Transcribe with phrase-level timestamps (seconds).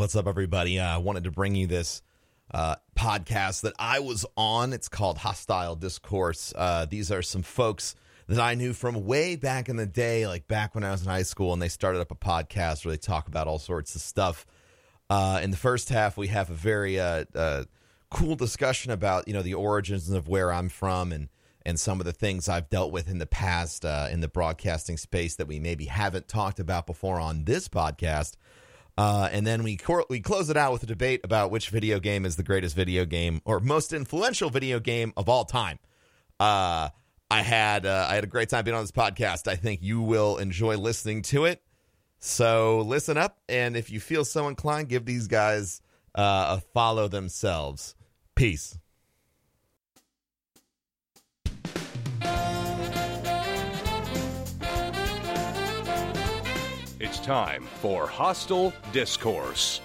[0.00, 0.78] What's up, everybody?
[0.80, 2.00] Uh, I wanted to bring you this
[2.54, 4.72] uh, podcast that I was on.
[4.72, 6.54] It's called Hostile Discourse.
[6.56, 7.94] Uh, these are some folks
[8.26, 11.08] that I knew from way back in the day, like back when I was in
[11.08, 14.00] high school, and they started up a podcast where they talk about all sorts of
[14.00, 14.46] stuff.
[15.10, 17.64] Uh, in the first half, we have a very uh,
[18.08, 21.28] cool discussion about you know the origins of where I'm from and
[21.66, 25.36] and some of the things I've dealt with in the past in the broadcasting space
[25.36, 28.36] that we maybe haven't talked about before on this podcast.
[29.00, 31.98] Uh, and then we cor- we close it out with a debate about which video
[31.98, 35.78] game is the greatest video game or most influential video game of all time.
[36.38, 36.90] Uh,
[37.30, 39.48] I had uh, I had a great time being on this podcast.
[39.48, 41.62] I think you will enjoy listening to it.
[42.18, 45.80] So listen up, and if you feel so inclined, give these guys
[46.14, 47.94] uh, a follow themselves.
[48.34, 48.78] Peace.
[57.22, 59.80] Time for Hostile Discourse.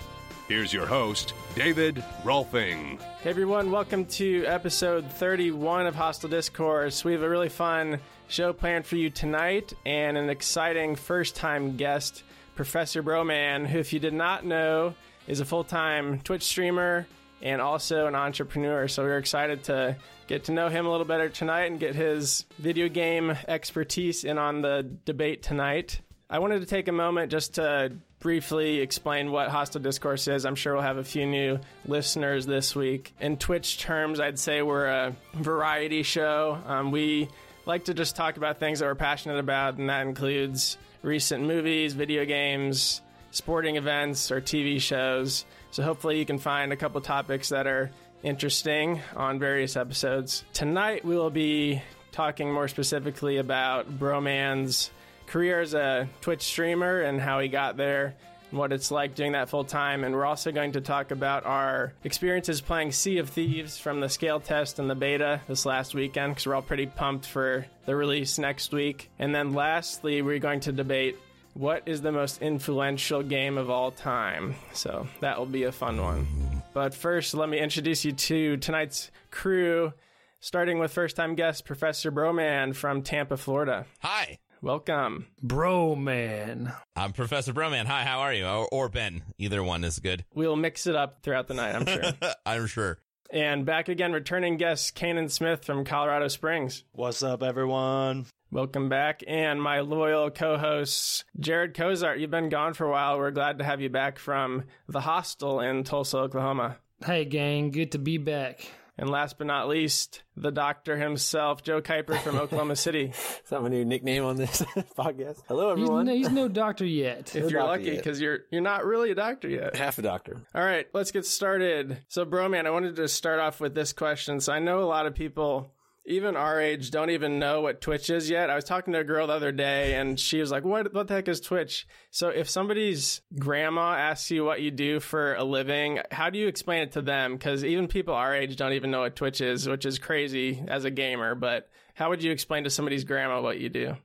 [0.48, 3.00] Here's your host, David Rolfing.
[3.22, 7.04] Hey everyone, welcome to episode 31 of Hostile Discourse.
[7.04, 11.76] We have a really fun show planned for you tonight and an exciting first time
[11.76, 12.24] guest,
[12.56, 14.94] Professor Broman, who, if you did not know,
[15.28, 17.08] is a full time Twitch streamer
[17.42, 18.88] and also an entrepreneur.
[18.88, 22.46] So we're excited to get to know him a little better tonight and get his
[22.60, 26.00] video game expertise in on the debate tonight.
[26.28, 30.44] I wanted to take a moment just to briefly explain what Hostile Discourse is.
[30.46, 33.14] I'm sure we'll have a few new listeners this week.
[33.20, 36.58] In Twitch terms, I'd say we're a variety show.
[36.66, 37.30] Um, we
[37.68, 41.94] like to just talk about things that we're passionate about, and that includes recent movies,
[41.94, 45.46] video games, sporting events, or TV shows.
[45.70, 47.92] So hopefully, you can find a couple topics that are
[48.24, 50.44] interesting on various episodes.
[50.54, 54.90] Tonight, we will be talking more specifically about Broman's
[55.28, 58.16] career as a Twitch streamer and how he got there
[58.52, 60.04] and what it's like doing that full time.
[60.04, 64.10] And we're also going to talk about our experiences playing Sea of Thieves from the
[64.10, 67.96] scale test and the beta this last weekend because we're all pretty pumped for the
[67.96, 69.10] release next week.
[69.20, 71.18] And then lastly, we're going to debate
[71.54, 74.56] what is the most influential game of all time.
[74.74, 76.28] So that will be a fun one.
[76.74, 79.94] But first, let me introduce you to tonight's crew.
[80.42, 83.88] Starting with first time guest Professor Broman from Tampa, Florida.
[84.02, 85.28] Hi, Welcome.
[85.42, 86.74] Bro, man.
[86.96, 87.86] I'm Professor Broman.
[87.86, 88.46] Hi, how are you?
[88.46, 89.22] Or, or Ben.
[89.38, 90.26] Either one is good.
[90.34, 92.04] We'll mix it up throughout the night, I'm sure.
[92.46, 92.98] I'm sure.
[93.32, 96.84] and back again, returning guest Kanan Smith from Colorado Springs.
[96.94, 98.26] What's up, everyone?
[98.52, 99.24] Welcome back.
[99.28, 102.20] And my loyal co hosts, Jared Kozart.
[102.20, 103.18] You've been gone for a while.
[103.18, 106.78] We're glad to have you back from the hostel in Tulsa, Oklahoma.
[107.06, 107.72] Hey, gang.
[107.72, 108.66] Good to be back.
[108.98, 113.12] And last but not least, the doctor himself, Joe Kuiper from Oklahoma City.
[113.14, 114.62] Is that my new nickname on this
[114.98, 115.42] podcast?
[115.50, 116.06] Hello, He's everyone.
[116.06, 117.36] no, he's no doctor yet.
[117.36, 119.76] If you're lucky, because you're you're not really a doctor yet.
[119.76, 120.42] Half a doctor.
[120.56, 121.98] All right, let's get started.
[122.08, 124.40] So, bro, man, I wanted to start off with this question.
[124.40, 125.74] So, I know a lot of people,
[126.06, 128.50] even our age, don't even know what Twitch is yet.
[128.50, 130.94] I was talking to a girl the other day, and she was like, "What?
[130.94, 135.36] What the heck is Twitch?" So, if somebody's grandma asks you what you do for
[135.36, 137.34] a living, how do you explain it to them?
[137.34, 140.86] Because even people our age don't even know what Twitch is, which is crazy as
[140.86, 141.36] a gamer.
[141.36, 143.98] But how would you explain to somebody's grandma what you do?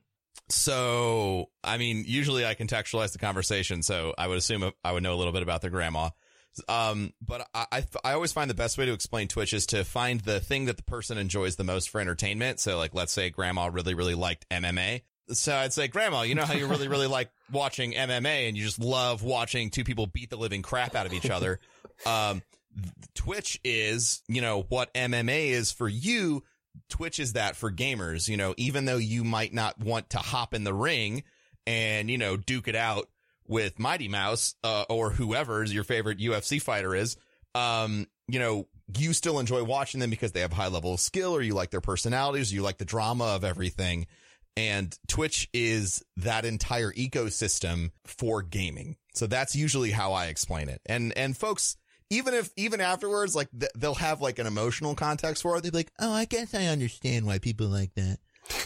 [0.49, 5.13] So, I mean, usually I contextualize the conversation, so I would assume I would know
[5.13, 6.09] a little bit about the grandma.
[6.67, 9.83] Um, but I, I, I always find the best way to explain Twitch is to
[9.83, 12.59] find the thing that the person enjoys the most for entertainment.
[12.59, 15.01] So, like, let's say grandma really, really liked MMA.
[15.33, 18.63] So I'd say, Grandma, you know how you really, really like watching MMA and you
[18.63, 21.59] just love watching two people beat the living crap out of each other.
[22.03, 22.41] Um,
[23.13, 26.43] Twitch is, you know, what MMA is for you.
[26.89, 30.55] Twitch is that for gamers, you know, even though you might not want to hop
[30.55, 31.21] in the ring
[31.67, 33.07] and, you know, duke it out
[33.51, 37.17] with Mighty Mouse, uh, or whoever your favorite UFC fighter is,
[37.53, 38.65] um, you know,
[38.97, 41.69] you still enjoy watching them because they have high level of skill or you like
[41.69, 44.07] their personalities, or you like the drama of everything.
[44.55, 48.95] And Twitch is that entire ecosystem for gaming.
[49.13, 50.79] So that's usually how I explain it.
[50.85, 51.75] And, and folks,
[52.09, 55.63] even if, even afterwards, like th- they'll have like an emotional context for it.
[55.63, 58.17] They'll be like, Oh, I guess I understand why people like that.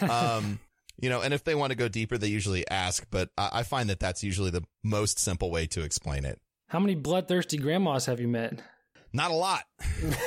[0.10, 0.60] um,
[1.00, 3.63] you know, and if they want to go deeper, they usually ask, but I, I
[3.63, 6.39] find that that's usually the most simple way to explain it.
[6.68, 8.62] How many bloodthirsty grandmas have you met?
[9.13, 9.63] Not a lot.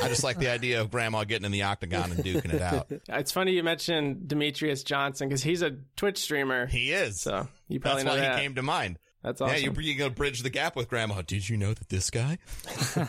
[0.02, 2.90] I just like the idea of grandma getting in the octagon and duking it out.
[3.08, 6.66] It's funny you mentioned Demetrius Johnson because he's a Twitch streamer.
[6.66, 7.20] He is.
[7.20, 8.38] So you probably That's know why that.
[8.38, 8.98] he came to mind.
[9.22, 9.56] That's awesome.
[9.56, 11.20] Yeah, you you gonna bridge the gap with grandma.
[11.20, 12.38] Did you know that this guy?
[12.96, 13.02] oh,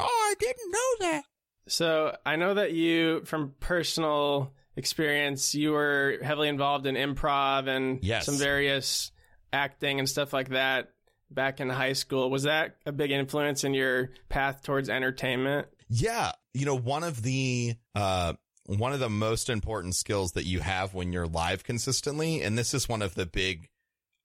[0.00, 1.22] I didn't know that.
[1.66, 8.02] So I know that you, from personal experience, you were heavily involved in improv and
[8.02, 8.26] Yes.
[8.26, 9.12] some various
[9.52, 10.90] acting and stuff like that
[11.30, 12.30] back in high school.
[12.30, 15.68] Was that a big influence in your path towards entertainment?
[15.88, 16.32] Yeah.
[16.52, 18.34] You know, one of the, uh,
[18.66, 22.72] one of the most important skills that you have when you're live consistently, and this
[22.74, 23.68] is one of the big,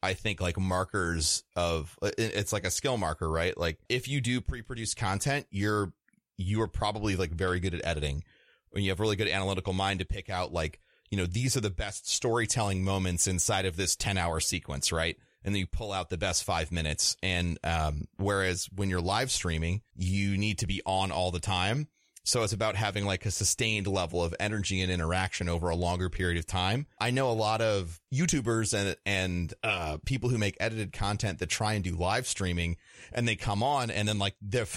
[0.01, 3.57] I think, like markers of, it's like a skill marker, right?
[3.57, 5.91] Like if you do pre-produce content, you're,
[6.37, 8.23] you are probably like very good at editing
[8.71, 10.79] when you have really good analytical mind to pick out like,
[11.09, 15.17] you know, these are the best storytelling moments inside of this 10 hour sequence, right?
[15.43, 17.15] And then you pull out the best five minutes.
[17.23, 21.87] And, um, whereas when you're live streaming, you need to be on all the time.
[22.25, 26.09] So it's about having like a sustained level of energy and interaction over a longer
[26.09, 26.85] period of time.
[26.99, 31.49] I know a lot of YouTubers and, and, uh, people who make edited content that
[31.49, 32.77] try and do live streaming
[33.13, 34.67] and they come on and then like the,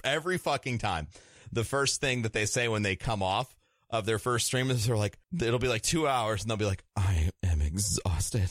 [0.04, 1.06] every fucking time,
[1.52, 3.54] the first thing that they say when they come off
[3.90, 6.64] of their first stream is they're like, it'll be like two hours and they'll be
[6.64, 8.48] like, I am exhausted.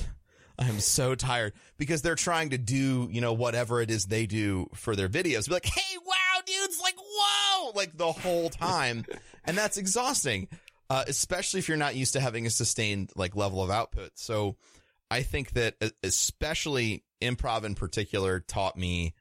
[0.60, 4.68] I'm so tired because they're trying to do, you know, whatever it is they do
[4.75, 5.48] for their videos.
[5.48, 9.06] Be like, hey, wow, dudes, like, whoa, like the whole time.
[9.46, 10.50] and that's exhausting,
[10.90, 14.12] uh, especially if you're not used to having a sustained like level of output.
[14.16, 14.57] So
[15.10, 19.13] I think that especially improv in particular taught me,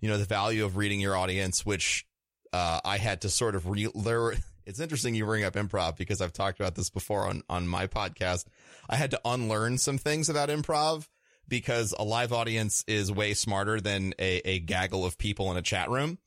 [0.00, 2.06] you know, the value of reading your audience, which,
[2.52, 4.34] uh, I had to sort of re- there,
[4.66, 7.86] it's interesting you bring up improv because I've talked about this before on, on my
[7.86, 8.46] podcast.
[8.88, 11.06] I had to unlearn some things about improv
[11.48, 15.62] because a live audience is way smarter than a, a gaggle of people in a
[15.62, 16.18] chat room.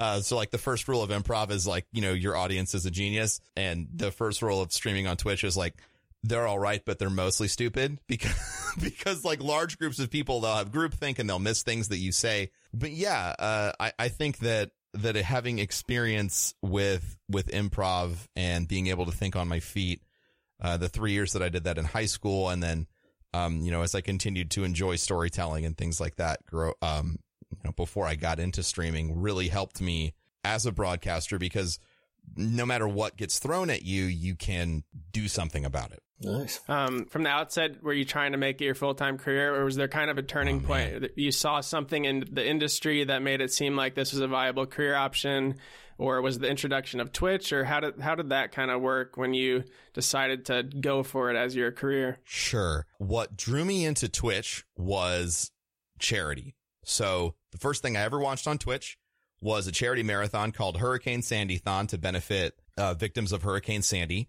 [0.00, 2.86] Uh, so like the first rule of improv is like, you know, your audience is
[2.86, 3.40] a genius.
[3.56, 5.74] And the first rule of streaming on Twitch is like,
[6.22, 10.54] they're all right, but they're mostly stupid because, because like large groups of people, they'll
[10.54, 12.50] have group think and they'll miss things that you say.
[12.72, 18.86] But yeah, uh, I, I think that that having experience with with improv and being
[18.88, 20.02] able to think on my feet,
[20.62, 22.86] uh, the three years that I did that in high school, and then,
[23.34, 27.18] um, you know, as I continued to enjoy storytelling and things like that, grow, um,
[27.50, 30.14] you know, before I got into streaming, really helped me
[30.44, 31.78] as a broadcaster because
[32.36, 36.02] no matter what gets thrown at you, you can do something about it.
[36.20, 36.60] Nice.
[36.68, 39.64] Um, from the outset, were you trying to make it your full time career, or
[39.64, 41.10] was there kind of a turning Oh, point?
[41.16, 44.66] You saw something in the industry that made it seem like this was a viable
[44.66, 45.56] career option,
[45.96, 49.16] or was the introduction of Twitch, or how did how did that kind of work
[49.16, 49.62] when you
[49.94, 52.18] decided to go for it as your career?
[52.24, 52.86] Sure.
[52.98, 55.52] What drew me into Twitch was
[56.00, 56.54] charity.
[56.84, 58.98] So the first thing I ever watched on Twitch
[59.40, 64.28] was a charity marathon called Hurricane Sandython to benefit uh, victims of Hurricane Sandy.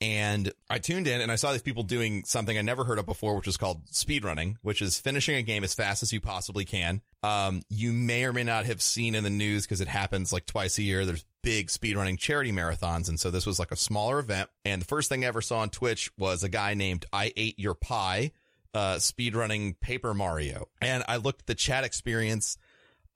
[0.00, 3.06] And I tuned in and I saw these people doing something I never heard of
[3.06, 6.64] before, which is called speedrunning, which is finishing a game as fast as you possibly
[6.64, 7.02] can.
[7.24, 10.46] Um, you may or may not have seen in the news because it happens like
[10.46, 11.04] twice a year.
[11.04, 13.08] There's big speedrunning charity marathons.
[13.08, 14.50] And so this was like a smaller event.
[14.64, 17.58] And the first thing I ever saw on Twitch was a guy named I Ate
[17.58, 18.30] Your Pie,
[18.74, 20.68] uh, speedrunning Paper Mario.
[20.80, 22.56] And I looked at the chat experience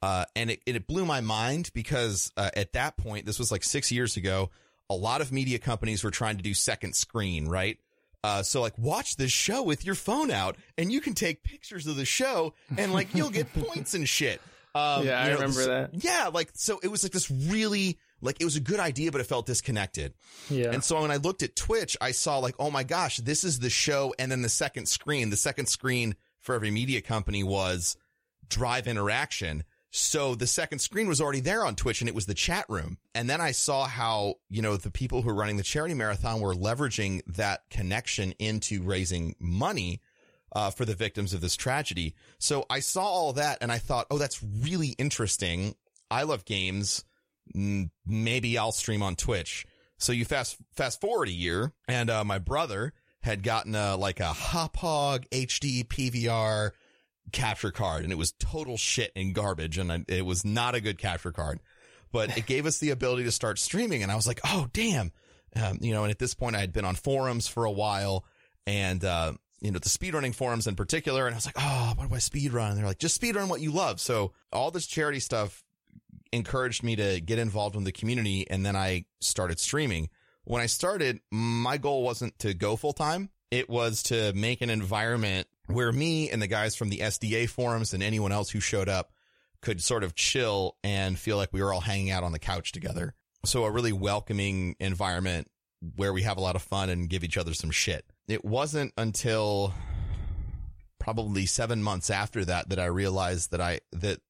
[0.02, 3.62] uh, and it, it blew my mind because uh, at that point, this was like
[3.62, 4.50] six years ago,
[4.92, 7.78] a lot of media companies were trying to do second screen, right?
[8.24, 11.88] Uh, so like watch this show with your phone out and you can take pictures
[11.88, 14.40] of the show and like you'll get points and shit.
[14.74, 15.90] Um, Yeah, I know, remember that.
[16.04, 16.30] Yeah.
[16.32, 19.24] Like, so it was like this really, like it was a good idea, but it
[19.24, 20.14] felt disconnected.
[20.48, 20.70] Yeah.
[20.70, 23.58] And so when I looked at Twitch, I saw like, oh my gosh, this is
[23.58, 24.14] the show.
[24.18, 27.96] And then the second screen, the second screen for every media company was
[28.48, 29.64] drive interaction.
[29.94, 32.96] So the second screen was already there on Twitch and it was the chat room.
[33.14, 36.40] And then I saw how, you know, the people who were running the charity marathon
[36.40, 40.00] were leveraging that connection into raising money
[40.54, 42.14] uh, for the victims of this tragedy.
[42.38, 45.74] So I saw all that and I thought, oh, that's really interesting.
[46.10, 47.04] I love games.
[47.54, 49.66] Mm, Maybe I'll stream on Twitch.
[49.98, 54.18] So you fast fast forward a year, and uh, my brother had gotten a like
[54.18, 56.72] a Hauppauge HD PVR
[57.30, 60.80] capture card, and it was total shit and garbage, and I, it was not a
[60.80, 61.60] good capture card.
[62.10, 65.12] But it gave us the ability to start streaming, and I was like, oh damn,
[65.56, 66.02] um, you know.
[66.02, 68.26] And at this point, I had been on forums for a while,
[68.66, 72.08] and uh, you know the speedrunning forums in particular, and I was like, oh, what
[72.08, 72.70] do I speedrun?
[72.70, 73.98] And they're like, just speedrun what you love.
[73.98, 75.64] So all this charity stuff
[76.32, 80.08] encouraged me to get involved in the community and then I started streaming.
[80.44, 83.30] When I started, my goal wasn't to go full time.
[83.50, 87.94] It was to make an environment where me and the guys from the SDA forums
[87.94, 89.12] and anyone else who showed up
[89.60, 92.72] could sort of chill and feel like we were all hanging out on the couch
[92.72, 93.14] together.
[93.44, 95.48] So a really welcoming environment
[95.96, 98.04] where we have a lot of fun and give each other some shit.
[98.28, 99.74] It wasn't until
[100.98, 104.20] probably seven months after that that I realized that I, that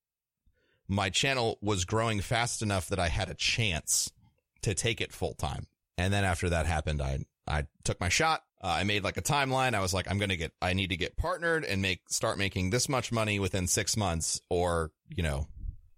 [0.89, 4.11] my channel was growing fast enough that I had a chance
[4.63, 5.67] to take it full time.
[5.99, 8.43] And then after that happened, I, I took my shot.
[8.63, 9.75] Uh, I made like a timeline.
[9.75, 12.39] I was like, I'm going to get, I need to get partnered and make, start
[12.39, 15.49] making this much money within six months or, you know,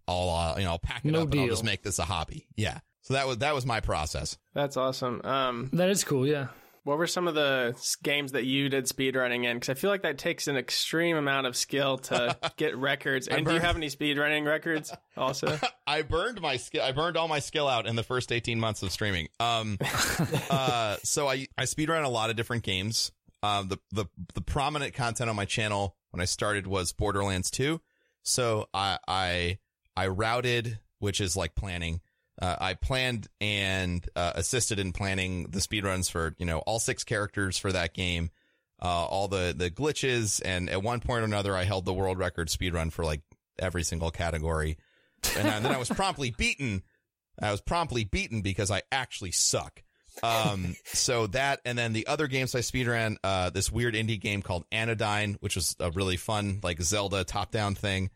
[0.09, 2.04] I'll, uh, you know, I'll pack it No up and I'll just make this a
[2.04, 2.47] hobby.
[2.56, 2.78] Yeah.
[3.02, 4.38] So that was, that was my process.
[4.54, 5.21] That's awesome.
[5.25, 6.26] Um, That is cool.
[6.26, 6.49] Yeah.
[6.84, 9.56] What were some of the games that you did speedrunning in?
[9.56, 13.26] Because I feel like that takes an extreme amount of skill to get records.
[13.26, 15.58] And do you have any speedrunning records also?
[15.86, 16.82] I burned my skill.
[16.82, 19.28] I burned all my skill out in the first 18 months of streaming.
[19.40, 19.78] Um,
[20.50, 23.12] uh, so I, I speedrun a lot of different games.
[23.42, 27.80] Um, the, the, the prominent content on my channel when I started was Borderlands 2.
[28.22, 29.58] So I, I,
[29.96, 32.00] I routed, which is like planning.
[32.40, 37.04] Uh, I planned and uh, assisted in planning the speedruns for, you know, all six
[37.04, 38.30] characters for that game.
[38.82, 40.42] Uh, all the, the glitches.
[40.44, 43.22] And at one point or another, I held the world record speedrun for like
[43.58, 44.76] every single category
[45.36, 46.82] and then I was promptly beaten.
[47.40, 49.82] I was promptly beaten because I actually suck.
[50.22, 54.42] Um, so that, and then the other games I speedran, uh, this weird indie game
[54.42, 58.10] called Anodyne, which was a really fun, like Zelda top down thing.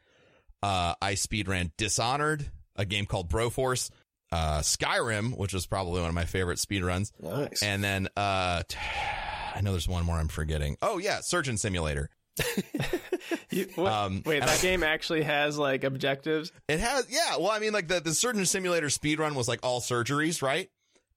[0.62, 3.90] Uh, I speedran Dishonored, a game called Broforce,
[4.32, 7.12] uh, Skyrim, which was probably one of my favorite speedruns.
[7.22, 7.62] Nice.
[7.62, 8.62] And then, uh,
[9.54, 10.76] I know there's one more I'm forgetting.
[10.82, 12.10] Oh yeah, Surgeon Simulator.
[13.50, 16.52] You, what- Um, wait, and that game actually has like objectives.
[16.68, 17.36] It has, yeah.
[17.38, 20.68] Well, I mean, like the, the surgeon simulator speedrun was like all surgeries, right?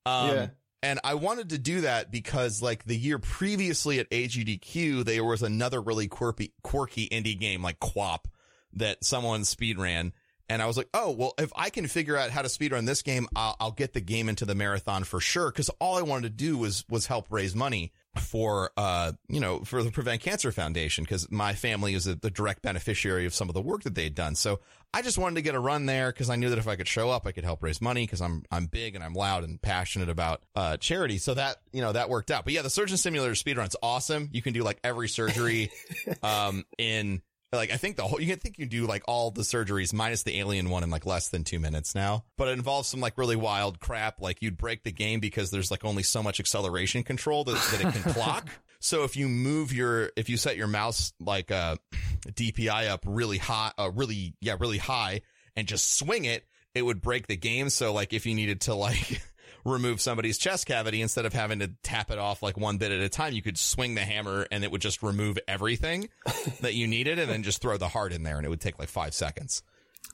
[0.05, 0.47] Um, Yeah.
[0.83, 5.43] And I wanted to do that because like the year previously at AGDQ, there was
[5.43, 8.25] another really quirky, quirky indie game like QWOP
[8.73, 10.11] that someone speedran.
[10.51, 13.03] And I was like, oh, well, if I can figure out how to speedrun this
[13.03, 15.49] game, I'll, I'll get the game into the marathon for sure.
[15.49, 19.61] Cause all I wanted to do was, was help raise money for, uh, you know,
[19.61, 21.05] for the Prevent Cancer Foundation.
[21.05, 24.13] Cause my family is a, the direct beneficiary of some of the work that they'd
[24.13, 24.35] done.
[24.35, 24.59] So
[24.93, 26.87] I just wanted to get a run there because I knew that if I could
[26.87, 29.61] show up, I could help raise money because I'm I'm big and I'm loud and
[29.61, 31.17] passionate about uh, charity.
[31.17, 32.43] So that you know that worked out.
[32.43, 34.27] But yeah, the surgeon simulator speedrun's awesome.
[34.33, 35.71] You can do like every surgery
[36.23, 37.21] um, in
[37.57, 40.23] like I think the whole you can think you do like all the surgeries minus
[40.23, 42.23] the alien one in like less than two minutes now.
[42.37, 44.21] But it involves some like really wild crap.
[44.21, 47.81] Like you'd break the game because there's like only so much acceleration control that, that
[47.81, 48.47] it can clock.
[48.79, 51.75] So if you move your, if you set your mouse like uh
[52.27, 55.21] DPI up really high, uh, really, yeah, really high
[55.55, 57.69] and just swing it, it would break the game.
[57.69, 59.21] So like if you needed to like
[59.65, 62.99] remove somebody's chest cavity instead of having to tap it off like one bit at
[62.99, 66.09] a time, you could swing the hammer and it would just remove everything
[66.61, 68.79] that you needed and then just throw the heart in there and it would take
[68.79, 69.63] like five seconds.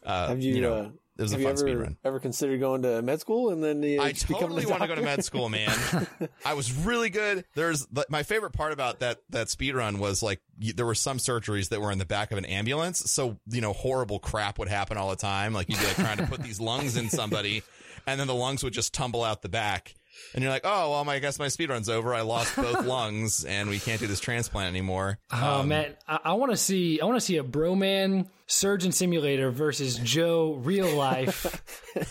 [0.04, 1.98] Uh, have you, know, uh, it was a you fun ever, run.
[2.06, 5.02] ever considered going to med school and then uh, I totally want to go to
[5.02, 5.76] med school, man.
[6.46, 7.44] I was really good.
[7.56, 11.70] There's my favorite part about that that speed run was like there were some surgeries
[11.70, 14.98] that were in the back of an ambulance, so you know horrible crap would happen
[14.98, 15.54] all the time.
[15.54, 17.64] Like you'd be like trying to put these lungs in somebody,
[18.08, 19.94] and then the lungs would just tumble out the back.
[20.34, 22.12] And you're like, oh well, my, I guess my speed run's over.
[22.16, 25.20] I lost both lungs, and we can't do this transplant anymore.
[25.32, 27.00] Oh um, man, I, I want to see.
[27.00, 31.62] I want to see a Broman surgeon simulator versus Joe real life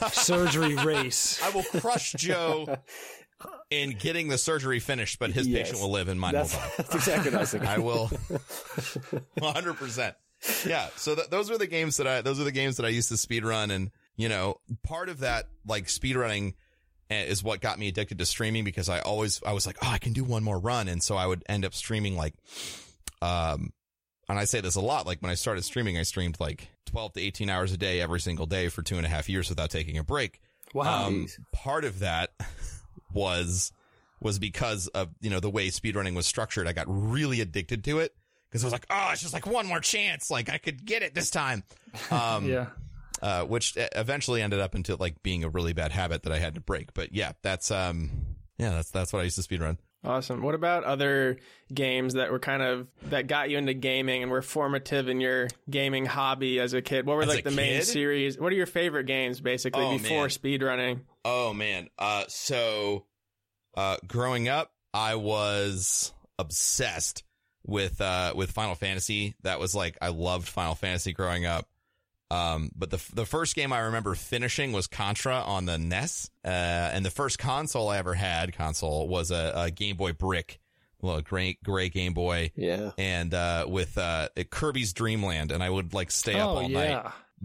[0.12, 1.43] surgery race.
[1.43, 2.76] I will crush Joe
[3.71, 5.62] in getting the surgery finished, but his Yes.
[5.62, 6.71] patient will live and mine That's, will die.
[6.76, 7.69] that's exactly what I was thinking.
[7.69, 8.09] I will.
[9.38, 10.15] 100%.
[10.67, 10.88] Yeah.
[10.97, 13.09] So th- those were the games that I, those are the games that I used
[13.09, 13.71] to speed run.
[13.71, 16.54] And, you know, part of that, like speed running
[17.11, 19.90] eh, is what got me addicted to streaming because I always, I was like, oh,
[19.90, 20.88] I can do one more run.
[20.88, 22.35] And so I would end up streaming like,
[23.23, 23.73] um,
[24.28, 27.14] and I say this a lot, like when I started streaming, I streamed like 12
[27.14, 29.70] to 18 hours a day every single day for two and a half years without
[29.70, 30.40] taking a break.
[30.75, 31.06] Wow.
[31.06, 32.30] Um, part of that
[33.14, 33.73] was
[34.20, 36.66] was because of you know the way speedrunning was structured.
[36.66, 38.14] I got really addicted to it
[38.49, 41.02] because I was like, oh, it's just like one more chance, like I could get
[41.02, 41.62] it this time.
[42.11, 42.66] Um, yeah.
[43.23, 46.54] Uh, which eventually ended up into like being a really bad habit that I had
[46.54, 46.94] to break.
[46.94, 48.11] But yeah, that's um,
[48.58, 49.78] yeah, that's that's what I used to speedrun.
[50.04, 50.40] Awesome.
[50.42, 51.38] What about other
[51.75, 55.49] games that were kind of that got you into gaming and were formative in your
[55.68, 57.06] gaming hobby as a kid?
[57.06, 58.38] What were As like the main series?
[58.38, 61.00] What are your favorite games basically Oh, before speedrunning?
[61.25, 61.88] Oh man.
[61.99, 63.06] Uh so
[63.76, 67.25] uh growing up I was obsessed
[67.64, 69.35] with uh with Final Fantasy.
[69.42, 71.66] That was like I loved Final Fantasy growing up.
[72.30, 76.30] Um but the the first game I remember finishing was Contra on the NES.
[76.45, 80.59] Uh and the first console I ever had console was a, a Game Boy Brick.
[81.00, 82.90] Well, a gray gray Game Boy Yeah.
[82.99, 87.04] and uh with uh Kirby's Dreamland and I would like stay up Oh all night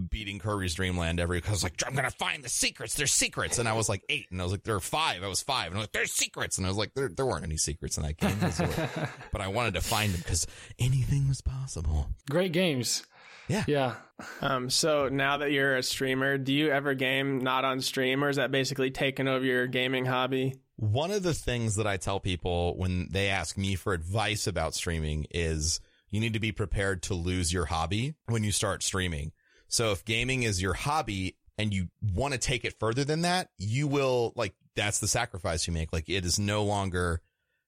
[0.09, 2.95] beating Kirby's Dreamland every because I was like I'm gonna find the secrets.
[2.95, 5.21] There's secrets, and I was like eight, and I was like there are five.
[5.21, 7.25] I was five, and I was like there's secrets, and I was like there there
[7.25, 8.37] weren't any secrets in that game,
[9.33, 10.47] but I wanted to find them because
[10.79, 12.07] anything was possible.
[12.29, 13.03] Great games.
[13.51, 13.63] Yeah.
[13.67, 13.95] Yeah.
[14.41, 18.29] Um, so now that you're a streamer, do you ever game not on stream, or
[18.29, 20.55] is that basically taken over your gaming hobby?
[20.81, 24.73] one of the things that I tell people when they ask me for advice about
[24.73, 25.79] streaming is
[26.09, 29.31] you need to be prepared to lose your hobby when you start streaming.
[29.67, 33.49] So if gaming is your hobby and you want to take it further than that,
[33.59, 35.93] you will like, that's the sacrifice you make.
[35.93, 37.21] Like it is no longer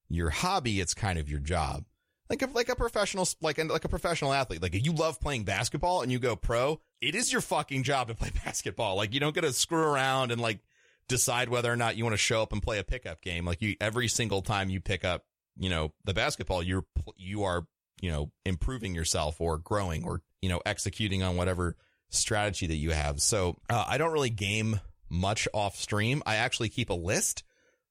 [0.10, 0.80] your hobby.
[0.80, 1.86] It's kind of your job.
[2.30, 4.62] Like a, like a professional, like, a- like a professional athlete.
[4.62, 8.16] Like you love playing basketball and you go pro, it is your fucking job to
[8.16, 8.96] play basketball.
[8.96, 10.60] Like you don't get to screw around and like
[11.08, 13.46] decide whether or not you want to show up and play a pickup game.
[13.46, 15.26] Like you, every single time you pick up,
[15.58, 16.86] you know, the basketball, you're,
[17.18, 17.68] you are,
[18.02, 21.76] you know, improving yourself or growing or, you know, executing on whatever
[22.10, 23.22] strategy that you have.
[23.22, 26.24] So, uh, I don't really game much off stream.
[26.26, 27.44] I actually keep a list.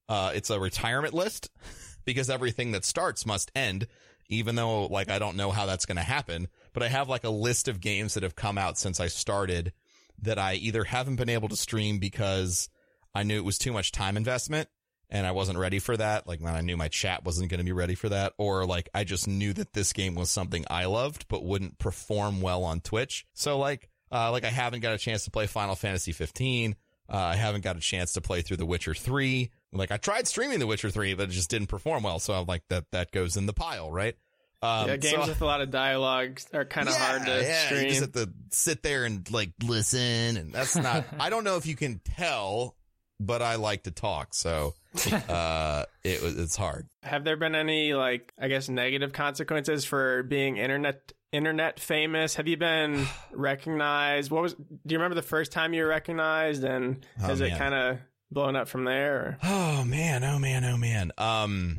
[0.09, 1.49] Uh, it's a retirement list
[2.05, 3.87] because everything that starts must end,
[4.33, 7.23] even though like I don't know how that's going to happen, but I have like
[7.23, 9.73] a list of games that have come out since I started
[10.21, 12.69] that I either haven't been able to stream because
[13.15, 14.69] I knew it was too much time investment
[15.09, 16.27] and I wasn't ready for that.
[16.27, 18.89] Like when I knew my chat wasn't going to be ready for that, or like
[18.93, 22.81] I just knew that this game was something I loved but wouldn't perform well on
[22.81, 23.25] Twitch.
[23.33, 26.75] So like, uh, like I haven't got a chance to play Final Fantasy 15.
[27.11, 29.51] Uh, I haven't got a chance to play through The Witcher 3.
[29.71, 32.19] Like I tried streaming The Witcher 3, but it just didn't perform well.
[32.19, 34.15] So I'm like that, that goes in the pile, right?
[34.63, 37.65] Um, yeah, games so- with a lot of dialogue are kind of hard to yeah,
[37.65, 37.83] stream.
[37.83, 41.03] You just have to sit there and like listen, and that's not.
[41.19, 42.77] I don't know if you can tell,
[43.19, 44.73] but I like to talk, so
[45.27, 46.87] uh, it was it's hard.
[47.01, 52.35] Have there been any like I guess negative consequences for being internet internet famous?
[52.35, 54.31] Have you been recognized?
[54.31, 57.57] What was do you remember the first time you were recognized and Oh, has it
[57.57, 57.97] kind of
[58.31, 59.15] blown up from there?
[59.15, 59.37] Or?
[59.43, 61.11] Oh man, oh man, oh man.
[61.17, 61.77] Um,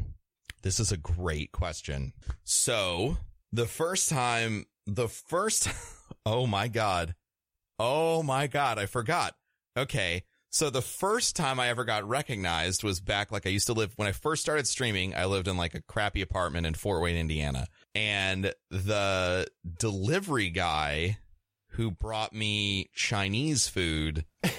[0.62, 2.12] this is a great question.
[2.42, 3.16] So
[3.52, 5.68] the first time, the first,
[6.26, 7.14] oh my god,
[7.78, 9.34] oh my god, I forgot.
[9.76, 10.24] Okay.
[10.50, 13.92] So the first time I ever got recognized was back like I used to live
[13.96, 15.12] when I first started streaming.
[15.12, 17.66] I lived in like a crappy apartment in Fort Wayne, Indiana.
[17.94, 19.46] And the
[19.78, 21.18] delivery guy
[21.70, 24.24] who brought me Chinese food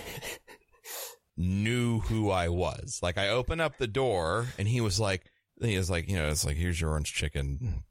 [1.37, 2.99] knew who I was.
[3.01, 5.25] Like I opened up the door and he was like,
[5.61, 7.83] he was like, you know, it's like, here's your orange chicken,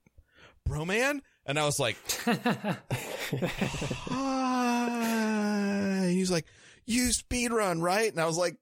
[0.66, 1.23] bro, man.
[1.47, 1.97] And I was like,
[4.07, 6.09] hi.
[6.11, 6.47] He was like,
[6.87, 8.11] you speed run, right?
[8.11, 8.57] And I was like,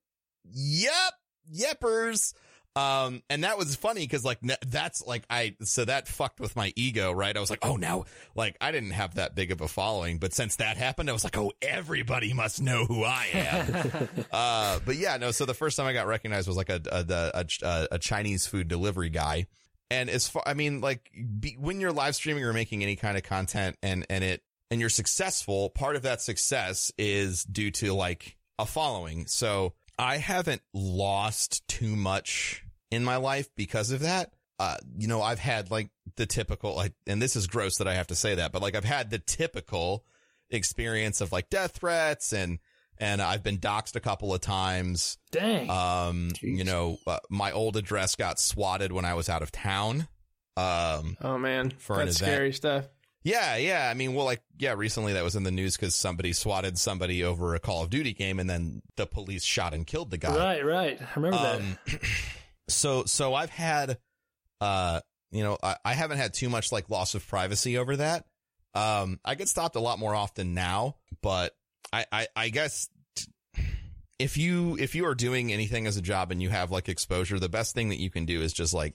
[0.45, 1.13] yep,
[1.53, 2.35] yepers.
[2.75, 6.73] Um, and that was funny because like that's like I so that fucked with my
[6.75, 7.37] ego, right?
[7.37, 8.05] I was like, oh, now
[8.35, 11.23] like I didn't have that big of a following, but since that happened, I was
[11.23, 14.09] like, oh, everybody must know who I am.
[14.33, 15.33] uh, but yeah, no.
[15.33, 18.69] So the first time I got recognized was like a a a, a Chinese food
[18.69, 19.49] delivery guy,
[19.91, 23.19] and as far I mean, like be, when you're live streaming or making any kind
[23.19, 27.93] of content, and and it and you're successful, part of that success is due to
[27.93, 29.27] like a following.
[29.27, 34.33] So I haven't lost too much in my life because of that.
[34.59, 37.95] Uh, you know, I've had like the typical, like, and this is gross that I
[37.95, 40.05] have to say that, but like I've had the typical
[40.51, 42.59] experience of like death threats and,
[42.99, 45.19] and I've been doxxed a couple of times.
[45.33, 45.69] Dang.
[45.71, 46.59] Um, Jeez.
[46.59, 50.07] you know, uh, my old address got swatted when I was out of town.
[50.57, 52.33] Um, Oh man, For an that's event.
[52.35, 52.85] scary stuff.
[53.25, 53.89] Yeah, yeah.
[53.89, 57.23] I mean, well, like, yeah, recently that was in the news because somebody swatted somebody
[57.23, 60.37] over a Call of Duty game and then the police shot and killed the guy.
[60.37, 61.01] right, right.
[61.01, 61.61] I remember that.
[61.61, 61.79] Um,
[62.69, 63.99] so, so I've had,
[64.61, 68.25] uh, you know, I, I haven't had too much like loss of privacy over that.
[68.75, 71.55] Um, I get stopped a lot more often now, but
[71.93, 72.89] I, I, I guess
[74.19, 77.39] if you, if you are doing anything as a job and you have like exposure,
[77.39, 78.95] the best thing that you can do is just like,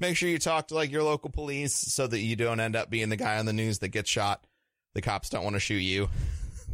[0.00, 2.90] make sure you talk to like your local police so that you don't end up
[2.90, 4.46] being the guy on the news that gets shot.
[4.94, 6.08] The cops don't want to shoot you.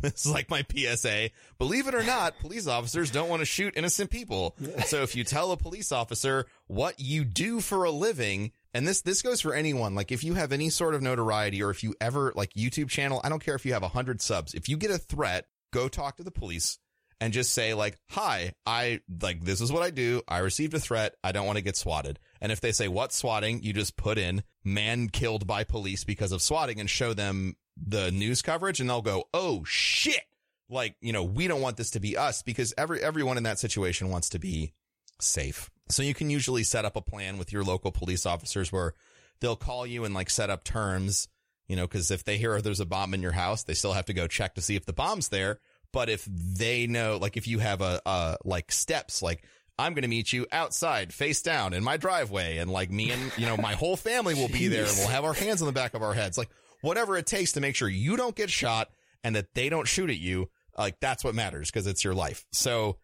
[0.02, 1.30] This is like my PSA.
[1.58, 4.54] Believe it or not, police officers don't want to shoot innocent people.
[4.84, 9.00] So if you tell a police officer what you do for a living, and this,
[9.00, 11.94] this goes for anyone, like if you have any sort of notoriety or if you
[11.98, 14.52] ever like YouTube channel, I don't care if you have a hundred subs.
[14.52, 16.78] If you get a threat, go talk to the police
[17.20, 20.22] and just say like, hi, I like, this is what I do.
[20.28, 21.14] I received a threat.
[21.24, 22.18] I don't want to get swatted.
[22.40, 26.32] And if they say what swatting, you just put in man killed by police because
[26.32, 30.22] of swatting and show them the news coverage and they'll go, oh shit.
[30.68, 33.60] Like, you know, we don't want this to be us because every, everyone in that
[33.60, 34.72] situation wants to be
[35.20, 35.70] safe.
[35.88, 38.94] So you can usually set up a plan with your local police officers where
[39.40, 41.28] they'll call you and like set up terms,
[41.68, 44.06] you know, cause if they hear there's a bomb in your house, they still have
[44.06, 45.60] to go check to see if the bomb's there.
[45.92, 49.44] But if they know, like if you have a, uh, like steps, like
[49.78, 53.32] I'm going to meet you outside face down in my driveway and like me and,
[53.36, 55.72] you know, my whole family will be there and we'll have our hands on the
[55.72, 56.38] back of our heads.
[56.38, 56.48] Like
[56.80, 58.88] whatever it takes to make sure you don't get shot
[59.22, 60.48] and that they don't shoot at you.
[60.78, 62.46] Like that's what matters because it's your life.
[62.52, 62.96] So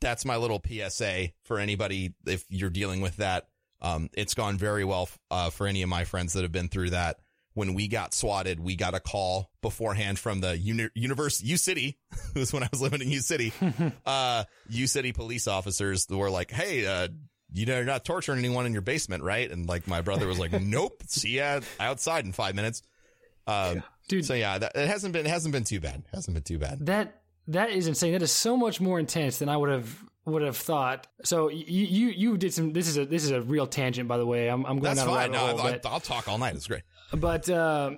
[0.00, 3.48] that's my little PSA for anybody if you're dealing with that.
[3.82, 6.90] Um, it's gone very well uh, for any of my friends that have been through
[6.90, 7.18] that.
[7.60, 11.98] When we got swatted, we got a call beforehand from the uni- Universe U City.
[12.34, 13.52] it was when I was living in U City.
[14.06, 17.08] uh, U City police officers were like, "Hey, uh,
[17.52, 20.38] you know, you're not torturing anyone in your basement, right?" And like my brother was
[20.38, 22.80] like, "Nope, see ya outside in five minutes."
[23.46, 24.24] Um, Dude.
[24.24, 26.02] So yeah, that, it hasn't been it hasn't been too bad.
[26.14, 26.86] hasn't been too bad.
[26.86, 28.12] That that is insane.
[28.12, 31.08] That is so much more intense than I would have would have thought.
[31.24, 32.72] So you you, you did some.
[32.72, 34.48] This is a this is a real tangent, by the way.
[34.48, 35.32] I'm, I'm going That's fine.
[35.32, 35.60] No, hole.
[35.60, 36.54] I, but- I'll talk all night.
[36.54, 36.84] It's great.
[37.12, 37.92] But uh,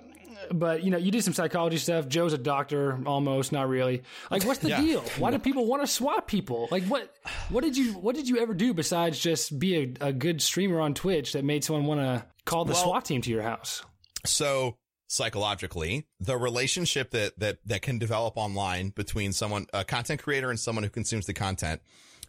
[0.51, 2.07] but you know you did some psychology stuff.
[2.07, 4.03] Joe's a doctor almost not really.
[4.31, 4.81] Like what's the Yeah.
[4.81, 5.01] deal?
[5.17, 6.67] Why do people want to swat people?
[6.71, 7.13] Like what
[7.49, 10.79] what did you what did you ever do besides just be a, a good streamer
[10.81, 13.83] on twitch that made someone want to call the Well- swat team to your house?
[14.25, 20.49] So psychologically, the relationship that that that can develop online between someone a content creator
[20.49, 21.81] and someone who consumes the content,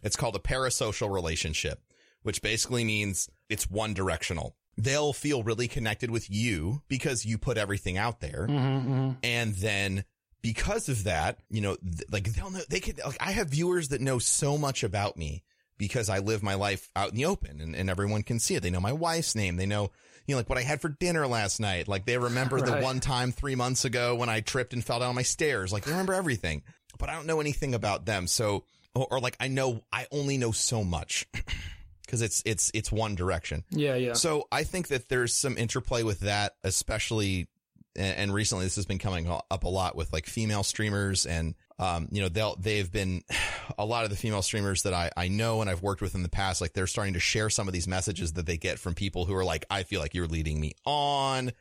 [0.03, 1.81] it's called a parasocial relationship,
[2.23, 4.55] which basically means it's one directional.
[4.77, 8.47] They'll feel really connected with you because you put everything out there.
[8.49, 9.11] Mm-hmm, mm-hmm.
[9.23, 10.03] And then
[10.41, 13.89] because of that, you know, th- like they'll know, they could, like, I have viewers
[13.89, 15.43] that know so much about me
[15.77, 18.63] because I live my life out in the open and, and everyone can see it.
[18.63, 19.57] They know my wife's name.
[19.57, 19.91] They know,
[20.27, 21.87] you know, like what I had for dinner last night.
[21.87, 25.15] Like they remember the one time three months ago when I tripped and fell down
[25.15, 25.73] my stairs.
[25.73, 26.63] Like they remember everything,
[26.97, 28.27] but I don't know anything about them.
[28.27, 31.27] So, or, or like I know, I only know so much
[32.15, 33.63] because it's, it's, it's one direction.
[33.71, 37.47] yeah yeah So I think that there's some interplay with that, especially,
[37.95, 42.07] and recently this has been coming up a lot with like female streamers and, um,
[42.11, 43.23] you know, they'll, they've been,
[43.77, 46.23] a lot of the female streamers that I, I know and I've worked with in
[46.23, 48.93] the past, like they're starting to share some of these messages that they get from
[48.93, 51.51] people who are like, I feel like you're leading me on.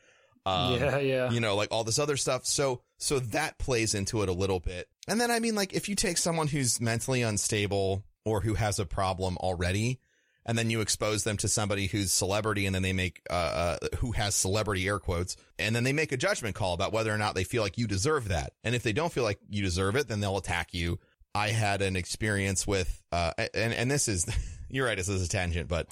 [0.47, 2.45] Um, yeah yeah you know, like all this other stuff.
[2.45, 4.89] So, so that plays into it a little bit.
[5.09, 8.79] And then, I mean, like if you take someone who's mentally unstable or who has
[8.79, 10.01] a problem already,
[10.47, 13.97] and then you expose them to somebody who's celebrity and then they make, uh, uh,
[13.99, 17.19] who has celebrity air quotes, and then they make a judgment call about whether or
[17.19, 18.53] not they feel like you deserve that.
[18.63, 20.99] And if they don't feel like you deserve it, then they'll attack you.
[21.35, 24.27] I had an experience with, uh, and, and this is,
[24.69, 25.89] you're right, this is a tangent, but,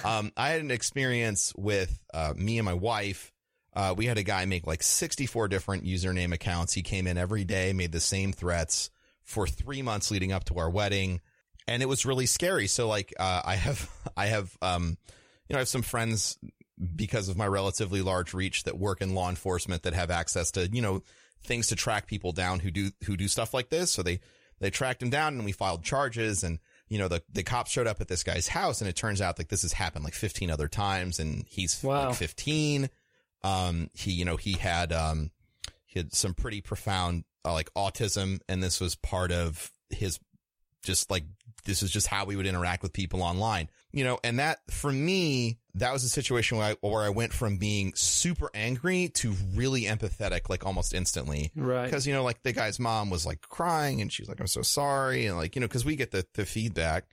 [0.04, 3.32] um, I had an experience with, uh, me and my wife.
[3.74, 6.72] Uh, we had a guy make like 64 different username accounts.
[6.72, 8.88] He came in every day, made the same threats
[9.22, 11.20] for three months leading up to our wedding.
[11.68, 12.66] And it was really scary.
[12.66, 14.96] So like, uh, I have, I have, um,
[15.48, 16.38] you know, I have some friends
[16.94, 20.68] because of my relatively large reach that work in law enforcement that have access to,
[20.68, 21.02] you know,
[21.42, 23.92] things to track people down who do, who do stuff like this.
[23.92, 24.20] So they,
[24.58, 27.86] they tracked him down and we filed charges and, you know, the, the cops showed
[27.86, 30.50] up at this guy's house and it turns out like this has happened like 15
[30.50, 32.08] other times and he's Wow.
[32.08, 32.90] like 15.
[33.42, 35.30] Um, he, you know, he had, um,
[35.86, 40.18] he had some pretty profound, uh, like autism and this was part of his
[40.82, 41.24] just like,
[41.66, 44.90] this is just how we would interact with people online, you know, and that for
[44.90, 49.34] me, that was a situation where I, where I went from being super angry to
[49.54, 51.52] really empathetic, like almost instantly.
[51.54, 54.46] right Because, you know, like the guy's mom was like crying and she's like, I'm
[54.46, 55.26] so sorry.
[55.26, 57.04] And like, you know, cause we get the, the feedback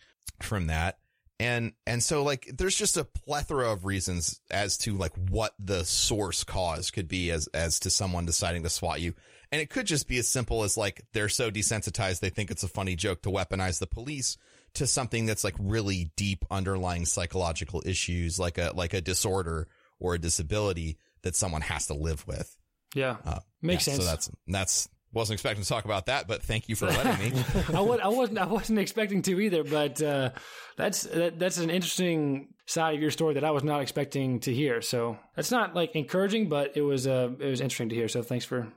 [0.42, 1.00] from that.
[1.40, 5.84] And, and so like, there's just a plethora of reasons as to like what the
[5.84, 9.14] source cause could be as, as to someone deciding to swat you.
[9.54, 12.22] And it could just be as simple as like, they're so desensitized.
[12.22, 14.36] They think it's a funny joke to weaponize the police
[14.74, 19.68] to something that's like really deep underlying psychological issues, like a, like a disorder
[20.00, 22.58] or a disability that someone has to live with.
[22.96, 26.42] yeah Uh, makes yeah, sense So that's that's wasn't expecting to talk about that, but
[26.42, 27.44] thank you for letting me.
[27.76, 30.32] I, was, I wasn't I wasn't expecting to either, but uh,
[30.78, 34.52] that's that, that's an interesting side of your story that I was not expecting to
[34.52, 34.82] hear.
[34.82, 38.08] So that's not like encouraging, but it was uh, it was interesting to hear.
[38.08, 38.74] So thanks for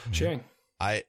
[0.00, 0.12] Mm-hmm.
[0.12, 0.44] sharing.
[0.80, 1.04] I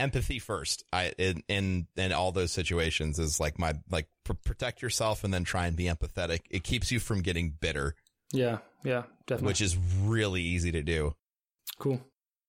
[0.00, 0.84] empathy first.
[0.92, 5.32] I in in in all those situations is like my like pr- protect yourself and
[5.32, 6.40] then try and be empathetic.
[6.50, 7.94] It keeps you from getting bitter,
[8.32, 9.46] Yeah, yeah, definitely.
[9.48, 11.14] which is really easy to do.
[11.78, 12.00] cool.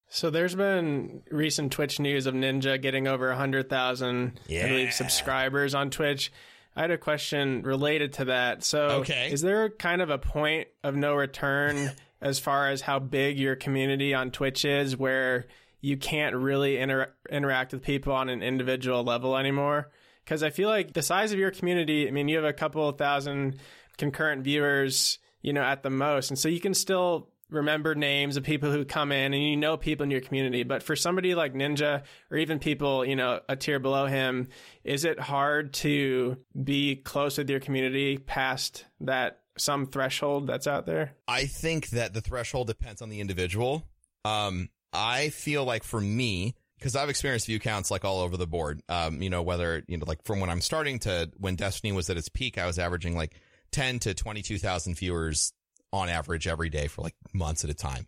[0.07, 4.67] So there's been recent Twitch news of Ninja getting over 100,000 I Yeah.
[4.67, 6.31] believe subscribers on Twitch.
[6.75, 8.63] I had a question related to that.
[8.63, 9.29] So Okay.
[9.31, 13.55] is there kind of a point of no return as far as how big your
[13.55, 15.45] community on Twitch is where
[15.81, 19.91] you can't really inter- interact with people on an individual level anymore?
[20.23, 22.91] Because I feel like the size of your community, I mean, you have a couple
[22.93, 23.59] thousand
[23.97, 26.31] concurrent viewers, you know, at the most.
[26.31, 29.77] And so you can still remember names of people who come in and you know
[29.77, 30.63] people in your community.
[30.63, 34.49] But for somebody like Ninja or even people, you know, a tier below him,
[34.83, 40.85] is it hard to be close with your community past that some threshold that's out
[40.85, 41.15] there?
[41.27, 43.88] I think that the threshold depends on the individual.
[44.25, 48.47] Um, I feel like for me, because I've experienced view counts like all over the
[48.47, 48.81] board.
[48.89, 52.10] Um, you know, whether, you know, like from when I'm starting to when Destiny was
[52.10, 53.36] at its peak, I was averaging like
[53.71, 55.53] 10 to 22,000 viewers
[55.91, 58.08] on average every day for like months at a time.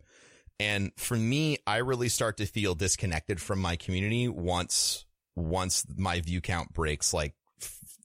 [0.60, 6.19] And for me, I really start to feel disconnected from my community once, once my
[6.21, 7.36] view count breaks like,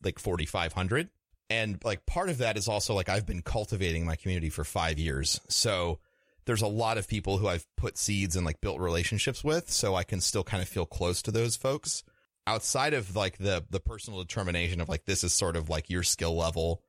[0.04, 1.08] like 4,500.
[1.48, 4.98] And like part of that is also like I've been cultivating my community for five
[4.98, 5.40] years.
[5.48, 5.98] So
[6.44, 9.70] there's a lot of people who I've put seeds and like built relationships with.
[9.70, 12.02] So I can still kind of feel close to those folks
[12.46, 16.02] outside of like the, the personal determination of like, this is sort of like your
[16.02, 16.82] skill level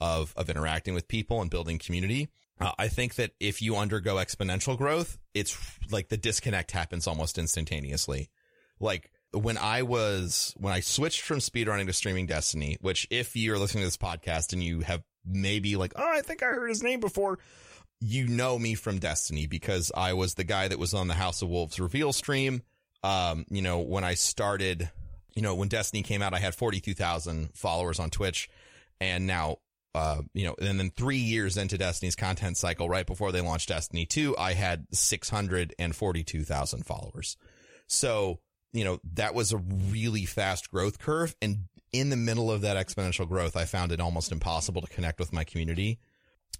[0.00, 2.28] of, of interacting with people and building community.
[2.60, 5.58] Uh, I think that if you undergo exponential growth, it's
[5.90, 8.30] like the disconnect happens almost instantaneously.
[8.78, 13.58] Like when I was, when I switched from speedrunning to streaming Destiny, which if you're
[13.58, 16.82] listening to this podcast and you have maybe like, oh, I think I heard his
[16.82, 17.38] name before,
[18.00, 21.42] you know me from Destiny because I was the guy that was on the House
[21.42, 22.62] of Wolves reveal stream.
[23.02, 24.90] Um, you know, when I started,
[25.34, 28.48] you know, when Destiny came out, I had 42,000 followers on Twitch
[29.00, 29.58] and now
[29.94, 33.68] uh, you know, and then three years into Destiny's content cycle, right before they launched
[33.68, 37.36] Destiny 2, I had 642,000 followers.
[37.88, 38.38] So,
[38.72, 41.34] you know, that was a really fast growth curve.
[41.42, 45.18] And in the middle of that exponential growth, I found it almost impossible to connect
[45.18, 45.98] with my community.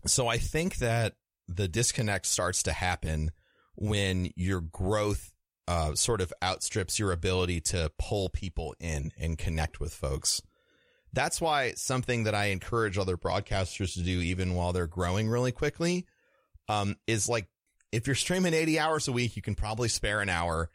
[0.07, 1.15] So I think that
[1.55, 3.33] the disconnect starts to happen
[3.75, 5.33] when your growth
[5.67, 10.43] uh, sort of outstrips your ability to pull people in and connect with folks.
[11.13, 15.53] That's why something that I encourage other broadcasters to do, even while they're growing really
[15.53, 16.07] quickly,
[16.69, 17.49] um, is like
[17.91, 20.71] if you're streaming 80 hours a week, you can probably spare an hour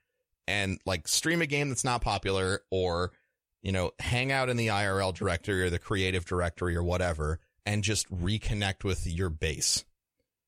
[0.47, 3.13] and like stream a game that's not popular or,
[3.61, 7.83] you know, hang out in the IRL directory or the creative directory or whatever and
[7.83, 9.85] just reconnect with your base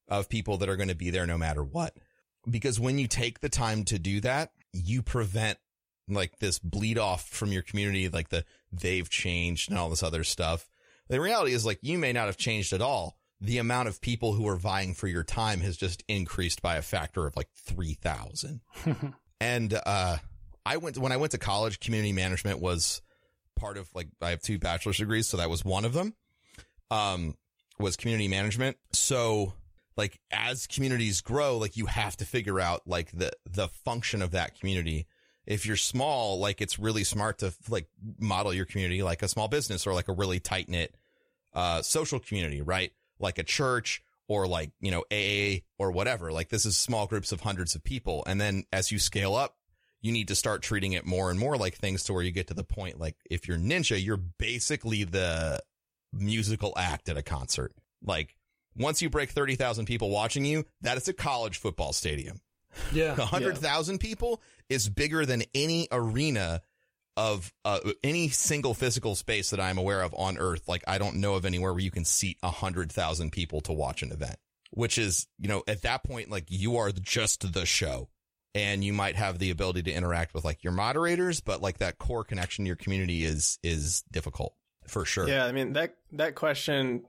[0.07, 1.95] of people that are going to be there no matter what.
[2.49, 5.57] Because when you take the time to do that, you prevent
[6.07, 10.23] like this bleed off from your community, like the they've changed and all this other
[10.23, 10.69] stuff.
[11.09, 13.17] The reality is like you may not have changed at all.
[13.39, 16.81] The amount of people who are vying for your time has just increased by a
[16.81, 18.61] factor of like 3000.
[19.41, 20.17] and, uh,
[20.65, 23.01] I went, when I went to college, community management was
[23.55, 25.27] part of like, I have two bachelor's degrees.
[25.27, 26.15] So that was one of them,
[26.91, 27.35] um,
[27.79, 28.77] was community management.
[28.91, 29.53] So
[29.97, 34.31] like as communities grow, like you have to figure out like the, the function of
[34.31, 35.07] that community
[35.47, 37.87] if you're small, like it's really smart to like
[38.19, 40.93] model your community like a small business or like a really tight knit,
[41.53, 42.91] uh, social community, right?
[43.17, 46.33] Like a church or like, you know, AA or whatever.
[46.33, 48.23] Like this is small groups of hundreds of people.
[48.27, 49.55] And then as you scale up,
[50.01, 52.47] you need to start treating it more and more like things to where you get
[52.47, 52.99] to the point.
[52.99, 55.61] Like if you're ninja, you're basically the
[56.13, 57.73] musical act at a concert.
[58.03, 58.35] Like
[58.77, 62.39] once you break 30,000 people watching you, that is a college football stadium.
[62.91, 63.13] Yeah.
[63.17, 66.61] A hundred thousand people is bigger than any arena
[67.15, 70.67] of uh, any single physical space that I'm aware of on earth.
[70.67, 73.73] Like I don't know of anywhere where you can seat a hundred thousand people to
[73.73, 74.37] watch an event,
[74.71, 78.09] which is, you know, at that point, like you are just the show
[78.53, 81.97] and you might have the ability to interact with like your moderators, but like that
[81.97, 84.53] core connection to your community is, is difficult
[84.87, 85.27] for sure.
[85.27, 85.45] Yeah.
[85.45, 87.03] I mean, that, that question,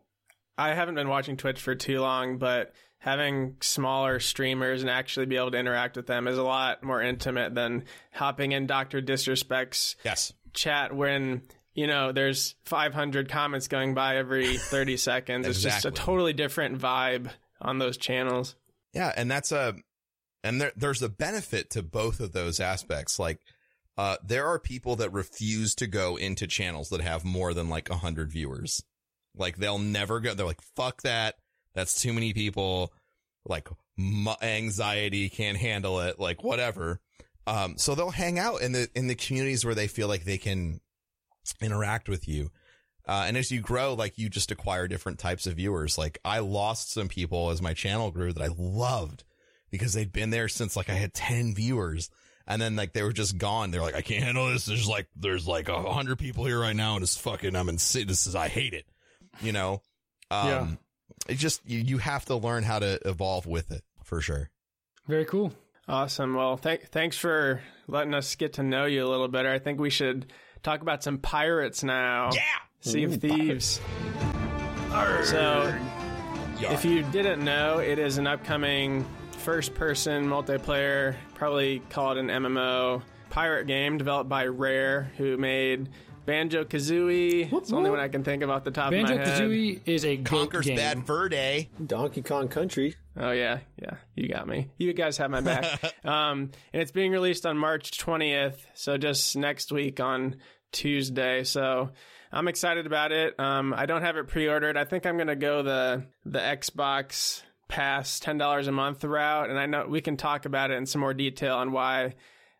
[0.58, 5.36] I haven't been watching Twitch for too long, but having smaller streamers and actually be
[5.36, 9.00] able to interact with them is a lot more intimate than hopping in Dr.
[9.00, 10.32] Disrespect's Yes.
[10.52, 11.42] chat when
[11.74, 15.46] you know there's 500 comments going by every 30 seconds.
[15.46, 18.56] It's just a totally different vibe on those channels.
[18.92, 19.76] Yeah, and that's a
[20.42, 23.18] and there there's a benefit to both of those aspects.
[23.20, 23.38] Like
[23.96, 27.88] uh there are people that refuse to go into channels that have more than like
[27.90, 28.82] 100 viewers.
[29.38, 31.36] Like they'll never go they're like fuck that.
[31.74, 32.92] That's too many people.
[33.46, 33.68] Like
[34.42, 37.00] anxiety can't handle it, like whatever.
[37.46, 40.38] Um so they'll hang out in the in the communities where they feel like they
[40.38, 40.80] can
[41.60, 42.50] interact with you.
[43.06, 45.96] Uh, and as you grow, like you just acquire different types of viewers.
[45.96, 49.24] Like I lost some people as my channel grew that I loved
[49.70, 52.10] because they'd been there since like I had 10 viewers.
[52.46, 53.70] And then like they were just gone.
[53.70, 54.66] They're like, I can't handle this.
[54.66, 57.76] There's like, there's like a hundred people here right now and it's fucking, I'm in,
[57.76, 58.84] this is, I hate it.
[59.40, 59.82] You know?
[60.30, 60.66] Um, Yeah.
[61.28, 64.50] it just, you, you have to learn how to evolve with it for sure.
[65.06, 65.52] Very cool.
[65.88, 66.34] Awesome.
[66.34, 69.50] Well, th- thanks for letting us get to know you a little better.
[69.50, 70.30] I think we should
[70.62, 72.30] talk about some pirates now.
[72.34, 72.40] Yeah.
[72.80, 73.80] Sea of Thieves.
[75.24, 75.74] So,
[76.60, 83.02] if you didn't know, it is an upcoming first person multiplayer, probably called an MMO
[83.30, 85.88] pirate game developed by Rare, who made
[86.28, 87.50] Banjo Kazooie.
[87.50, 89.38] It's the only one I can think of off the top Banjo of my head.
[89.38, 90.76] Banjo Kazooie is a goat Conker's game.
[90.76, 91.70] Bad Fur Day.
[91.86, 92.96] Donkey Kong Country.
[93.16, 94.68] Oh yeah, yeah, you got me.
[94.76, 95.82] You guys have my back.
[96.04, 100.36] um, and it's being released on March 20th, so just next week on
[100.70, 101.44] Tuesday.
[101.44, 101.92] So
[102.30, 103.40] I'm excited about it.
[103.40, 104.76] Um, I don't have it pre-ordered.
[104.76, 109.58] I think I'm gonna go the the Xbox Pass ten dollars a month route, and
[109.58, 112.16] I know we can talk about it in some more detail on why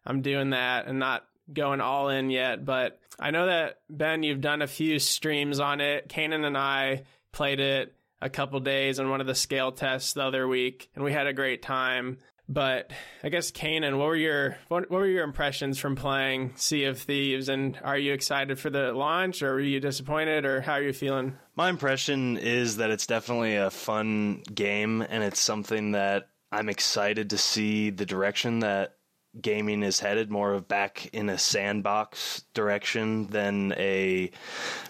[0.07, 2.65] I'm doing that and not going all in yet.
[2.65, 6.09] But I know that Ben, you've done a few streams on it.
[6.09, 10.25] Kanan and I played it a couple days on one of the scale tests the
[10.25, 12.19] other week, and we had a great time.
[12.51, 16.85] But I guess Kanan, what were your what, what were your impressions from playing Sea
[16.85, 20.75] of Thieves, and are you excited for the launch, or were you disappointed, or how
[20.75, 21.37] are you feeling?
[21.57, 27.31] My impression is that it's definitely a fun game, and it's something that I'm excited
[27.31, 28.95] to see the direction that
[29.41, 34.31] gaming is headed more of back in a sandbox direction than a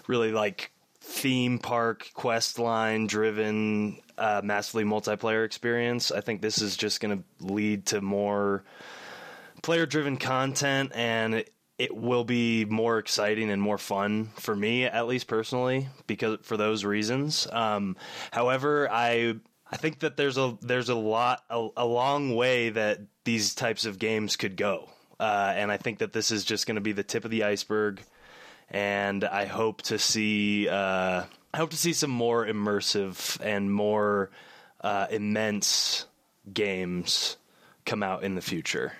[0.07, 0.71] really like
[1.01, 6.11] theme park quest line driven uh, massively multiplayer experience.
[6.11, 8.63] I think this is just going to lead to more
[9.61, 14.85] player driven content and it, it will be more exciting and more fun for me
[14.85, 17.47] at least personally because for those reasons.
[17.51, 17.95] Um,
[18.31, 19.35] however, I
[19.71, 23.85] I think that there's a there's a lot a, a long way that these types
[23.85, 24.89] of games could go.
[25.19, 27.43] Uh, and I think that this is just going to be the tip of the
[27.43, 28.01] iceberg
[28.71, 34.29] and I hope to see uh, I hope to see some more immersive and more
[34.81, 36.05] uh, immense
[36.51, 37.37] games
[37.85, 38.93] come out in the future.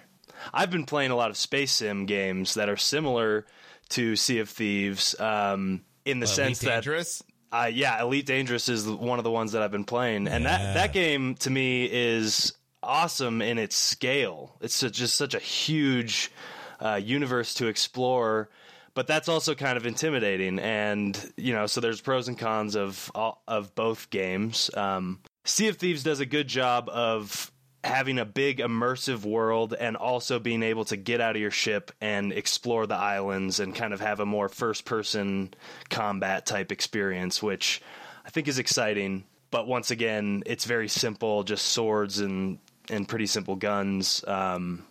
[0.54, 3.46] I've been playing a lot of space sim games that are similar
[3.90, 7.22] to Sea of Thieves um, in the sense that Dangerous?
[7.52, 10.74] Uh, yeah, Elite Dangerous is one of the ones that I've been playing, and that
[10.76, 14.56] that game to me is awesome in its scale.
[14.62, 16.32] It's such- just such a huge
[16.80, 18.50] uh, universe to explore,
[18.94, 20.60] but that's also kind of intimidating.
[20.60, 24.70] And you know, so there's pros and cons of all, of both games.
[24.76, 27.52] Um, sea of Thieves does a good job of
[27.84, 31.92] having a big immersive world and also being able to get out of your ship
[32.02, 35.54] and explore the islands and kind of have a more first person
[35.90, 37.82] combat type experience which
[38.26, 39.24] I think is exciting.
[39.50, 44.24] But once again it's very simple just swords and and pretty simple guns.
[44.28, 44.86] Um,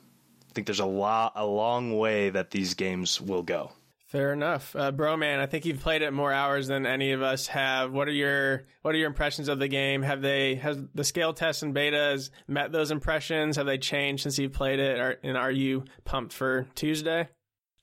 [0.48, 3.72] I think there's a lot a long way that these games will go
[4.08, 7.46] Fair enough, uh, Broman, I think you've played it more hours than any of us
[7.48, 7.92] have.
[7.92, 10.00] What are your What are your impressions of the game?
[10.00, 13.56] Have they has the scale tests and betas met those impressions?
[13.56, 14.98] Have they changed since you've played it?
[14.98, 17.28] Are, and are you pumped for Tuesday?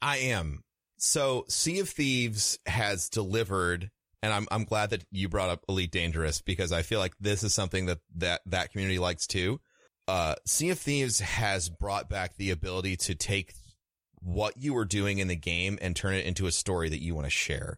[0.01, 0.63] I am.
[0.97, 3.91] So Sea of Thieves has delivered,
[4.23, 7.43] and I'm I'm glad that you brought up Elite Dangerous because I feel like this
[7.43, 9.59] is something that that that community likes too.
[10.07, 13.53] Uh, sea of Thieves has brought back the ability to take
[14.25, 17.13] what you were doing in the game and turn it into a story that you
[17.13, 17.77] want to share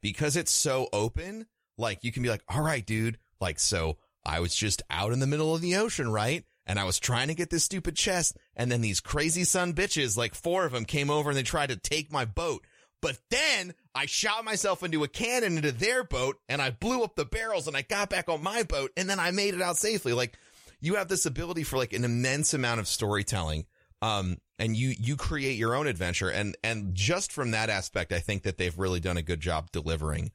[0.00, 1.46] because it's so open.
[1.76, 3.18] Like you can be like, all right, dude.
[3.40, 6.44] Like, so I was just out in the middle of the ocean, right?
[6.64, 8.36] And I was trying to get this stupid chest.
[8.54, 11.70] And then these crazy son bitches, like four of them came over and they tried
[11.70, 12.64] to take my boat.
[13.02, 17.16] But then I shot myself into a cannon into their boat and I blew up
[17.16, 19.78] the barrels and I got back on my boat and then I made it out
[19.78, 20.12] safely.
[20.12, 20.38] Like
[20.80, 23.66] you have this ability for like an immense amount of storytelling.
[24.02, 26.28] Um, and you, you create your own adventure.
[26.28, 29.72] And, and just from that aspect, I think that they've really done a good job
[29.72, 30.30] delivering,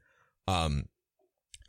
[0.48, 0.90] um,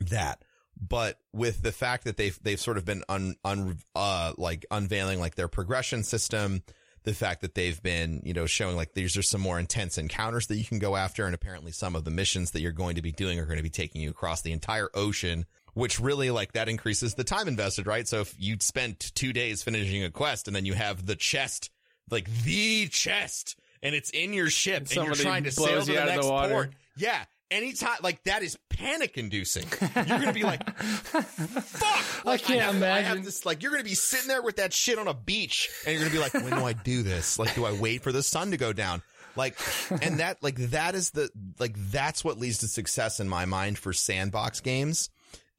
[0.01, 0.43] that.
[0.79, 5.19] But with the fact that they've, they've sort of been un, un, uh, like unveiling
[5.19, 6.63] like their progression system,
[7.03, 10.47] the fact that they've been, you know, showing like these are some more intense encounters
[10.47, 11.25] that you can go after.
[11.25, 13.63] And apparently some of the missions that you're going to be doing are going to
[13.63, 17.87] be taking you across the entire ocean, which really like that increases the time invested,
[17.87, 18.07] right?
[18.07, 21.71] So if you spent two days finishing a quest and then you have the chest,
[22.09, 25.93] like the chest and it's in your ship and, you're trying to sail to the
[25.93, 26.53] the next water.
[26.53, 26.73] port.
[26.95, 27.23] Yeah.
[27.49, 29.63] Anytime, like that is panic inducing.
[29.95, 32.03] You're going to be like, fuck.
[32.25, 33.23] Like, can't have, I have imagine.
[33.23, 35.93] this, like, you're going to be sitting there with that shit on a beach and
[35.93, 37.39] you're going to be like, when do I do this?
[37.39, 39.01] Like, do I wait for the sun to go down?
[39.37, 39.57] Like,
[40.01, 43.77] and that, like, that is the, like, that's what leads to success in my mind
[43.77, 45.09] for sandbox games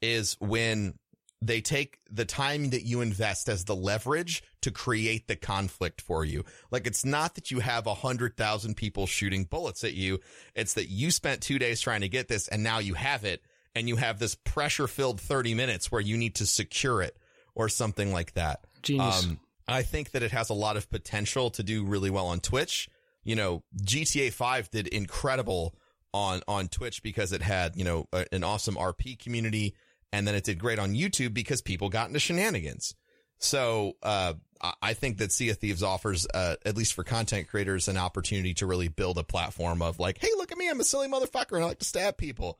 [0.02, 0.98] is when
[1.40, 6.24] they take the time that you invest as the leverage to create the conflict for
[6.24, 6.44] you.
[6.70, 10.18] Like it's not that you have a hundred thousand people shooting bullets at you.
[10.54, 13.42] It's that you spent two days trying to get this and now you have it
[13.74, 17.16] and you have this pressure filled 30 minutes where you need to secure it
[17.54, 18.64] or something like that.
[18.82, 19.24] Genius.
[19.24, 22.40] Um, I think that it has a lot of potential to do really well on
[22.40, 22.88] Twitch.
[23.22, 25.74] You know, GTA 5 did incredible
[26.14, 29.74] on, on Twitch because it had, you know, a, an awesome RP community.
[30.12, 32.94] And then it did great on YouTube because people got into shenanigans.
[33.38, 37.48] So, uh, I- I think that Sea of Thieves offers, uh, at least for content
[37.48, 40.68] creators, an opportunity to really build a platform of like, Hey, look at me.
[40.68, 42.58] I'm a silly motherfucker and I like to stab people.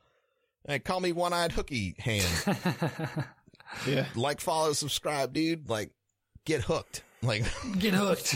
[0.65, 2.27] And call me one eyed hooky hand.
[3.87, 4.05] Yeah.
[4.15, 5.69] like, follow, subscribe, dude.
[5.69, 5.91] Like,
[6.45, 7.03] get hooked.
[7.21, 7.43] Like,
[7.79, 8.31] Get hooked.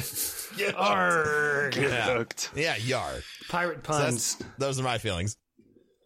[0.57, 1.72] get Arrgh.
[1.74, 2.14] Get Yeah.
[2.18, 2.51] hooked.
[2.55, 3.11] Yeah, yar.
[3.49, 4.36] Pirate puns.
[4.36, 5.36] that's, those are my feelings.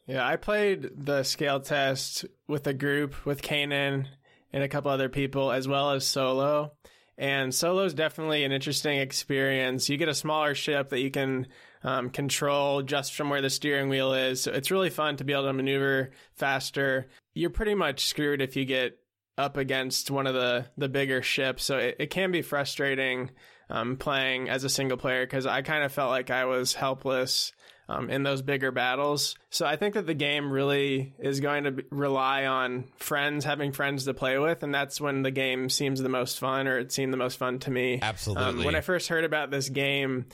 [0.07, 4.07] Yeah, I played the scale test with a group with Kanan
[4.53, 6.71] and a couple other people, as well as solo.
[7.17, 9.89] And solo is definitely an interesting experience.
[9.89, 11.47] You get a smaller ship that you can
[11.83, 14.41] um, control just from where the steering wheel is.
[14.41, 17.07] So it's really fun to be able to maneuver faster.
[17.33, 18.97] You're pretty much screwed if you get
[19.37, 21.63] up against one of the the bigger ships.
[21.63, 23.31] So it, it can be frustrating
[23.69, 27.51] um, playing as a single player because I kind of felt like I was helpless
[27.89, 29.35] um, in those bigger battles.
[29.49, 34.05] So I think that the game really is going to rely on friends, having friends
[34.05, 37.13] to play with, and that's when the game seems the most fun, or it seemed
[37.13, 37.99] the most fun to me.
[38.01, 38.43] Absolutely.
[38.43, 40.25] Um, when I first heard about this game,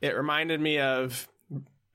[0.00, 1.28] it reminded me of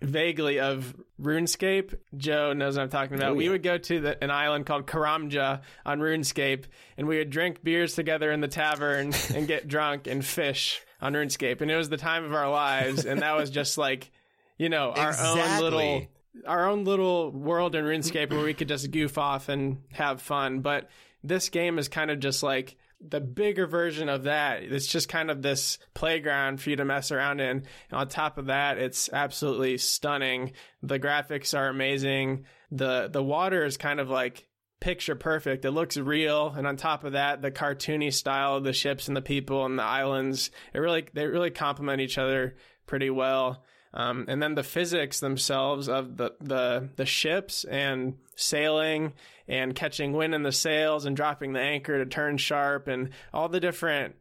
[0.01, 1.95] vaguely of RuneScape.
[2.15, 3.31] Joe knows what I'm talking about.
[3.31, 6.65] Oh, We would go to the, an island called Karamja on RuneScape,
[6.97, 11.13] and we would drink beers together in the tavern and get drunk and fish on
[11.13, 11.61] RuneScape.
[11.61, 14.11] And it was the time of our lives, and that was just like,
[14.57, 16.07] you know, our own little
[16.45, 20.59] our own little world in RuneScape where we could just goof off and have fun.
[20.59, 20.89] But
[21.23, 24.63] this game is kind of just like the bigger version of that.
[24.63, 27.57] It's just kind of this playground for you to mess around in.
[27.57, 30.53] And on top of that, it's absolutely stunning.
[30.81, 32.45] The graphics are amazing.
[32.71, 34.47] The the water is kind of like
[34.79, 35.65] picture perfect.
[35.65, 39.15] It looks real, and on top of that, the cartoony style of the ships and
[39.15, 43.63] the people and the islands, it really they really complement each other pretty well.
[43.95, 49.13] Um, and then the physics themselves of the, the the ships and sailing
[49.47, 53.47] and catching wind in the sails and dropping the anchor to turn sharp and all
[53.47, 54.15] the different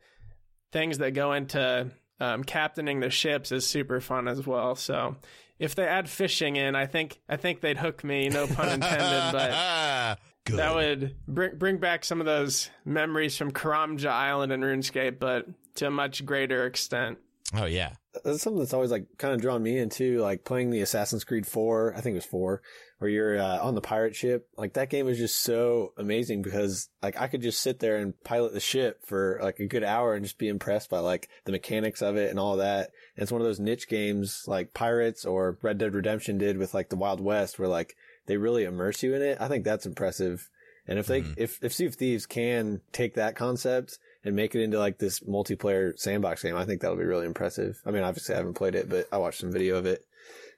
[0.70, 4.76] things that go into um, captaining the ships is super fun as well.
[4.76, 5.16] So
[5.58, 8.28] if they add fishing in, I think I think they'd hook me.
[8.28, 10.58] No pun intended, but Good.
[10.58, 15.46] that would bring bring back some of those memories from Karamja Island and RuneScape, but
[15.76, 17.18] to a much greater extent.
[17.56, 17.94] oh yeah.
[18.24, 21.46] That's something that's always like kind of drawn me into like playing the Assassin's Creed
[21.46, 21.94] 4.
[21.96, 22.62] I think it was 4
[22.98, 24.48] where you're uh, on the pirate ship.
[24.56, 28.14] Like that game is just so amazing because like I could just sit there and
[28.22, 31.52] pilot the ship for like a good hour and just be impressed by like the
[31.52, 32.90] mechanics of it and all that.
[33.16, 36.72] And it's one of those niche games like Pirates or Red Dead Redemption did with
[36.74, 37.96] like the Wild West where like
[38.26, 39.38] they really immerse you in it.
[39.40, 40.48] I think that's impressive.
[40.86, 41.34] And if they, Mhm.
[41.38, 45.20] if, if Sea of Thieves can take that concept and make it into like this
[45.20, 47.80] multiplayer sandbox game, I think that'll be really impressive.
[47.84, 50.04] I mean, obviously I haven't played it, but I watched some video of it.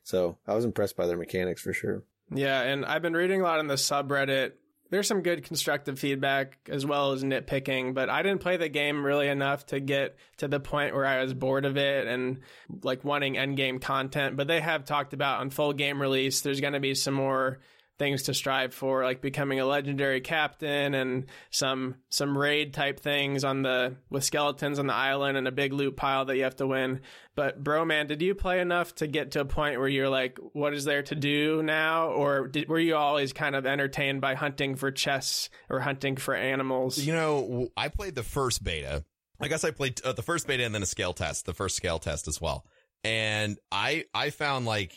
[0.04, 2.04] So I was impressed by their mechanics for sure.
[2.32, 4.52] Yeah, and I've been reading a lot on the subreddit.
[4.88, 9.04] There's some good constructive feedback as well as nitpicking, but I didn't play the game
[9.04, 12.38] really enough to get to the point where I was bored of it and
[12.82, 14.36] like wanting end game content.
[14.36, 17.58] But they have talked about on full game release, there's going to be some more
[17.99, 23.44] things to strive for, like becoming a legendary captain and some some raid type things
[23.44, 26.57] on the with skeletons on the island and a big loot pile that you have
[26.57, 27.01] to win.
[27.34, 30.74] But Broman, did you play enough to get to a point where you're like, what
[30.74, 34.76] is there to do now, or did, were you always kind of entertained by hunting
[34.76, 36.99] for chests or hunting for animals?
[36.99, 39.05] You know, I played the first beta.
[39.40, 41.76] I guess I played uh, the first beta and then a scale test, the first
[41.76, 42.64] scale test as well.
[43.05, 44.92] And I I found like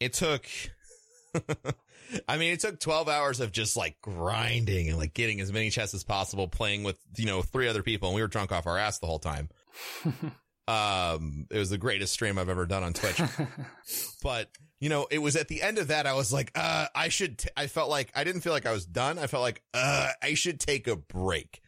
[0.00, 0.46] it took
[2.28, 5.70] I mean, it took 12 hours of just like grinding and like getting as many
[5.70, 8.08] chests as possible, playing with, you know, three other people.
[8.08, 9.48] And we were drunk off our ass the whole time.
[10.68, 13.20] um, it was the greatest stream I've ever done on Twitch.
[14.22, 14.50] but,
[14.80, 17.38] you know, it was at the end of that, I was like, uh, I should,
[17.38, 19.18] t- I felt like I didn't feel like I was done.
[19.18, 21.60] I felt like, uh, I should take a break.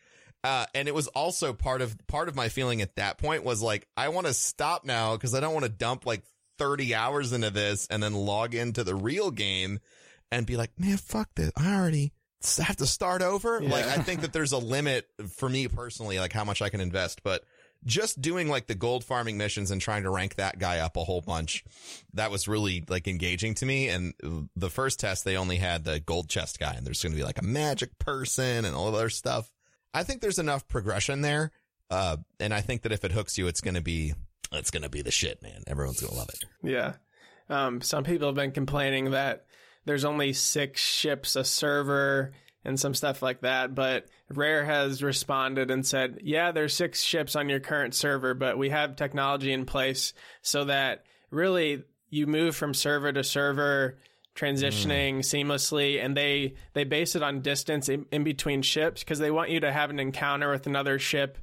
[0.44, 3.60] Uh, and it was also part of, part of my feeling at that point was
[3.60, 6.22] like, I want to stop now because I don't want to dump like
[6.58, 9.80] 30 hours into this and then log into the real game
[10.30, 11.50] and be like, man, fuck this.
[11.56, 12.12] I already
[12.58, 13.60] have to start over.
[13.62, 13.70] Yeah.
[13.70, 16.80] Like, I think that there's a limit for me personally, like how much I can
[16.80, 17.44] invest, but
[17.84, 21.04] just doing like the gold farming missions and trying to rank that guy up a
[21.04, 21.64] whole bunch,
[22.14, 23.88] that was really like engaging to me.
[23.88, 24.14] And
[24.56, 27.24] the first test, they only had the gold chest guy and there's going to be
[27.24, 29.52] like a magic person and all other stuff.
[29.94, 31.52] I think there's enough progression there.
[31.90, 34.12] Uh, and I think that if it hooks you, it's going to be,
[34.52, 35.62] it's going to be the shit, man.
[35.66, 36.44] Everyone's going to love it.
[36.62, 36.94] Yeah.
[37.48, 39.46] Um, some people have been complaining that
[39.88, 42.32] there's only six ships a server
[42.62, 43.74] and some stuff like that.
[43.74, 48.58] But Rare has responded and said, yeah, there's six ships on your current server, but
[48.58, 50.12] we have technology in place
[50.42, 53.96] so that really you move from server to server
[54.36, 55.20] transitioning hmm.
[55.20, 59.50] seamlessly and they they base it on distance in, in between ships because they want
[59.50, 61.38] you to have an encounter with another ship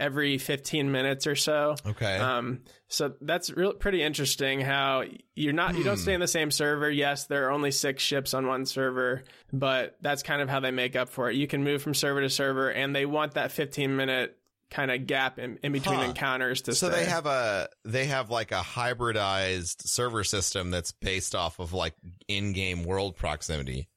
[0.00, 1.76] every 15 minutes or so.
[1.86, 2.16] Okay.
[2.16, 5.04] Um, so that's real pretty interesting how
[5.36, 6.90] you're not you don't stay in the same server.
[6.90, 9.22] Yes, there are only six ships on one server,
[9.52, 11.36] but that's kind of how they make up for it.
[11.36, 14.36] You can move from server to server, and they want that 15 minute
[14.70, 16.04] kind of gap in, in between Huh.
[16.06, 17.00] encounters to so stay.
[17.00, 21.94] they have a they have like a hybridized server system that's based off of like
[22.28, 23.88] in-game world proximity.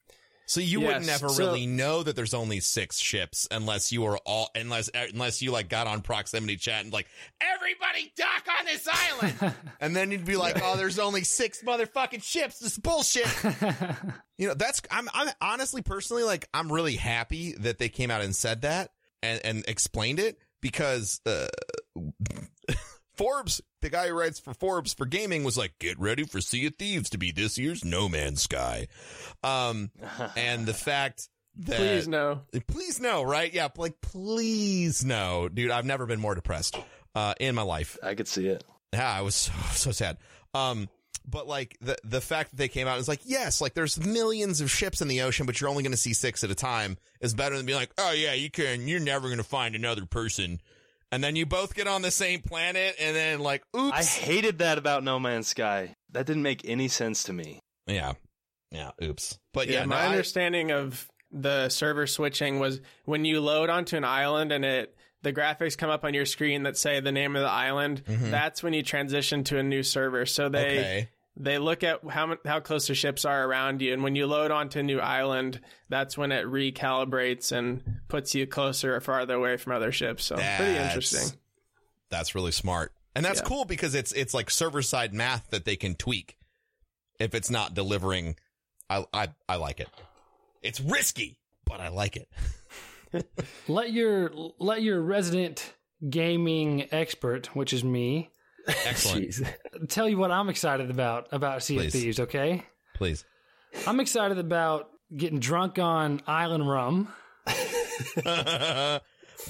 [0.46, 4.02] So you would Yes, never so- really know that there's only six ships unless you
[4.02, 7.08] were all unless unless you like got on proximity chat and like
[7.40, 12.22] everybody dock on this island, and then you'd be like, oh, there's only six motherfucking
[12.24, 12.60] ships.
[12.60, 13.26] This is bullshit.
[14.38, 18.22] you know, that's I'm I'm honestly personally like I'm really happy that they came out
[18.22, 18.90] and said that
[19.22, 21.48] and and explained it because uh,
[23.16, 26.68] Forbes, the guy who writes for Forbes for gaming, was like, "Get ready for Sea
[26.68, 28.88] of Thieves to be this year's No Man's Sky,"
[29.44, 29.92] um,
[30.36, 32.42] and the fact that Please no.
[32.68, 33.54] please no, right?
[33.54, 35.72] Yeah, like please no, dude.
[35.72, 36.78] I've never been more depressed
[37.16, 37.98] uh, in my life.
[38.02, 38.64] I could see it.
[38.92, 40.18] Yeah, I was so, so sad.
[40.54, 40.90] Um,
[41.28, 44.04] but like the the fact that they came out and was like, yes, like there's
[44.04, 46.56] millions of ships in the ocean, but you're only going to see six at a
[46.56, 49.76] time is better than being like, oh yeah, you can, you're never going to find
[49.76, 50.60] another person,
[51.14, 54.60] and then you both get on the same planet, and then like, oops, I hated
[54.60, 55.96] that about No Man's Sky.
[56.12, 57.60] That didn't make any sense to me.
[57.88, 58.14] yeah,
[58.72, 59.38] yeah, oops.
[59.54, 63.70] But Yeah, yeah, my no, I- understanding of the server switching was when you load
[63.70, 67.12] onto an island and it the graphics come up on your screen that say the
[67.12, 68.04] name of the island.
[68.08, 70.26] That's when you transition to a new server.
[70.26, 70.80] So they Mm-hmm.
[70.80, 71.10] okay.
[71.36, 74.52] They look at how how close the ships are around you, and when you load
[74.52, 75.60] onto a new island,
[75.90, 80.26] that's when it recalibrates and puts you closer or farther away from other ships.
[80.26, 81.38] So pretty interesting.
[82.10, 82.92] That's really smart.
[83.16, 83.46] And that's Yeah.
[83.48, 86.38] cool because it's it's like server side math that they can tweak
[87.20, 88.36] if it's not delivering.
[88.90, 89.90] I I I like it.
[90.62, 92.30] It's risky, but I like it.
[93.68, 95.74] let your let your resident
[96.10, 98.30] gaming expert, which is me,
[98.68, 99.26] Excellent.
[99.30, 99.54] Jeez.
[99.90, 101.86] tell you what I'm excited about about Sea Please.
[101.88, 102.20] of Thieves.
[102.22, 102.64] Okay,
[102.96, 103.26] Please.
[103.88, 107.08] I'm excited about getting drunk on island rum.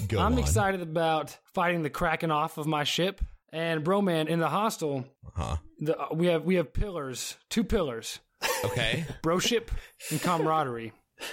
[0.08, 0.38] Go I'm on.
[0.38, 3.20] excited about fighting the kraken off of my ship.
[3.52, 5.04] And Broman, in the hostel,
[5.34, 5.58] Huh.
[5.78, 8.18] the, uh, we have we have pillars, two pillars,
[8.64, 9.04] Okay.
[9.22, 9.68] broship
[10.10, 10.92] and camaraderie.
[11.20, 11.26] B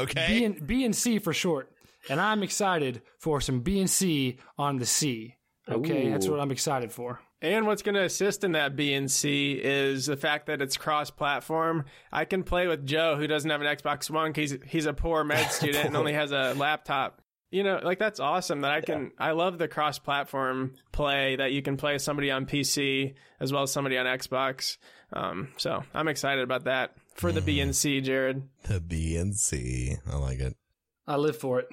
[0.00, 0.44] Okay.
[0.44, 1.70] and B and C for short.
[2.10, 5.36] And I'm excited for some B and C on the sea.
[5.68, 7.20] Okay, that's what I'm excited for.
[7.40, 11.84] And what's going to assist in that BNC is the fact that it's cross-platform.
[12.12, 14.92] I can play with Joe, who doesn't have an Xbox One because he's, he's a
[14.92, 17.22] poor med student and only has a laptop.
[17.50, 19.12] You know, like that's awesome that I can.
[19.18, 23.62] I love the cross-platform play that you can play with somebody on PC as well
[23.62, 24.76] as somebody on Xbox.
[25.14, 28.42] Um, so I'm excited about that for the BNC, Jared.
[28.64, 29.96] the B and C.
[30.10, 30.56] I like it.
[31.06, 31.68] I live for it.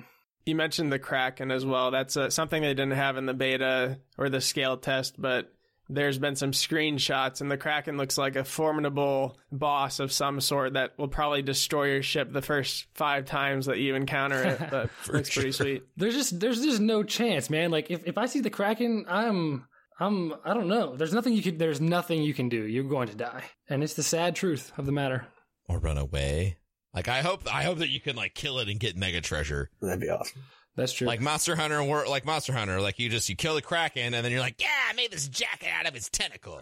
[0.46, 1.92] You mentioned the Kraken as well.
[1.92, 5.52] That's uh, something they didn't have in the beta or the scale test, but
[5.90, 10.74] there's been some screenshots, and the Kraken looks like a formidable boss of some sort
[10.74, 14.62] that will probably destroy your ship the first five times that you encounter it.
[14.70, 15.84] But looks pretty sweet.
[15.96, 17.72] There's just there's just no chance, man.
[17.72, 19.68] Like if, if I see the kraken, I'm
[20.00, 20.96] I'm I don't know.
[20.96, 22.66] There's nothing you can there's nothing you can do.
[22.66, 25.28] You're going to die, and it's the sad truth of the matter.
[25.68, 26.58] Or run away.
[26.96, 29.70] Like I hope I hope that you can like kill it and get mega treasure.
[29.82, 30.42] That'd be awesome.
[30.78, 31.08] That's true.
[31.08, 32.82] Like Monster Hunter wor- like Monster Hunter.
[32.82, 35.28] Like you just you kill the Kraken and then you're like, yeah, I made this
[35.28, 36.62] jacket out of his tentacle.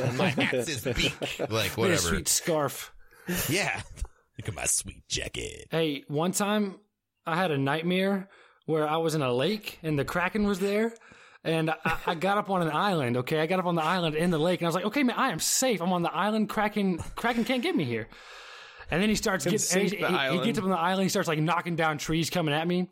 [0.00, 1.14] and my hat's his beak.
[1.50, 1.94] Like whatever.
[1.94, 2.92] a sweet scarf.
[3.48, 3.80] Yeah.
[4.38, 5.68] Look at my sweet jacket.
[5.70, 6.76] Hey, one time
[7.26, 8.28] I had a nightmare
[8.66, 10.92] where I was in a lake and the kraken was there.
[11.44, 11.76] And I,
[12.06, 13.16] I got up on an island.
[13.18, 15.04] Okay, I got up on the island in the lake, and I was like, "Okay,
[15.04, 15.80] man, I am safe.
[15.80, 16.48] I'm on the island.
[16.48, 18.08] Kraken, Kraken can't get me here."
[18.90, 19.88] And then he starts Can getting.
[19.88, 21.04] he, he- he gets up on the island.
[21.04, 22.88] He starts like knocking down trees coming at me.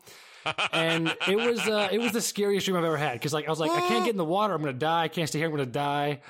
[0.73, 3.49] and it was uh, it was the scariest dream I've ever had because like I
[3.49, 5.47] was like I can't get in the water I'm gonna die I can't stay here
[5.47, 6.21] I'm gonna die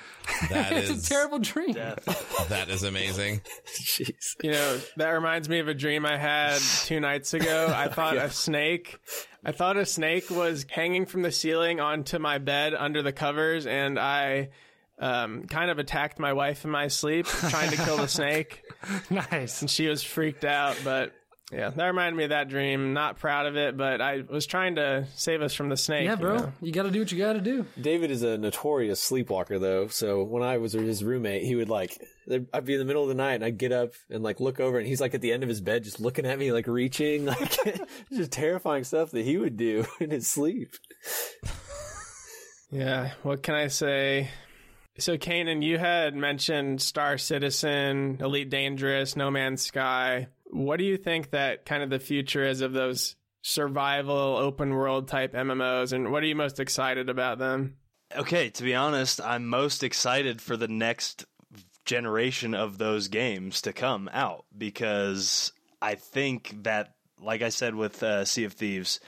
[0.48, 1.72] That it's is a terrible dream
[2.48, 3.42] that is amazing.
[3.78, 4.36] Jeez.
[4.42, 7.70] You know, that reminds me of a dream I had two nights ago.
[7.76, 8.98] I thought a snake,
[9.44, 13.66] I thought a snake was hanging from the ceiling onto my bed under the covers,
[13.66, 14.48] and I
[14.98, 18.62] um, kind of attacked my wife in my sleep, trying to kill the snake.
[19.10, 21.12] nice And she was freaked out, but
[21.52, 22.92] yeah, that reminded me of that dream.
[22.92, 26.04] Not proud of it, but I was trying to save us from the snake.
[26.04, 26.52] yeah you bro know?
[26.60, 29.86] you gotta do what you gotta do David is a notorious sleepwalker, though.
[29.86, 32.02] So when I was his roommate, he would like,
[32.52, 34.58] I'd be in the middle of the night and I'd get up and like look
[34.58, 36.66] over and he's like at the end of his bed, just looking at me, like
[36.66, 37.56] reaching, like
[38.12, 40.72] just terrifying stuff that he would do in his sleep.
[42.70, 44.30] Yeah, what can I say?
[44.98, 50.28] So, Kanan, you had mentioned Star Citizen, Elite Dangerous, No Man's Sky.
[50.46, 55.08] What do you think that kind of the future is of those survival open world
[55.08, 57.76] type MMOs, and what are you most excited about them?
[58.16, 61.24] Okay, to be honest, I'm most excited for the next
[61.84, 68.02] generation of those games to come out because I think that, like I said with
[68.02, 69.00] uh, Sea of Thieves,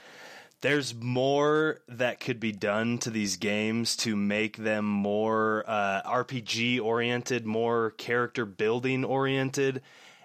[0.61, 6.81] there's more that could be done to these games to make them more uh, RPG
[6.81, 9.81] oriented, more character building oriented,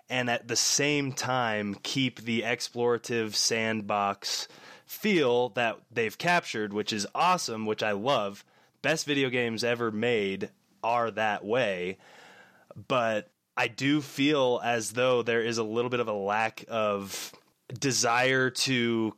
[0.09, 4.49] and at the same time keep the explorative sandbox
[4.87, 8.45] feel that they've captured, which is awesome, which I love.
[8.83, 10.51] Best video games ever made
[10.83, 11.97] are that way,
[12.89, 17.33] but I do feel as though there is a little bit of a lack of
[17.79, 19.15] desire to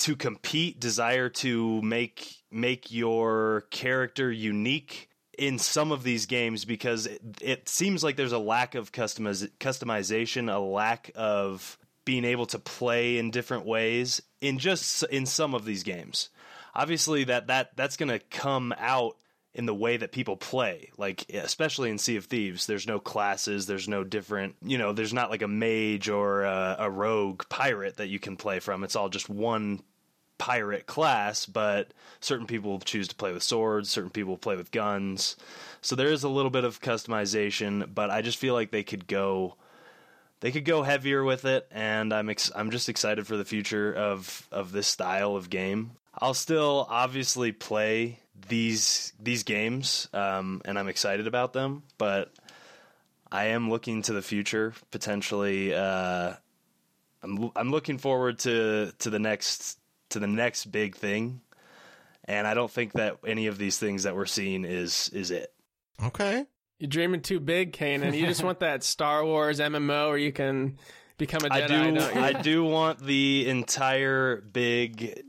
[0.00, 7.06] to compete, desire to make make your character unique in some of these games because
[7.06, 12.46] it, it seems like there's a lack of customiz- customization, a lack of being able
[12.46, 16.30] to play in different ways in just in some of these games.
[16.74, 19.16] Obviously that that that's going to come out
[19.52, 20.90] in the way that people play.
[20.96, 25.12] Like especially in Sea of Thieves, there's no classes, there's no different, you know, there's
[25.12, 28.84] not like a mage or a, a rogue pirate that you can play from.
[28.84, 29.82] It's all just one
[30.40, 35.36] pirate class, but certain people choose to play with swords, certain people play with guns.
[35.82, 39.06] So there is a little bit of customization, but I just feel like they could
[39.06, 39.54] go
[40.40, 43.92] they could go heavier with it and I'm ex- I'm just excited for the future
[43.92, 45.92] of of this style of game.
[46.18, 48.18] I'll still obviously play
[48.48, 52.32] these these games um, and I'm excited about them, but
[53.30, 56.32] I am looking to the future potentially uh,
[57.22, 59.79] I'm I'm looking forward to to the next
[60.10, 61.40] to the next big thing,
[62.24, 65.52] and I don't think that any of these things that we're seeing is is it.
[66.02, 66.46] Okay.
[66.78, 68.16] You're dreaming too big, Kanan.
[68.16, 70.78] You just want that Star Wars MMO where you can
[71.18, 71.98] become a Jedi.
[72.00, 72.20] I do.
[72.20, 75.22] I do want the entire big,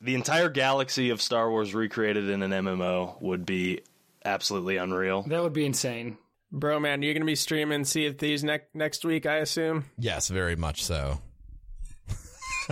[0.00, 3.82] the entire galaxy of Star Wars recreated in an MMO would be
[4.24, 5.22] absolutely unreal.
[5.24, 6.16] That would be insane.
[6.52, 9.84] Broman, you're gonna be streaming Sea of Thieves ne- next week, I assume.
[9.98, 11.18] Yes, very much so.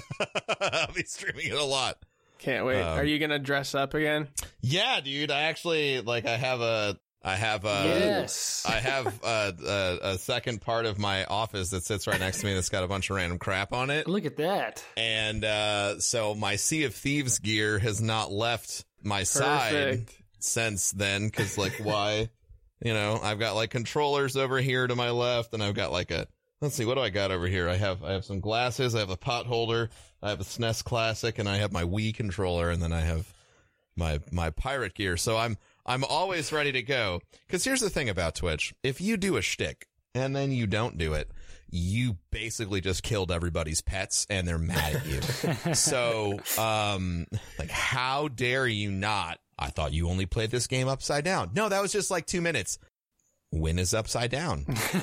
[0.60, 1.98] I'll be streaming it a lot.
[2.38, 2.82] Can't wait.
[2.82, 4.28] Um, Are you gonna dress up again?
[4.60, 5.30] Yeah, dude.
[5.30, 6.26] I actually like.
[6.26, 6.98] I have a.
[7.24, 7.84] I have a.
[7.86, 8.64] yes.
[8.68, 12.46] I have a, a, a second part of my office that sits right next to
[12.46, 14.08] me that's got a bunch of random crap on it.
[14.08, 14.84] Look at that.
[14.96, 20.06] And uh, so my Sea of Thieves gear has not left my side
[20.40, 21.30] since then.
[21.30, 22.28] Cause like, why?
[22.84, 26.10] You know, I've got like controllers over here to my left, and I've got like
[26.10, 26.26] a.
[26.62, 27.68] Let's see, what do I got over here?
[27.68, 29.90] I have I have some glasses, I have a pot holder,
[30.22, 33.34] I have a SNES Classic, and I have my Wii controller, and then I have
[33.96, 35.16] my my pirate gear.
[35.16, 37.20] So I'm I'm always ready to go.
[37.48, 40.96] Because here's the thing about Twitch: if you do a shtick and then you don't
[40.96, 41.32] do it,
[41.68, 45.74] you basically just killed everybody's pets, and they're mad at you.
[45.74, 47.26] so, um,
[47.58, 49.40] like, how dare you not?
[49.58, 51.50] I thought you only played this game upside down.
[51.54, 52.78] No, that was just like two minutes.
[53.54, 54.60] When is upside down?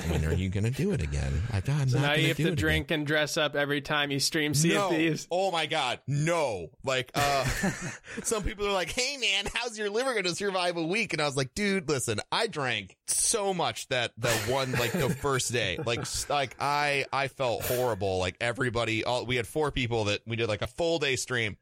[0.08, 1.40] when are you going to do it again?
[1.52, 2.56] I, I'm So not now you have to it again.
[2.56, 4.88] drink and dress up every time you stream Sea no.
[4.88, 5.28] of Thieves.
[5.30, 6.70] Oh my god, no!
[6.84, 7.44] Like, uh,
[8.24, 11.22] some people are like, "Hey man, how's your liver going to survive a week?" And
[11.22, 15.52] I was like, "Dude, listen, I drank so much that the one like the first
[15.52, 18.18] day, like, like I I felt horrible.
[18.18, 21.56] Like everybody, all we had four people that we did like a full day stream,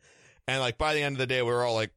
[0.47, 1.91] and like by the end of the day, we were all like,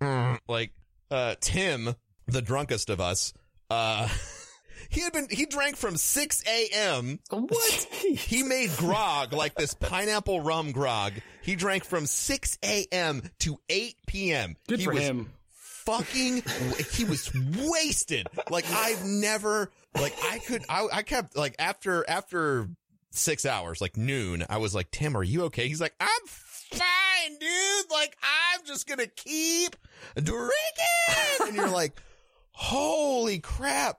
[0.48, 0.70] like,
[1.10, 1.96] uh, Tim,
[2.28, 3.32] the drunkest of us,
[3.70, 4.08] uh."
[4.90, 7.20] He had been, he drank from 6 a.m.
[7.30, 7.88] What?
[8.02, 11.12] He made grog, like this pineapple rum grog.
[11.42, 13.22] He drank from 6 a.m.
[13.38, 14.56] to 8 p.m.
[14.66, 15.32] Good he for was him.
[15.52, 16.42] Fucking,
[16.92, 18.26] he was wasted.
[18.50, 22.68] Like I've never, like I could, I, I kept, like after, after
[23.12, 25.68] six hours, like noon, I was like, Tim, are you okay?
[25.68, 27.90] He's like, I'm fine, dude.
[27.92, 29.76] Like I'm just gonna keep
[30.16, 31.46] drinking.
[31.46, 32.00] And you're like,
[32.52, 33.98] holy crap.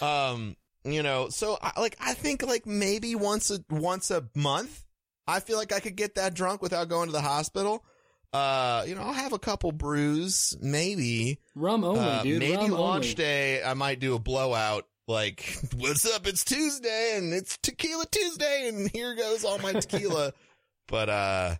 [0.00, 4.84] Um, you know, so I, like I think like maybe once a once a month,
[5.26, 7.84] I feel like I could get that drunk without going to the hospital.
[8.32, 11.38] Uh, you know, I'll have a couple brews, maybe.
[11.54, 12.38] Rum only, Uh, dude.
[12.38, 13.14] maybe Rum launch only.
[13.14, 14.86] day, I might do a blowout.
[15.06, 16.26] Like, what's up?
[16.26, 20.32] It's Tuesday and it's Tequila Tuesday, and here goes all my tequila.
[20.88, 21.56] but uh,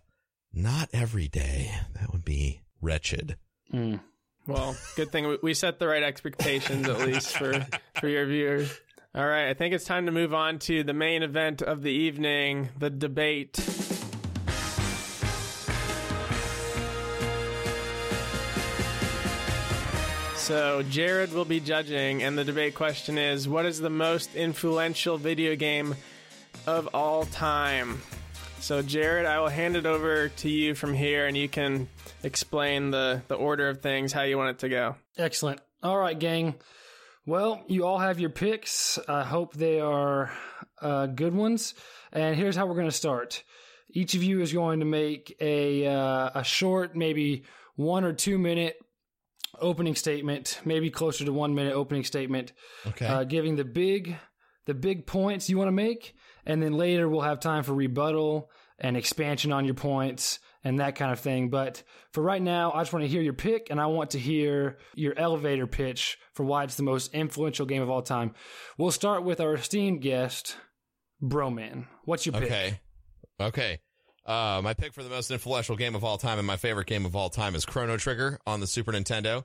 [0.51, 1.71] not every day.
[1.99, 3.37] That would be wretched.
[3.71, 3.99] Mm.
[4.47, 7.65] Well, good thing we- set the right expectations at least for
[7.99, 8.79] for your viewers.
[9.15, 11.91] All right, I think it's time to move on to the main event of the
[11.91, 13.59] evening, the debate.
[20.35, 25.17] So, Jared will be judging, and the debate question is What is the most influential
[25.17, 25.95] video game
[26.67, 28.01] of all time?
[28.63, 31.89] So, Jared, I will hand it over to you from here, and you can
[32.23, 34.95] explain the, the order of things, how you want it to go.
[35.17, 35.59] Excellent.
[35.83, 36.55] All right, gang.
[37.25, 38.97] Well, you all have your picks.
[39.09, 40.31] I hope they are
[40.81, 41.73] uh, good ones.
[42.13, 43.43] And here's how we're going to start.
[43.89, 47.43] Each of you is going to make a uh, a short, maybe
[47.75, 48.77] one or two minute
[49.59, 52.53] opening statement, maybe closer to one minute opening statement,
[52.87, 53.05] Okay.
[53.07, 54.15] uh, giving the big
[54.65, 56.15] the big points you want to make,
[56.45, 60.95] and then later we'll have time for rebuttal and expansion on your points and that
[60.95, 61.49] kind of thing.
[61.49, 64.19] But for right now, I just want to hear your pick, and I want to
[64.19, 68.33] hear your elevator pitch for why it's the most influential game of all time.
[68.77, 70.57] We'll start with our esteemed guest,
[71.21, 71.87] Broman.
[72.05, 72.43] What's your pick?
[72.43, 72.79] Okay.
[73.39, 73.79] Okay.
[74.25, 77.05] Uh, my pick for the most influential game of all time and my favorite game
[77.05, 79.43] of all time is Chrono Trigger on the Super Nintendo.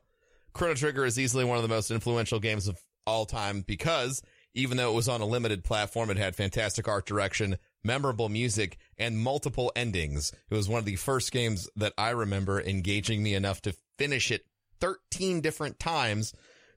[0.52, 4.22] Chrono Trigger is easily one of the most influential games of all time because
[4.58, 8.76] even though it was on a limited platform, it had fantastic art direction, memorable music,
[8.98, 10.32] and multiple endings.
[10.50, 14.30] It was one of the first games that I remember engaging me enough to finish
[14.30, 14.44] it
[14.80, 16.34] 13 different times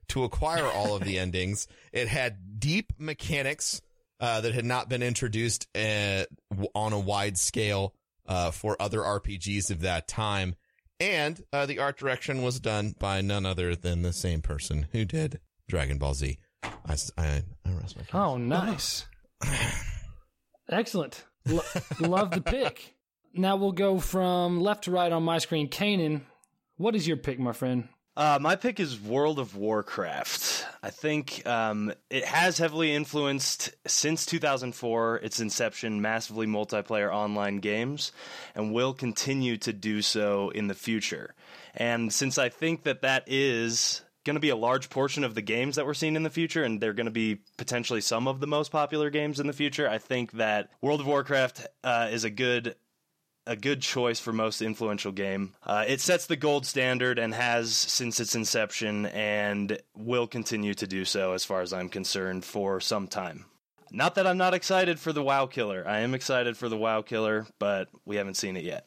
[0.09, 1.67] to acquire all of the endings.
[1.91, 3.81] It had deep mechanics
[4.19, 7.95] uh, that had not been introduced uh, w- on a wide scale
[8.27, 10.55] uh, for other RPGs of that time.
[10.99, 15.03] And uh, the art direction was done by none other than the same person who
[15.03, 16.37] did Dragon Ball Z.
[16.63, 18.11] I, s- I, I rest my case.
[18.13, 19.05] Oh, nice.
[20.69, 21.25] Excellent.
[21.45, 21.61] Lo-
[21.99, 22.95] love the pick.
[23.33, 25.69] Now we'll go from left to right on my screen.
[25.69, 26.21] Kanan,
[26.77, 27.87] what is your pick, my friend?
[28.17, 30.65] Uh, my pick is World of Warcraft.
[30.83, 38.11] I think um, it has heavily influenced since 2004, its inception, massively multiplayer online games,
[38.53, 41.33] and will continue to do so in the future.
[41.73, 45.41] And since I think that that is going to be a large portion of the
[45.41, 48.39] games that we're seeing in the future, and they're going to be potentially some of
[48.39, 52.23] the most popular games in the future, I think that World of Warcraft uh, is
[52.23, 52.75] a good
[53.47, 55.53] a good choice for most influential game.
[55.65, 60.85] Uh, it sets the gold standard and has since its inception and will continue to
[60.85, 63.45] do so as far as I'm concerned for some time.
[63.91, 65.83] Not that I'm not excited for the WoW Killer.
[65.87, 68.85] I am excited for the WoW Killer, but we haven't seen it yet.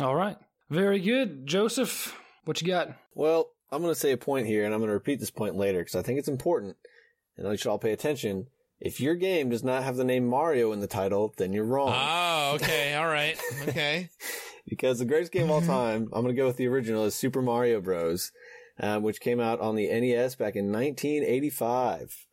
[0.00, 0.36] All right.
[0.70, 1.46] Very good.
[1.46, 2.88] Joseph, what you got?
[3.14, 5.56] Well, I'm going to say a point here, and I'm going to repeat this point
[5.56, 6.76] later because I think it's important,
[7.36, 8.46] and you should all pay attention.
[8.80, 11.92] If your game does not have the name Mario in the title, then you're wrong.
[11.94, 12.94] Oh, okay.
[12.94, 13.38] All right.
[13.68, 14.08] Okay.
[14.66, 17.14] because the greatest game of all time, I'm going to go with the original, is
[17.14, 18.32] Super Mario Bros.,
[18.78, 22.26] um, which came out on the NES back in 1985.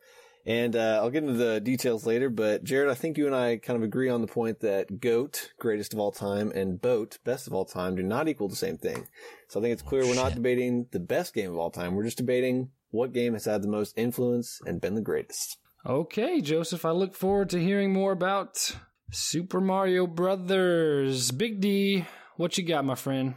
[0.47, 3.57] And uh, I'll get into the details later, but Jared, I think you and I
[3.57, 7.47] kind of agree on the point that GOAT, greatest of all time, and BOAT, best
[7.47, 9.07] of all time, do not equal the same thing.
[9.49, 11.95] So I think it's clear we're not debating the best game of all time.
[11.95, 15.57] We're just debating what game has had the most influence and been the greatest.
[15.85, 18.73] Okay, Joseph, I look forward to hearing more about
[19.11, 21.31] Super Mario Brothers.
[21.31, 22.05] Big D,
[22.37, 23.35] what you got, my friend?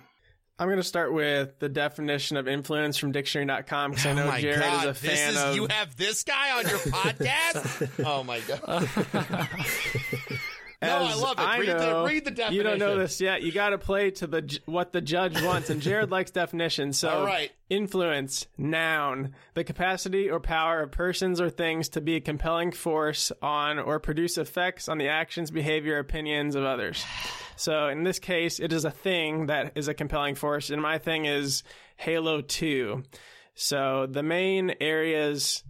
[0.60, 4.24] I'm going to start with the definition of influence from dictionary.com because I oh know
[4.24, 4.84] oh my Jared God.
[4.84, 5.56] is a fan this is, of.
[5.56, 8.04] You have this guy on your podcast?
[8.04, 8.88] oh my God.
[10.82, 11.42] No, I love it.
[11.42, 12.54] I read, know, the, read the definition.
[12.54, 13.42] You don't know this yet.
[13.42, 16.96] You got to play to the what the judge wants, and Jared likes definitions.
[16.96, 17.52] So, All right.
[17.68, 23.30] influence, noun, the capacity or power of persons or things to be a compelling force
[23.42, 27.04] on or produce effects on the actions, behavior, opinions of others.
[27.60, 30.96] So, in this case, it is a thing that is a compelling force, and my
[30.96, 31.62] thing is
[31.96, 33.02] Halo Two.
[33.54, 35.62] So, the main areas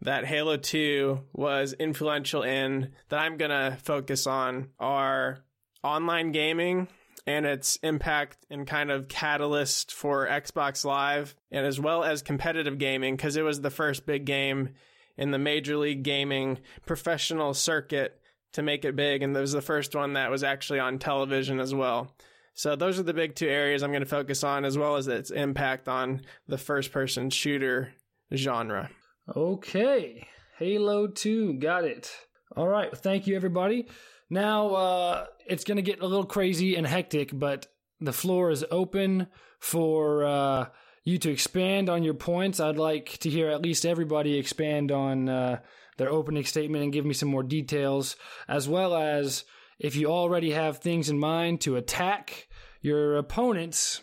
[0.00, 5.44] that Halo 2 was influential in that I'm going to focus on are
[5.84, 6.88] online gaming
[7.28, 12.78] and its impact and kind of catalyst for Xbox Live and as well as competitive
[12.78, 14.70] gaming because it was the first big game
[15.16, 18.20] in the Major League Gaming professional circuit
[18.52, 21.60] to make it big and it was the first one that was actually on television
[21.60, 22.14] as well.
[22.54, 25.08] So those are the big two areas I'm going to focus on as well as
[25.08, 27.92] its impact on the first person shooter
[28.34, 28.90] genre.
[29.36, 30.26] Okay,
[30.58, 32.10] Halo 2, got it.
[32.56, 33.88] All right, thank you, everybody.
[34.30, 37.66] Now, uh, it's going to get a little crazy and hectic, but
[38.00, 39.26] the floor is open
[39.58, 40.66] for uh,
[41.04, 42.58] you to expand on your points.
[42.58, 45.58] I'd like to hear at least everybody expand on uh,
[45.96, 48.16] their opening statement and give me some more details,
[48.48, 49.44] as well as
[49.78, 52.48] if you already have things in mind to attack
[52.80, 54.00] your opponents,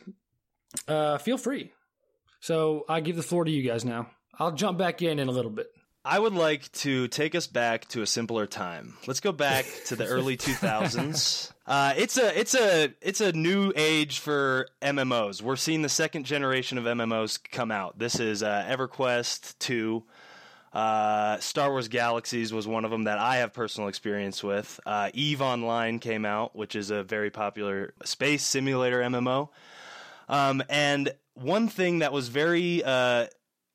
[0.88, 1.72] uh, feel free.
[2.40, 4.10] So I give the floor to you guys now.
[4.38, 5.68] I'll jump back in in a little bit.
[6.06, 8.96] I would like to take us back to a simpler time.
[9.08, 11.52] Let's go back to the early 2000s.
[11.66, 15.42] Uh, it's a it's a it's a new age for MMOs.
[15.42, 17.98] We're seeing the second generation of MMOs come out.
[17.98, 20.04] This is uh, EverQuest 2.
[20.74, 24.80] Uh, Star Wars Galaxies was one of them that I have personal experience with.
[24.86, 29.50] Uh, Eve Online came out, which is a very popular space simulator MMO.
[30.28, 33.28] Um, and one thing that was very uh,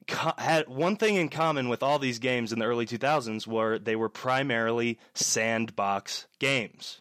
[0.09, 3.79] co- had one thing in common with all these games in the early 2000s were
[3.79, 7.01] they were primarily sandbox games.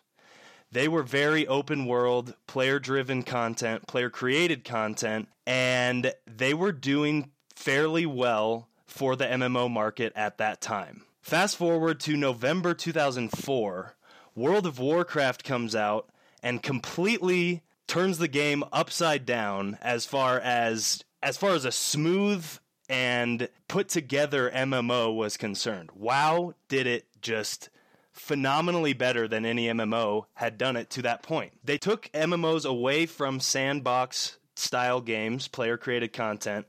[0.72, 7.32] They were very open world, player driven content, player created content, and they were doing
[7.56, 11.03] fairly well for the MMO market at that time.
[11.21, 13.95] Fast forward to November 2004,
[14.35, 16.09] World of Warcraft comes out
[16.41, 22.45] and completely turns the game upside down as far as as far as a smooth
[22.88, 25.89] and put together MMO was concerned.
[25.93, 27.69] WoW did it just
[28.13, 31.53] phenomenally better than any MMO had done it to that point.
[31.63, 36.65] They took MMOs away from sandbox style games, player created content,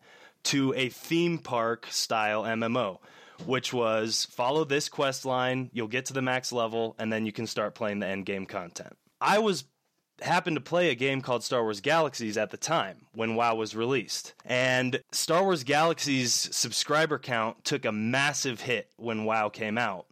[0.48, 2.98] to a theme park style MMO,
[3.46, 7.32] which was follow this quest line, you'll get to the max level, and then you
[7.32, 8.96] can start playing the end game content.
[9.20, 9.64] I was
[10.20, 13.76] happened to play a game called Star Wars Galaxies at the time when WoW was
[13.76, 14.34] released.
[14.44, 20.06] And Star Wars Galaxies subscriber count took a massive hit when WoW came out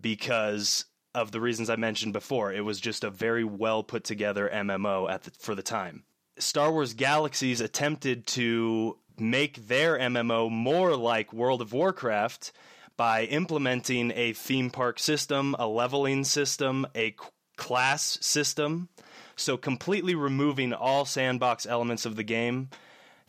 [0.00, 2.52] because of the reasons I mentioned before.
[2.52, 6.04] It was just a very well put together MMO at the, for the time.
[6.38, 12.52] Star Wars Galaxies attempted to make their MMO more like World of Warcraft
[12.96, 17.14] by implementing a theme park system, a leveling system, a
[17.56, 18.88] class system.
[19.36, 22.70] So, completely removing all sandbox elements of the game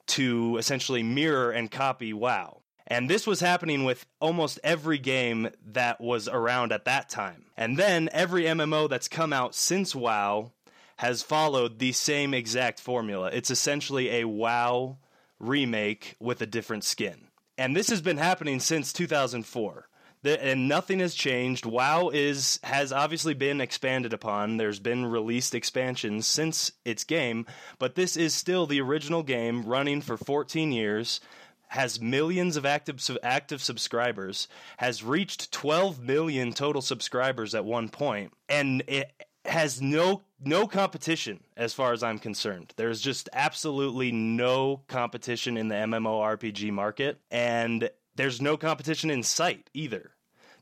[0.08, 2.62] to essentially mirror and copy WoW.
[2.88, 7.46] And this was happening with almost every game that was around at that time.
[7.58, 10.52] And then every MMO that's come out since WoW
[10.98, 13.32] has followed the same exact formula.
[13.34, 14.98] It's essentially a WoW
[15.40, 17.28] remake with a different skin.
[17.58, 19.88] And this has been happening since 2004.
[20.24, 21.66] and nothing has changed.
[21.66, 24.58] WoW is has obviously been expanded upon.
[24.58, 27.46] There's been released expansions since its game,
[27.78, 31.22] but this is still the original game running for 14 years
[31.68, 38.32] has millions of active active subscribers, has reached 12 million total subscribers at one point,
[38.50, 39.12] and it
[39.46, 42.74] has no no competition as far as I'm concerned.
[42.76, 49.70] There's just absolutely no competition in the MMORPG market, and there's no competition in sight
[49.74, 50.12] either.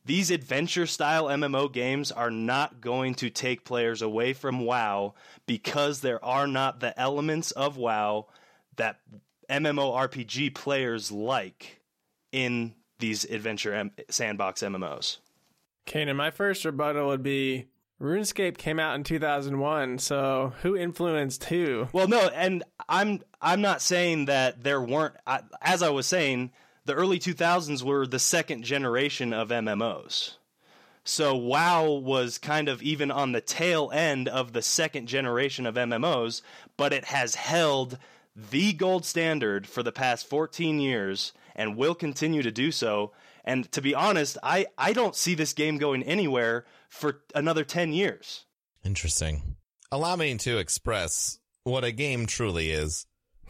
[0.06, 5.14] These adventure style MMO games are not going to take players away from WoW
[5.46, 8.28] because there are not the elements of WoW
[8.76, 9.00] that
[9.50, 11.82] MMORPG players like
[12.32, 15.18] in these adventure sandbox MMOs.
[15.86, 17.68] Kanan, my first rebuttal would be
[18.04, 21.88] RuneScape came out in 2001, so who influenced who?
[21.93, 25.16] Well, no, and I'm I'm not saying that there weren't
[25.62, 26.51] as I was saying,
[26.86, 30.36] the early 2000s were the second generation of MMOs.
[31.06, 35.76] So WoW was kind of even on the tail end of the second generation of
[35.76, 36.41] MMOs,
[36.76, 37.97] but it has held
[38.36, 43.12] the gold standard for the past 14 years and will continue to do so.
[43.45, 47.91] And to be honest, I, I don't see this game going anywhere for another 10
[47.91, 48.46] years.
[48.86, 49.56] Interesting.
[49.91, 53.06] Allow me to express what a game truly is.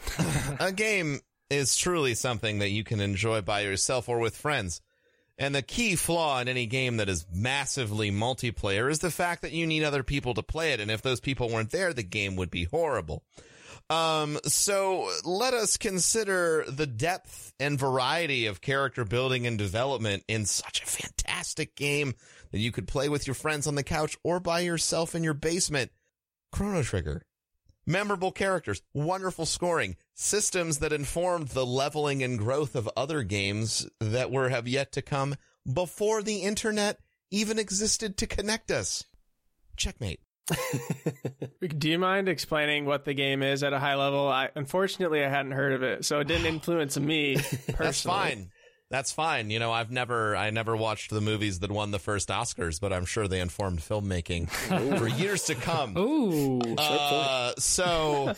[0.60, 1.20] a game
[1.50, 4.82] is truly something that you can enjoy by yourself or with friends.
[5.38, 9.52] And the key flaw in any game that is massively multiplayer is the fact that
[9.52, 10.80] you need other people to play it.
[10.80, 13.24] And if those people weren't there, the game would be horrible.
[13.90, 20.46] Um, so let us consider the depth and variety of character building and development in
[20.46, 22.14] such a fantastic game
[22.54, 25.34] that you could play with your friends on the couch or by yourself in your
[25.34, 25.92] basement.
[26.52, 27.24] Chrono Trigger.
[27.86, 34.32] Memorable characters, wonderful scoring, systems that informed the leveling and growth of other games that
[34.32, 35.36] were have yet to come
[35.72, 37.00] before the internet
[37.32, 39.04] even existed to connect us.
[39.76, 40.20] Checkmate.
[41.78, 44.28] Do you mind explaining what the game is at a high level?
[44.28, 47.76] I unfortunately I hadn't heard of it, so it didn't influence me personally.
[47.80, 48.52] That's fine.
[48.94, 49.50] That's fine.
[49.50, 52.94] You know, I've never I never watched the movies that won the first Oscars, but
[52.94, 54.52] I'm sure they informed filmmaking
[55.00, 55.98] for years to come.
[55.98, 56.60] Ooh.
[56.78, 58.36] Uh, so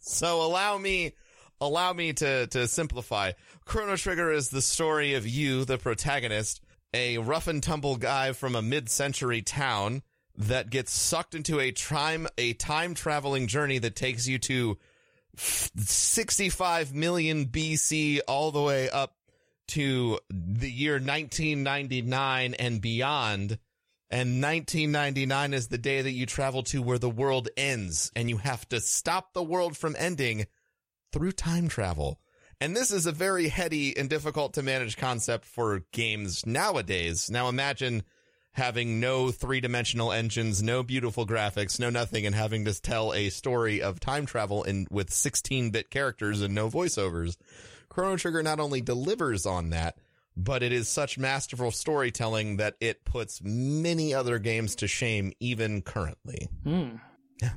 [0.00, 1.14] so allow me
[1.58, 3.32] allow me to to simplify.
[3.64, 6.60] Chrono Trigger is the story of you, the protagonist,
[6.92, 10.02] a rough and tumble guy from a mid-century town
[10.36, 14.76] that gets sucked into a time a time traveling journey that takes you to
[15.38, 19.14] 65 million BC all the way up
[19.68, 23.58] to the year 1999 and beyond.
[24.10, 28.36] And 1999 is the day that you travel to where the world ends and you
[28.36, 30.46] have to stop the world from ending
[31.12, 32.20] through time travel.
[32.60, 37.30] And this is a very heady and difficult to manage concept for games nowadays.
[37.30, 38.04] Now imagine
[38.52, 43.28] having no three dimensional engines, no beautiful graphics, no nothing, and having to tell a
[43.30, 47.36] story of time travel in with 16 bit characters and no voiceovers.
[47.94, 49.96] Chrono Trigger not only delivers on that,
[50.36, 55.80] but it is such masterful storytelling that it puts many other games to shame even
[55.80, 56.48] currently.
[56.64, 56.96] Hmm.
[57.40, 57.52] Yeah.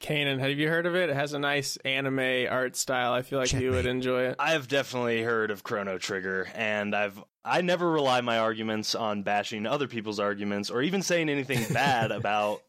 [0.00, 1.10] Kanan, have you heard of it?
[1.10, 3.12] It has a nice anime art style.
[3.12, 4.36] I feel like you would enjoy it.
[4.38, 9.66] I've definitely heard of Chrono Trigger, and I've I never rely my arguments on bashing
[9.66, 12.62] other people's arguments or even saying anything bad about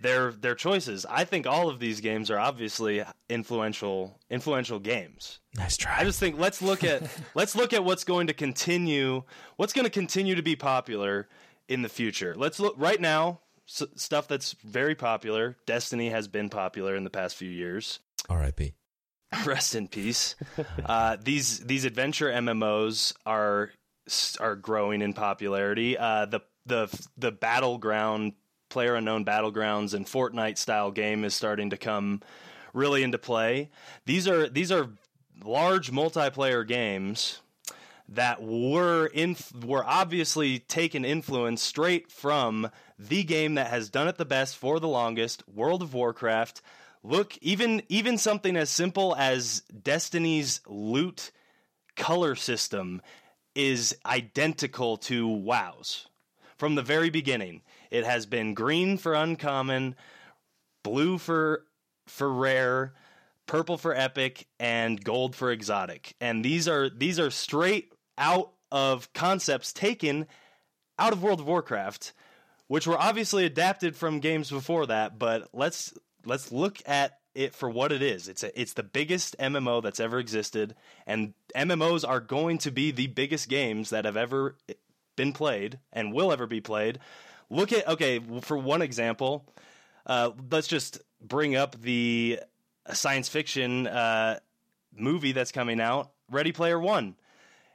[0.00, 1.06] their their choices.
[1.08, 5.40] I think all of these games are obviously influential influential games.
[5.56, 5.96] Nice try.
[5.98, 7.02] I just think let's look at
[7.34, 9.22] let's look at what's going to continue
[9.56, 11.28] what's going to continue to be popular
[11.68, 12.34] in the future.
[12.36, 15.56] Let's look right now s- stuff that's very popular.
[15.66, 18.00] Destiny has been popular in the past few years.
[18.28, 18.74] R.I.P.
[19.46, 20.34] Rest in peace.
[20.84, 23.70] uh, these these adventure MMOs are
[24.40, 25.96] are growing in popularity.
[25.96, 28.32] Uh, the the the battleground
[28.70, 32.22] player unknown battlegrounds and Fortnite style game is starting to come
[32.72, 33.70] really into play.
[34.06, 34.88] These are these are
[35.44, 37.40] large multiplayer games
[38.08, 44.16] that were in were obviously taken influence straight from the game that has done it
[44.16, 46.60] the best for the longest, World of Warcraft.
[47.02, 51.30] Look, even even something as simple as Destiny's loot
[51.96, 53.00] color system
[53.54, 56.06] is identical to WoW's.
[56.56, 59.96] From the very beginning, it has been green for uncommon,
[60.82, 61.64] blue for
[62.06, 62.92] for rare,
[63.46, 66.14] purple for epic, and gold for exotic.
[66.20, 70.26] And these are these are straight out of concepts taken
[70.98, 72.12] out of World of Warcraft,
[72.68, 75.92] which were obviously adapted from games before that, but let's
[76.24, 78.28] let's look at it for what it is.
[78.28, 80.74] It's a, it's the biggest MMO that's ever existed,
[81.06, 84.56] and MMOs are going to be the biggest games that have ever
[85.16, 86.98] been played and will ever be played.
[87.50, 89.52] Look at okay for one example.
[90.06, 92.40] Uh, let's just bring up the
[92.92, 94.38] science fiction uh,
[94.96, 97.16] movie that's coming out, Ready Player One.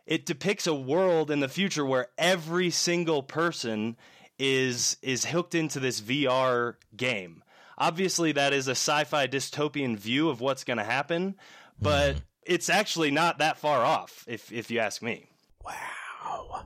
[0.05, 3.97] It depicts a world in the future where every single person
[4.38, 7.43] is is hooked into this VR game.
[7.78, 11.36] Obviously, that is a sci-fi dystopian view of what's going to happen,
[11.82, 15.30] but it's actually not that far off, if if you ask me.
[15.65, 16.65] Wow.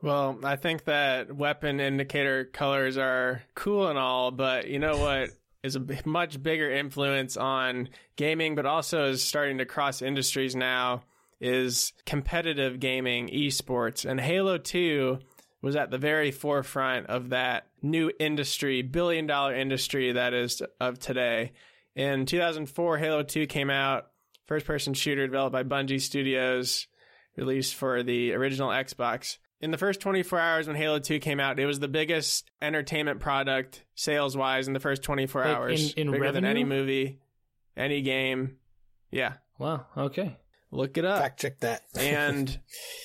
[0.00, 5.30] Well, I think that weapon indicator colors are cool and all, but you know what
[5.64, 11.02] is a much bigger influence on gaming, but also is starting to cross industries now
[11.40, 14.08] is competitive gaming, esports.
[14.08, 15.18] And Halo 2
[15.62, 20.98] was at the very forefront of that new industry, billion dollar industry that is of
[20.98, 21.52] today.
[21.96, 24.06] In 2004, Halo 2 came out,
[24.46, 26.86] first person shooter developed by Bungie Studios,
[27.36, 29.38] released for the original Xbox.
[29.60, 33.18] In the first 24 hours when Halo 2 came out, it was the biggest entertainment
[33.20, 35.94] product sales wise in the first 24 Like, hours.
[35.96, 37.18] in- in bigger than any movie,
[37.76, 38.56] any game.
[39.10, 39.34] Yeah.
[39.58, 39.86] Wow.
[39.96, 40.36] Okay.
[40.70, 41.20] Look it up.
[41.22, 41.82] Fact check that.
[41.98, 42.60] and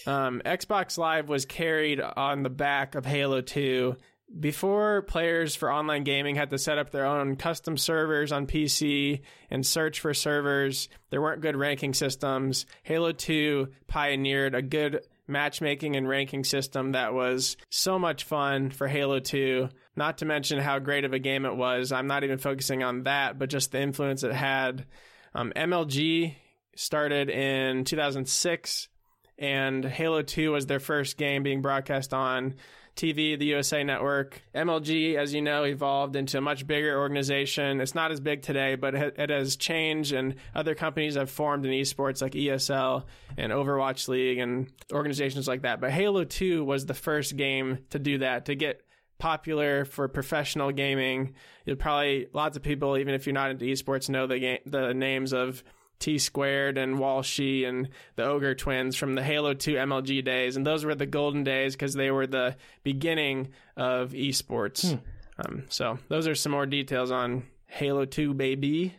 [0.05, 3.95] um, Xbox Live was carried on the back of Halo 2.
[4.39, 9.21] Before players for online gaming had to set up their own custom servers on PC
[9.49, 12.65] and search for servers, there weren't good ranking systems.
[12.83, 18.87] Halo 2 pioneered a good matchmaking and ranking system that was so much fun for
[18.87, 19.69] Halo 2.
[19.95, 21.91] Not to mention how great of a game it was.
[21.91, 24.85] I'm not even focusing on that, but just the influence it had.
[25.33, 26.35] Um, MLG
[26.75, 28.89] started in 2006,
[29.37, 32.55] and Halo 2 was their first game being broadcast on
[32.95, 34.41] TV, the USA Network.
[34.53, 37.81] MLG, as you know, evolved into a much bigger organization.
[37.81, 41.71] It's not as big today, but it has changed, and other companies have formed in
[41.71, 43.05] esports like ESL
[43.37, 45.81] and Overwatch League and organizations like that.
[45.81, 48.81] But Halo 2 was the first game to do that, to get
[49.17, 51.33] popular for professional gaming.
[51.65, 54.93] You'll probably lots of people, even if you're not into esports, know the game, the
[54.93, 55.63] names of
[56.03, 60.85] Tsquared and Walshy and the Ogre twins from the Halo 2 MLG days, and those
[60.85, 64.99] were the golden days because they were the beginning of esports.
[65.37, 68.95] Um, so those are some more details on Halo 2, baby.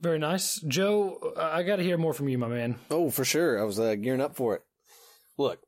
[0.00, 1.32] Very nice, Joe.
[1.36, 2.76] uh, I got to hear more from you, my man.
[2.90, 3.60] Oh, for sure.
[3.60, 4.62] I was uh, gearing up for it.
[5.36, 5.60] Look,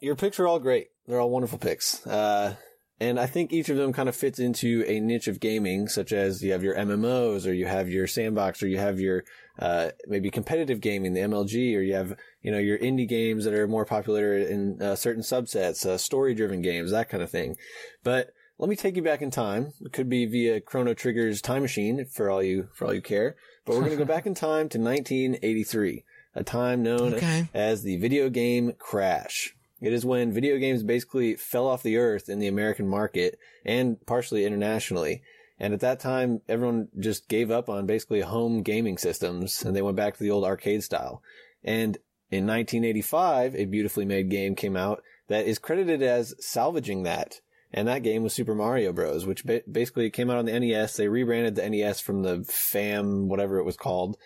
[0.00, 0.88] your picks are all great.
[1.06, 2.06] They're all wonderful picks.
[2.06, 2.54] Uh,
[3.00, 6.12] and I think each of them kind of fits into a niche of gaming, such
[6.12, 9.24] as you have your MMOs, or you have your sandbox, or you have your
[9.58, 13.54] uh, maybe competitive gaming, the MLG, or you have you know your indie games that
[13.54, 17.56] are more popular in uh, certain subsets, uh, story-driven games, that kind of thing.
[18.02, 19.72] But let me take you back in time.
[19.80, 23.36] It could be via Chrono Trigger's time machine for all you for all you care.
[23.64, 26.04] But we're going to go back in time to 1983.
[26.36, 27.48] a time known Okay.
[27.54, 29.54] as the video game crash.
[29.84, 33.98] It is when video games basically fell off the earth in the American market and
[34.06, 35.20] partially internationally.
[35.58, 39.82] And at that time, everyone just gave up on basically home gaming systems and they
[39.82, 41.22] went back to the old arcade style.
[41.62, 41.98] And
[42.30, 47.42] in 1985, a beautifully made game came out that is credited as salvaging that.
[47.70, 50.96] And that game was Super Mario Bros., which ba- basically came out on the NES.
[50.96, 54.16] They rebranded the NES from the FAM, whatever it was called.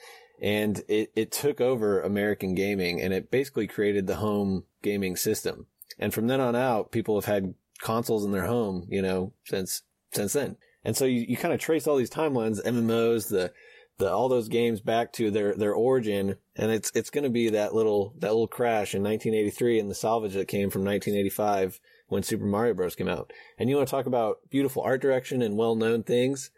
[0.40, 5.66] And it, it took over American gaming and it basically created the home gaming system.
[5.98, 9.82] And from then on out, people have had consoles in their home, you know, since,
[10.12, 10.56] since then.
[10.84, 13.52] And so you, you kind of trace all these timelines, MMOs, the,
[13.98, 16.36] the, all those games back to their, their origin.
[16.56, 19.94] And it's, it's going to be that little, that little crash in 1983 and the
[19.94, 22.94] salvage that came from 1985 when Super Mario Bros.
[22.94, 23.32] came out.
[23.58, 26.50] And you want to talk about beautiful art direction and well-known things?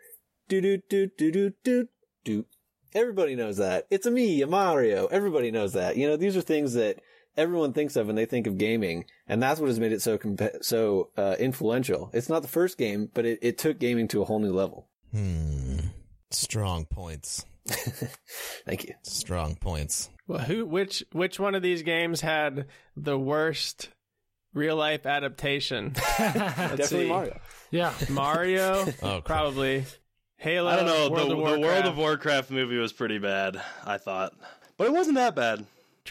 [0.48, 1.88] Do do do do do do
[2.24, 2.44] do.
[2.92, 3.86] Everybody knows that.
[3.88, 5.06] It's a me, a Mario.
[5.06, 5.96] Everybody knows that.
[5.96, 7.00] You know, these are things that
[7.40, 10.18] everyone thinks of when they think of gaming, and that's what has made it so
[10.18, 12.10] comp- so uh, influential.
[12.12, 14.88] It's not the first game, but it, it took gaming to a whole new level.
[15.12, 15.78] Hmm.
[16.30, 17.44] Strong points.
[18.66, 18.94] Thank you.
[19.02, 20.10] Strong points.
[20.28, 22.66] Well, who which which one of these games had
[22.96, 23.88] the worst
[24.54, 25.94] real life adaptation?
[26.18, 27.08] Let's Definitely see.
[27.08, 27.40] Mario.
[27.70, 27.92] Yeah.
[28.08, 29.84] Mario, Oh, probably.
[30.36, 30.70] Halo.
[30.70, 31.10] I don't know.
[31.10, 34.32] World the, the World of Warcraft movie was pretty bad, I thought.
[34.78, 35.66] But it wasn't that bad.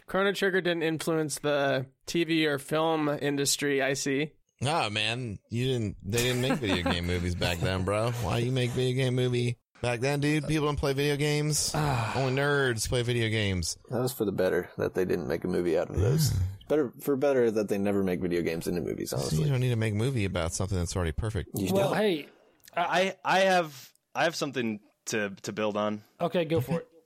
[0.06, 3.82] Chrono Trigger didn't influence the TV or film industry.
[3.82, 4.32] I see.
[4.64, 5.98] Oh man, you didn't.
[6.04, 8.12] They didn't make video game movies back then, bro.
[8.24, 10.48] Why you make video game movie back then, dude?
[10.48, 11.72] People don't play video games.
[11.74, 12.14] Ah.
[12.18, 13.78] Only nerds play video games.
[13.90, 16.34] That was for the better that they didn't make a movie out of those.
[16.68, 19.14] better for better that they never make video games into movies.
[19.14, 19.44] Honestly.
[19.44, 21.52] You don't need to make a movie about something that's already perfect.
[21.56, 21.98] you Well, don't.
[21.98, 22.28] hey.
[22.76, 26.04] I I have I have something to to build on.
[26.20, 26.88] Okay, go for it.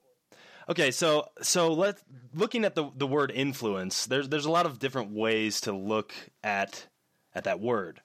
[0.69, 1.97] Okay, so so let
[2.33, 6.13] looking at the the word influence, there's there's a lot of different ways to look
[6.43, 6.87] at
[7.33, 8.01] at that word.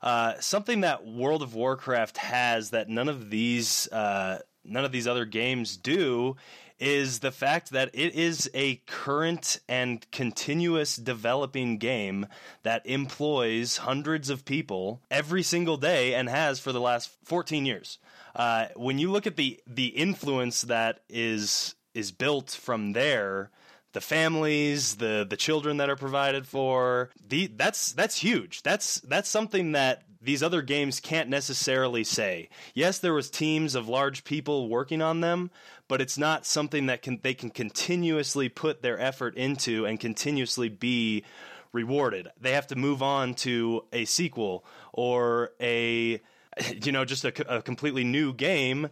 [0.00, 5.06] Uh, something that World of Warcraft has that none of these uh, none of these
[5.06, 6.36] other games do
[6.78, 12.26] is the fact that it is a current and continuous developing game
[12.62, 17.98] that employs hundreds of people every single day and has for the last 14 years.
[18.36, 23.50] Uh, when you look at the the influence that is is built from there,
[23.98, 28.62] the families, the the children that are provided for, the that's that's huge.
[28.62, 32.48] That's that's something that these other games can't necessarily say.
[32.74, 35.50] Yes, there was teams of large people working on them,
[35.88, 40.68] but it's not something that can they can continuously put their effort into and continuously
[40.68, 41.24] be
[41.72, 42.28] rewarded.
[42.40, 46.20] They have to move on to a sequel or a
[46.84, 48.90] you know just a, a completely new game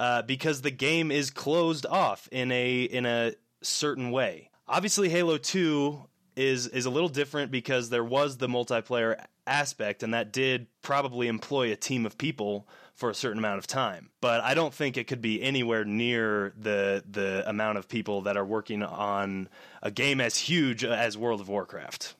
[0.00, 4.50] uh, because the game is closed off in a in a certain way.
[4.68, 10.14] Obviously, Halo Two is is a little different because there was the multiplayer aspect, and
[10.14, 14.10] that did probably employ a team of people for a certain amount of time.
[14.20, 18.36] But I don't think it could be anywhere near the the amount of people that
[18.36, 19.48] are working on
[19.82, 22.14] a game as huge as World of Warcraft.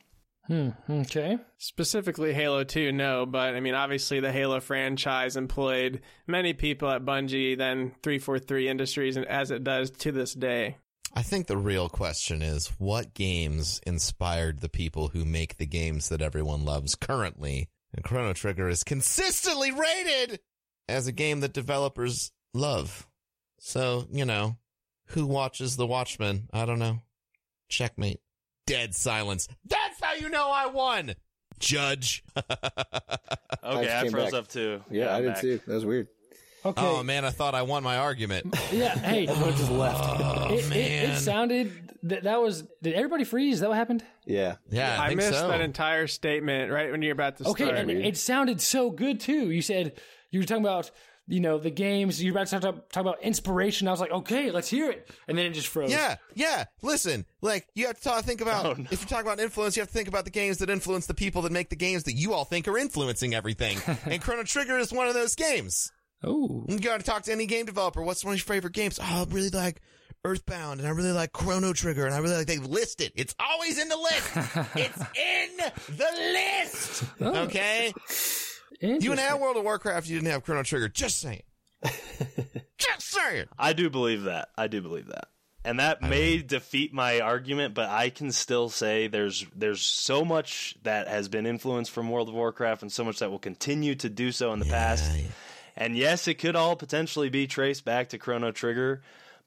[0.47, 0.70] Hmm.
[0.89, 1.39] Okay.
[1.59, 7.05] Specifically Halo 2, no, but I mean, obviously the Halo franchise employed many people at
[7.05, 10.76] Bungie, then 343 Industries, and as it does to this day.
[11.17, 16.11] I think the real question is what games inspired the people who make the games
[16.11, 17.71] that everyone loves currently?
[17.95, 20.41] And Chrono Trigger is consistently rated
[20.89, 23.09] as a game that developers love.
[23.59, 24.59] So, you know,
[25.07, 26.49] who watches The Watchmen?
[26.53, 27.01] I don't know.
[27.71, 28.21] Checkmate.
[28.67, 29.49] Dead silence.
[29.64, 31.14] That's how you know I won!
[31.59, 32.23] Judge.
[33.64, 34.35] Okay, I came froze back.
[34.41, 34.81] up too.
[34.93, 35.41] yeah, I I'm did back.
[35.41, 35.61] too.
[35.67, 36.07] That was weird.
[36.67, 36.83] Okay.
[36.85, 38.55] Oh man, I thought I won my argument.
[38.73, 38.99] Yeah.
[38.99, 39.27] Hey.
[39.29, 40.03] Everyone just left.
[40.05, 41.11] Oh it, it, man.
[41.11, 41.73] it sounded
[42.05, 42.64] that that was.
[42.83, 43.55] Did everybody freeze?
[43.55, 44.05] Is that what happened?
[44.25, 44.57] Yeah.
[44.71, 45.49] yeah, I, I, think missed so.
[45.49, 47.79] that entire statement right when you're about to Okay, start.
[47.79, 49.51] and it sounded so good too.
[49.51, 49.93] You said
[50.31, 50.90] you were talking about
[51.28, 52.23] you know the games.
[52.23, 53.86] You were about to talk, talk about inspiration.
[53.89, 55.90] I was like, okay, let's hear it, and then it just froze.
[55.90, 56.65] Yeah, yeah.
[56.82, 58.86] Listen, like you have to talk, think about Oh, no.
[58.90, 61.15] if you're talking about influence, you have to think about the games that influence the
[61.15, 63.78] people that make the games that you all think are influencing everything.
[64.07, 65.93] and Chrono Trigger is one of those games.
[66.24, 66.64] Oh.
[66.68, 68.02] You got to talk to any game developer.
[68.02, 68.98] What's one of your favorite games?
[69.01, 69.80] Oh, I really like
[70.24, 72.47] Earthbound, and I really like Chrono Trigger, and I really like.
[72.47, 73.12] They list it.
[73.14, 74.30] It's always in the list.
[74.74, 77.05] it's in the list.
[77.20, 77.44] Oh.
[77.44, 77.93] Okay.
[78.80, 79.26] You and Interesting.
[79.28, 80.09] have World of Warcraft.
[80.09, 80.88] You didn't have Chrono Trigger.
[80.88, 81.43] Just saying.
[82.78, 83.47] Just saying.
[83.59, 84.48] I do believe that.
[84.56, 85.28] I do believe that.
[85.64, 90.76] And that may defeat my argument, but I can still say there's there's so much
[90.84, 94.09] that has been influenced from World of Warcraft and so much that will continue to
[94.09, 95.10] do so in the past.
[95.77, 99.03] And yes, it could all potentially be traced back to Chrono Trigger,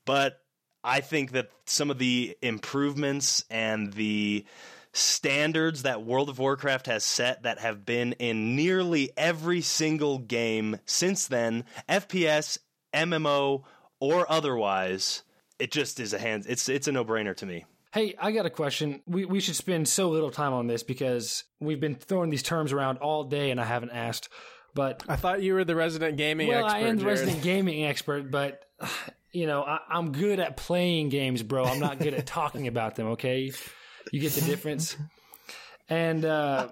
[0.06, 0.41] but
[0.84, 4.45] I think that some of the improvements and the
[4.93, 10.77] standards that World of Warcraft has set that have been in nearly every single game
[10.85, 12.57] since then, FPS,
[12.93, 13.64] MMO,
[13.99, 15.23] or otherwise,
[15.60, 16.45] it just is a hand.
[16.47, 17.65] It's it's a no brainer to me.
[17.91, 19.01] Hey, I got a question.
[19.06, 22.72] We we should spend so little time on this because we've been throwing these terms
[22.72, 24.30] around all day and I haven't asked.
[24.80, 26.77] But I thought you were the resident gaming well, expert.
[26.77, 27.19] I am the Jared.
[27.19, 28.64] resident gaming expert, but
[29.34, 31.65] you know, I, I'm good at playing games, bro.
[31.65, 33.07] I'm not good at talking about them.
[33.07, 33.51] Okay,
[34.14, 34.95] you get the difference.
[35.89, 36.69] And uh,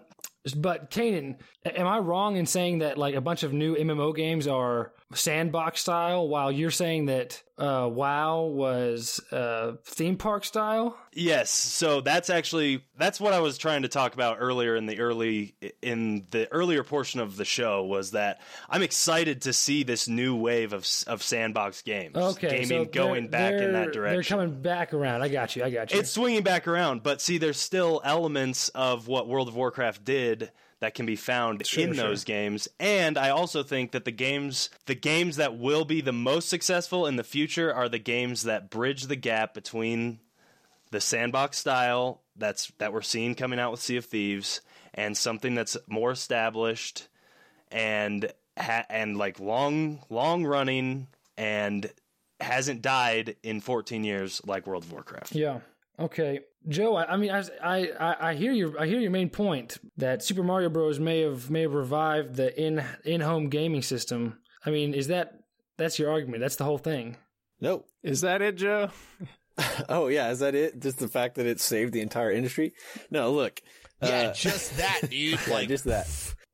[0.55, 1.35] but Kanan,
[1.65, 5.81] am I wrong in saying that like a bunch of new MMO games are sandbox
[5.81, 10.97] style, while you're saying that uh, WoW was uh, theme park style?
[11.13, 14.99] Yes, so that's actually that's what I was trying to talk about earlier in the
[14.99, 20.07] early in the earlier portion of the show was that I'm excited to see this
[20.07, 22.15] new wave of of sandbox games.
[22.15, 24.15] Okay, gaming so going they're- back in that direction.
[24.37, 25.21] They're coming back around.
[25.21, 25.63] I got you.
[25.63, 25.99] I got you.
[25.99, 30.51] It's swinging back around, but see, there's still elements of what World of Warcraft did
[30.79, 32.67] that can be found in those games.
[32.79, 37.07] And I also think that the games, the games that will be the most successful
[37.07, 40.19] in the future, are the games that bridge the gap between
[40.91, 44.61] the sandbox style that's that we're seeing coming out with Sea of Thieves
[44.93, 47.07] and something that's more established
[47.71, 51.91] and ha- and like long long running and
[52.39, 55.33] hasn't died in 14 years like World of Warcraft.
[55.35, 55.59] Yeah.
[55.99, 56.95] Okay, Joe.
[56.95, 60.43] I, I mean, I, I I hear your I hear your main point that Super
[60.43, 60.99] Mario Bros.
[60.99, 64.39] may have may have revived the in in home gaming system.
[64.65, 65.39] I mean, is that
[65.77, 66.41] that's your argument?
[66.41, 67.17] That's the whole thing.
[67.61, 67.87] Nope.
[68.03, 68.89] Is that it, Joe?
[69.89, 70.79] Oh yeah, is that it?
[70.79, 72.73] Just the fact that it saved the entire industry?
[73.09, 73.59] No, look.
[74.03, 75.39] Yeah, uh, just that, dude.
[75.47, 76.07] yeah, Like, just that.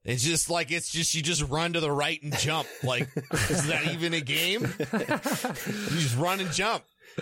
[0.05, 2.65] it's just like it's just you just run to the right and jump.
[2.81, 3.09] Like,
[3.49, 4.61] is that even a game?
[4.93, 6.85] you just run and jump.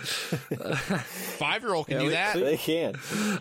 [1.38, 2.34] Five year old can do that.
[2.34, 2.94] They can.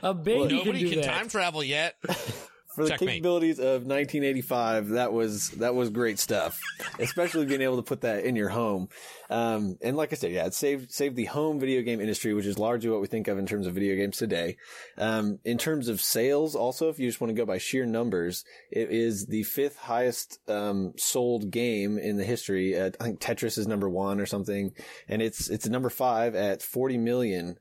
[0.04, 1.06] A baby Nobody can do can that.
[1.08, 1.96] time travel yet.
[2.76, 3.10] For the Checkmate.
[3.16, 6.60] capabilities of 1985, that was that was great stuff.
[7.00, 8.88] Especially being able to put that in your home.
[9.30, 12.46] Um, and like I said, yeah, it saved saved the home video game industry, which
[12.46, 14.58] is largely what we think of in terms of video games today.
[14.98, 18.44] Um, in terms of sales, also, if you just want to go by sheer numbers,
[18.72, 22.78] it is the fifth highest um, sold game in the history.
[22.78, 24.72] Uh, I think Tetris is number one or something,
[25.08, 27.58] and it's it's number five at 40 million.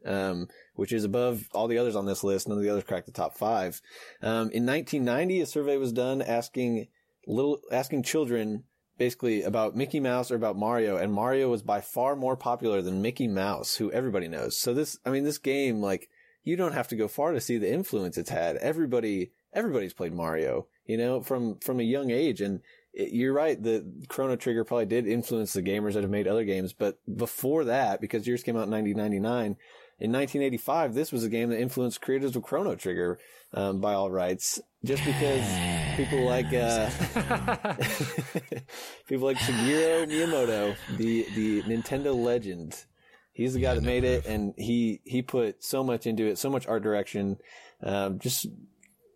[0.75, 2.49] Which is above all the others on this list.
[2.49, 3.81] None of the others cracked the top five.
[4.23, 6.89] Um, in 1990, a survey was done asking
[7.27, 8.65] little, asking children
[9.01, 13.01] basically about Mickey Mouse or about Mario, and Mario was by far more popular than
[13.01, 14.59] Mickey Mouse, who everybody knows.
[14.59, 16.11] So this, I mean, this game, like,
[16.45, 18.57] you don't have to go far to see the influence it's had.
[18.59, 22.43] Everybody, everybody's played Mario, you know, from, from a young age.
[22.43, 22.61] And
[22.93, 23.61] it, you're right.
[23.61, 26.75] The Chrono Trigger probably did influence the gamers that have made other games.
[26.75, 29.57] But before that, because yours came out in 1999,
[30.01, 33.19] in 1985, this was a game that influenced creators of Chrono Trigger,
[33.53, 35.45] um, by all rights, just because
[35.97, 36.89] people like, uh,
[39.07, 42.87] people like Shigeru Miyamoto, the, the Nintendo legend.
[43.33, 46.49] He's the guy that made it and he, he put so much into it, so
[46.49, 47.37] much art direction,
[47.83, 48.47] um, just.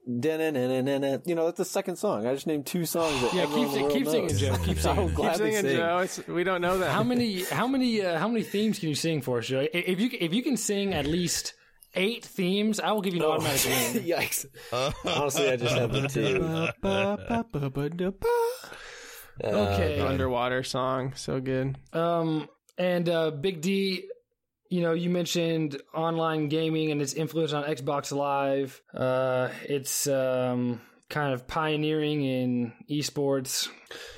[0.06, 2.26] You know, that's the second song.
[2.26, 4.40] I just named two songs that Yeah, everyone keep in the world keep singing, knows.
[4.40, 4.56] Joe.
[4.64, 5.06] Keep singing.
[5.08, 5.76] Keep gladly singing, sing.
[5.76, 5.98] Joe.
[5.98, 6.90] It's, we don't know that.
[6.90, 9.66] How many how many uh, how many themes can you sing for us, Joe?
[9.72, 11.54] If you if you can sing at least
[11.94, 13.64] eight themes, I will give you an automatic
[13.94, 14.04] win.
[14.18, 14.46] Yikes.
[15.04, 16.42] Honestly, I just have the two.
[19.42, 20.00] Okay.
[20.00, 21.76] Underwater song, so good.
[21.92, 22.48] Um,
[22.78, 24.08] and uh, Big D,
[24.74, 28.82] you know, you mentioned online gaming and its influence on Xbox Live.
[28.92, 33.68] Uh, it's um, kind of pioneering in esports.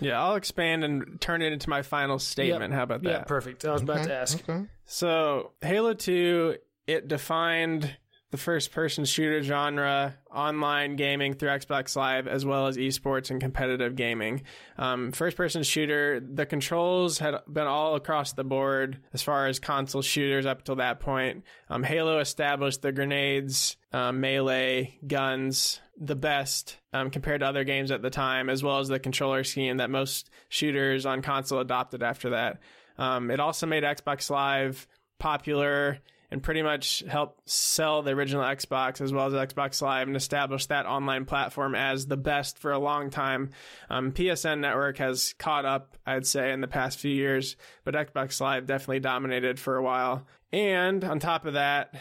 [0.00, 2.72] Yeah, I'll expand and turn it into my final statement.
[2.72, 3.10] How about that?
[3.10, 3.66] Yeah, perfect.
[3.66, 4.42] I was about to ask.
[4.86, 6.56] So, Halo 2,
[6.86, 7.94] it defined
[8.36, 13.40] the first person shooter genre, online gaming through Xbox Live, as well as esports and
[13.40, 14.42] competitive gaming.
[14.76, 19.58] Um, first person shooter, the controls had been all across the board as far as
[19.58, 21.44] console shooters up till that point.
[21.70, 27.90] Um, Halo established the grenades, um, melee, guns, the best um, compared to other games
[27.90, 32.02] at the time, as well as the controller scheme that most shooters on console adopted
[32.02, 32.58] after that.
[32.98, 34.86] Um, it also made Xbox Live
[35.18, 36.00] popular
[36.36, 40.66] and pretty much helped sell the original Xbox as well as Xbox Live and establish
[40.66, 43.52] that online platform as the best for a long time.
[43.88, 48.38] Um, PSN Network has caught up, I'd say, in the past few years, but Xbox
[48.38, 50.26] Live definitely dominated for a while.
[50.52, 51.94] And on top of that,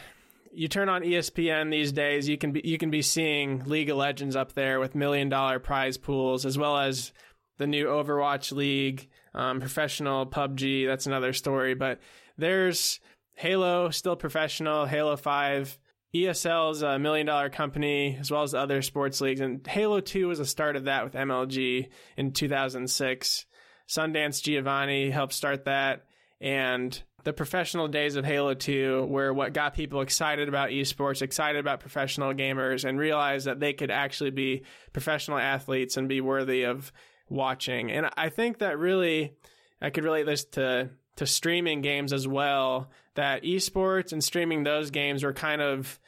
[0.52, 3.96] you turn on ESPN these days, you can be you can be seeing League of
[3.96, 7.14] Legends up there with million dollar prize pools, as well as
[7.58, 10.88] the new Overwatch League, um, professional PUBG.
[10.88, 12.02] That's another story, but
[12.38, 13.00] there's
[13.36, 15.78] Halo still professional, Halo 5.
[16.16, 19.42] ESL is a million dollar company as well as other sports leagues.
[19.42, 23.46] And Halo 2 was the start of that with MLG in 2006.
[23.88, 26.06] Sundance Giovanni helped start that.
[26.40, 31.60] And the professional days of Halo 2 were what got people excited about esports, excited
[31.60, 34.64] about professional gamers, and realized that they could actually be
[34.94, 36.94] professional athletes and be worthy of
[37.28, 37.92] watching.
[37.92, 39.34] And I think that really,
[39.82, 44.92] I could relate this to, to streaming games as well, that esports and streaming those
[44.92, 46.00] games were kind of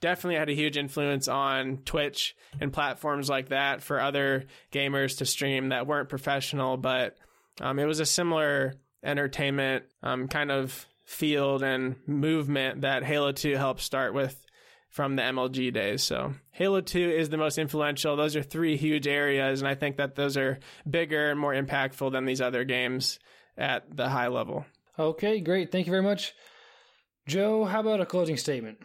[0.00, 5.26] definitely had a huge influence on Twitch and platforms like that for other gamers to
[5.26, 7.16] stream that weren't professional, but
[7.60, 13.56] um, it was a similar entertainment um, kind of field and movement that Halo 2
[13.56, 14.44] helped start with
[14.88, 16.02] from the MLG days.
[16.02, 18.16] So Halo 2 is the most influential.
[18.16, 20.58] Those are three huge areas, and I think that those are
[20.88, 23.18] bigger and more impactful than these other games
[23.56, 24.64] at the high level.
[24.98, 25.70] Okay, great.
[25.70, 26.34] Thank you very much.
[27.28, 28.78] Joe, how about a closing statement?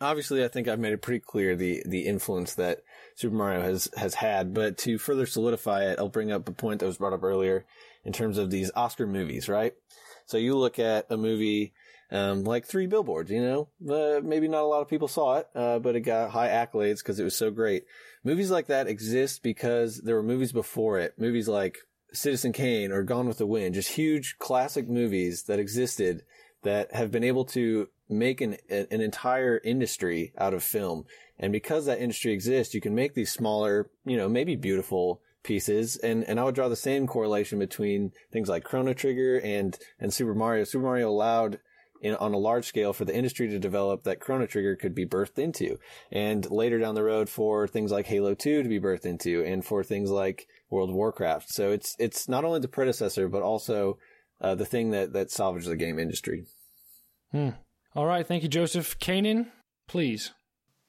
[0.00, 2.80] Obviously, I think I've made it pretty clear the, the influence that
[3.14, 6.80] Super Mario has, has had, but to further solidify it, I'll bring up a point
[6.80, 7.64] that was brought up earlier
[8.04, 9.72] in terms of these Oscar movies, right?
[10.26, 11.72] So you look at a movie
[12.10, 15.46] um, like Three Billboards, you know, uh, maybe not a lot of people saw it,
[15.54, 17.84] uh, but it got high accolades because it was so great.
[18.24, 21.78] Movies like that exist because there were movies before it, movies like
[22.12, 26.24] Citizen Kane or Gone with the Wind, just huge classic movies that existed
[26.62, 31.04] that have been able to make an an entire industry out of film.
[31.38, 35.96] And because that industry exists, you can make these smaller, you know, maybe beautiful pieces.
[35.96, 40.12] And, and I would draw the same correlation between things like Chrono Trigger and, and
[40.12, 40.64] Super Mario.
[40.64, 41.58] Super Mario allowed
[42.00, 45.06] in, on a large scale for the industry to develop that Chrono Trigger could be
[45.06, 45.78] birthed into.
[46.10, 49.64] And later down the road for things like Halo 2 to be birthed into and
[49.64, 51.50] for things like World Warcraft.
[51.50, 53.98] So it's, it's not only the predecessor, but also
[54.40, 56.46] uh, the thing that, that salvaged the game industry.
[57.32, 57.50] Hmm.
[57.94, 58.26] All right.
[58.26, 58.98] Thank you, Joseph.
[58.98, 59.48] Kanan,
[59.88, 60.32] please.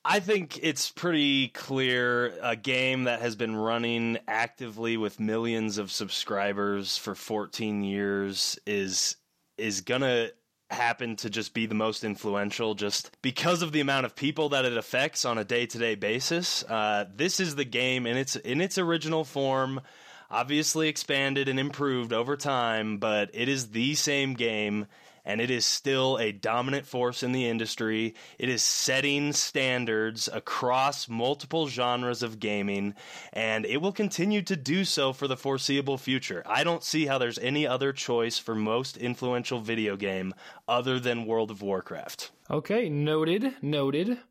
[0.03, 5.91] I think it's pretty clear a game that has been running actively with millions of
[5.91, 9.15] subscribers for 14 years is
[9.57, 10.33] is going to
[10.71, 14.65] happen to just be the most influential just because of the amount of people that
[14.65, 16.63] it affects on a day-to-day basis.
[16.63, 19.81] Uh, this is the game in its in its original form,
[20.31, 24.87] obviously expanded and improved over time, but it is the same game
[25.25, 28.15] and it is still a dominant force in the industry.
[28.39, 32.95] It is setting standards across multiple genres of gaming,
[33.33, 36.43] and it will continue to do so for the foreseeable future.
[36.45, 40.33] I don't see how there's any other choice for most influential video game
[40.67, 42.31] other than World of Warcraft.
[42.49, 44.17] Okay, noted, noted.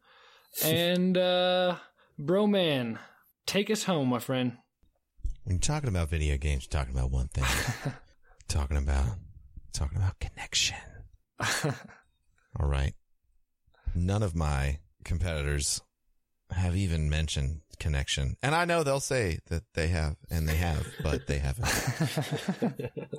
[0.64, 1.76] And uh
[2.18, 2.98] Broman,
[3.46, 4.56] take us home, my friend.
[5.50, 7.42] When you're talking about video games, you're talking about one thing.
[8.48, 9.16] talking about
[9.72, 10.76] talking about connection.
[11.64, 12.94] All right.
[13.92, 15.80] None of my competitors
[16.52, 18.36] have even mentioned connection.
[18.44, 21.66] And I know they'll say that they have, and they have, but they haven't.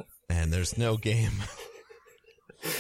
[0.30, 1.34] and there's no game.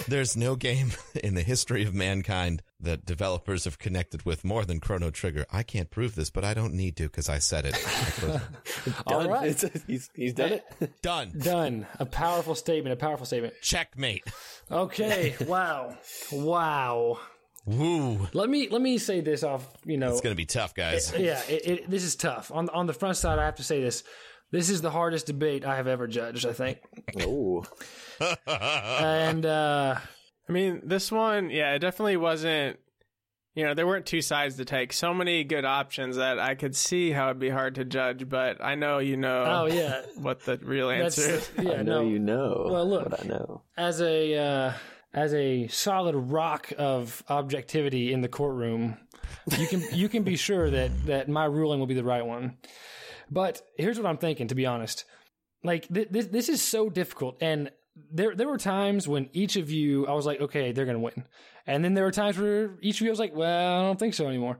[0.08, 0.92] There's no game
[1.24, 5.46] in the history of mankind that developers have connected with more than Chrono Trigger.
[5.52, 8.42] I can't prove this, but I don't need to because I said it.
[9.08, 9.50] All right.
[9.50, 11.02] It's- he's, he's done it.
[11.02, 11.34] Done.
[11.38, 11.88] Done.
[12.00, 13.54] A powerful statement, a powerful statement.
[13.62, 14.24] Checkmate.
[14.72, 15.36] Okay.
[15.48, 15.96] wow.
[16.32, 17.20] Wow.
[17.66, 18.28] Woo.
[18.34, 20.10] Let me let me say this off, you know.
[20.12, 21.14] It's going to be tough, guys.
[21.16, 22.52] yeah, it, it, this is tough.
[22.52, 24.04] On on the front side, I have to say this.
[24.52, 26.80] This is the hardest debate I have ever judged, I think.
[27.22, 27.64] Ooh.
[28.48, 29.96] And uh
[30.48, 32.78] I mean, this one, yeah, it definitely wasn't.
[33.56, 34.94] You know, there weren't two sides to take.
[34.94, 38.64] So many good options that I could see how it'd be hard to judge, but
[38.64, 41.52] I know you know oh yeah, what the real that's answer is.
[41.66, 42.10] yeah, I know no.
[42.10, 42.68] you know.
[42.70, 43.10] Well, look.
[43.10, 43.64] What I know.
[43.78, 44.74] as a uh,
[45.14, 48.98] as a solid rock of objectivity in the courtroom,
[49.58, 52.58] you can you can be sure that that my ruling will be the right one.
[53.32, 55.06] But here's what I'm thinking, to be honest.
[55.64, 57.72] Like th- this this is so difficult, and
[58.12, 61.24] there there were times when each of you, I was like, okay, they're gonna win,
[61.66, 63.98] and then there were times where each of you I was like, well, I don't
[64.00, 64.60] think so anymore.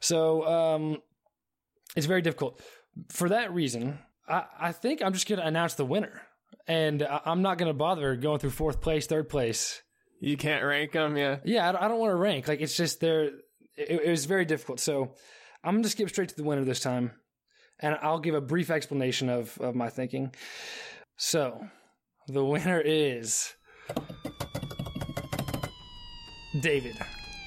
[0.00, 0.98] So um,
[1.96, 2.60] it's very difficult.
[3.08, 3.98] For that reason,
[4.28, 6.22] I, I think I'm just gonna announce the winner.
[6.66, 9.82] And I- I'm not going to bother going through fourth place, third place.
[10.20, 11.38] You can't rank them, yeah.
[11.44, 12.46] Yeah, I don't, I don't want to rank.
[12.48, 13.24] Like it's just there.
[13.76, 14.78] It, it was very difficult.
[14.78, 15.14] So
[15.64, 17.12] I'm going to skip straight to the winner this time,
[17.80, 20.34] and I'll give a brief explanation of of my thinking.
[21.16, 21.66] So
[22.28, 23.54] the winner is
[26.60, 26.96] David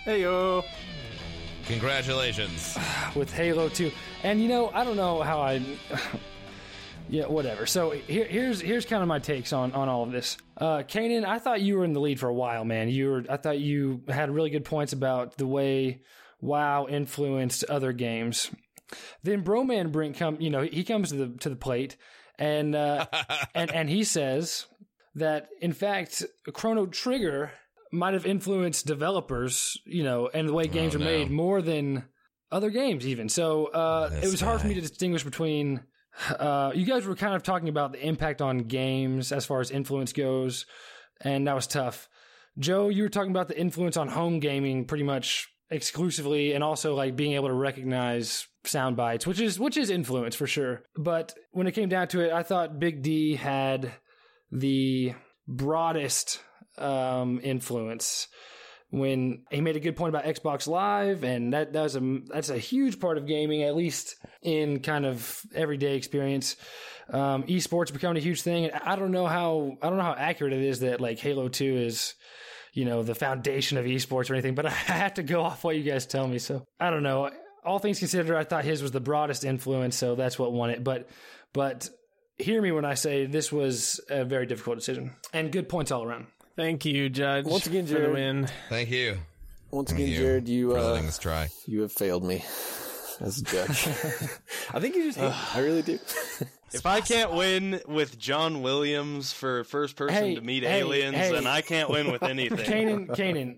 [0.03, 0.65] Hey yo.
[1.65, 2.77] Congratulations.
[3.15, 3.89] with Halo 2.
[4.23, 5.61] And you know, I don't know how I.
[7.09, 7.65] Yeah, whatever.
[7.65, 10.37] So here, here's here's kind of my takes on on all of this.
[10.57, 12.87] Uh, Kanan, I thought you were in the lead for a while, man.
[12.87, 13.25] You were.
[13.29, 16.01] I thought you had really good points about the way
[16.39, 18.49] WoW influenced other games.
[19.23, 21.97] Then Broman Brink come, you know, he comes to the to the plate,
[22.37, 23.05] and uh,
[23.55, 24.65] and and he says
[25.15, 27.51] that in fact Chrono Trigger
[27.91, 31.05] might have influenced developers, you know, and the way games Oh, are no.
[31.05, 32.05] made more than
[32.51, 33.29] other games even.
[33.29, 35.81] So uh, This it was hard for me to distinguish between.
[36.29, 39.71] Uh, you guys were kind of talking about the impact on games as far as
[39.71, 40.67] influence goes,
[41.21, 42.07] and that was tough.
[42.59, 46.93] Joe, you were talking about the influence on home gaming pretty much exclusively, and also
[46.93, 50.83] like being able to recognize sound bites, which is which is influence for sure.
[50.95, 53.91] But when it came down to it, I thought Big D had
[54.51, 55.13] the
[55.47, 56.39] broadest
[56.77, 58.27] um, influence
[58.93, 62.57] when he made a good point about Xbox Live, and that that's a that's a
[62.59, 66.55] huge part of gaming, at least in kind of everyday experience.
[67.09, 68.65] Um, esports becoming a huge thing.
[68.65, 71.47] And I don't know how I don't know how accurate it is that like Halo
[71.49, 72.13] Two is,
[72.71, 74.53] you know, the foundation of esports or anything.
[74.53, 76.37] But I have to go off what you guys tell me.
[76.37, 77.31] So I don't know.
[77.65, 80.83] All things considered, I thought his was the broadest influence, so that's what won it.
[80.83, 81.09] But
[81.53, 81.89] but
[82.37, 86.03] hear me when I say this was a very difficult decision and good points all
[86.03, 86.27] around.
[86.55, 87.45] Thank you, Judge.
[87.45, 88.13] Once again, for the Jared.
[88.13, 88.47] win.
[88.69, 89.17] Thank you.
[89.71, 91.49] Once Thank again, Jared, you uh, letting us try.
[91.65, 92.43] you have failed me
[93.19, 93.87] as a judge.
[94.73, 95.35] I think you just hate me.
[95.55, 95.99] I really do.
[96.75, 101.15] If I can't win with John Williams for first person Hey, to meet hey, aliens,
[101.15, 101.31] hey.
[101.31, 102.57] then I can't win with anything.
[102.57, 103.57] Kanan, Kanan,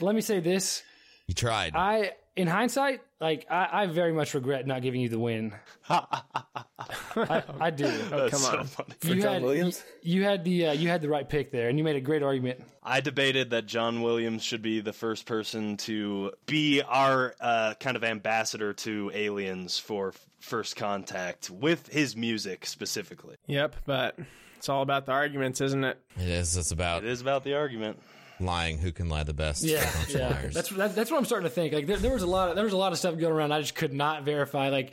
[0.00, 0.84] let me say this.
[1.26, 1.74] You tried.
[1.74, 5.52] I, in hindsight, like I, I very much regret not giving you the win.
[5.88, 7.86] I, I do.
[7.86, 8.66] That's come so on.
[8.66, 8.94] funny.
[9.02, 9.82] you John had, Williams?
[10.02, 12.00] You, you had the uh, you had the right pick there, and you made a
[12.00, 12.62] great argument.
[12.82, 17.96] I debated that John Williams should be the first person to be our uh, kind
[17.96, 23.36] of ambassador to aliens for f- first contact with his music specifically.
[23.46, 24.18] Yep, but
[24.56, 25.98] it's all about the arguments, isn't it?
[26.16, 26.56] it is.
[26.56, 28.00] It's about It is about the argument.
[28.40, 28.78] Lying.
[28.78, 29.62] Who can lie the best?
[29.62, 30.28] Yeah, A bunch of yeah.
[30.28, 30.54] liars.
[30.54, 31.72] That's that, that's what I'm starting to think.
[31.72, 33.52] Like there, there was a lot of there was a lot of stuff going around.
[33.52, 34.68] I just could not verify.
[34.68, 34.92] Like,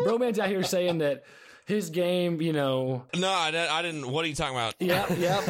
[0.00, 1.24] Broman's out here saying that
[1.66, 4.10] his game, you know, no, I, didn't- I didn't.
[4.10, 4.74] What are you talking about?
[4.80, 5.40] yeah, yeah.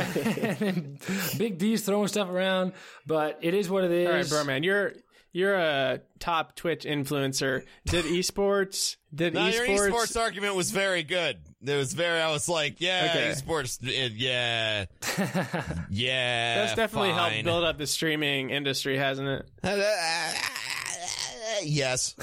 [0.61, 0.99] and
[1.39, 2.73] Big D's throwing stuff around,
[3.07, 4.07] but it is what it is.
[4.09, 4.93] All right, bro, man, you're
[5.35, 7.65] you're a top Twitch influencer.
[7.85, 8.97] Did esports?
[9.15, 9.91] Did No, your esports?
[9.91, 11.37] esports argument was very good.
[11.63, 12.21] It was very.
[12.21, 13.33] I was like, yeah, Okay.
[13.33, 13.79] esports.
[13.83, 14.87] yeah,
[15.91, 16.55] yeah.
[16.57, 17.33] That's definitely fine.
[17.33, 19.51] helped build up the streaming industry, hasn't it?
[21.65, 22.15] yes.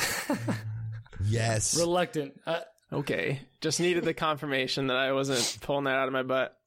[1.26, 1.78] yes.
[1.78, 2.40] Reluctant.
[2.48, 2.60] Uh,
[2.94, 6.58] Okay, just needed the confirmation that I wasn't pulling that out of my butt.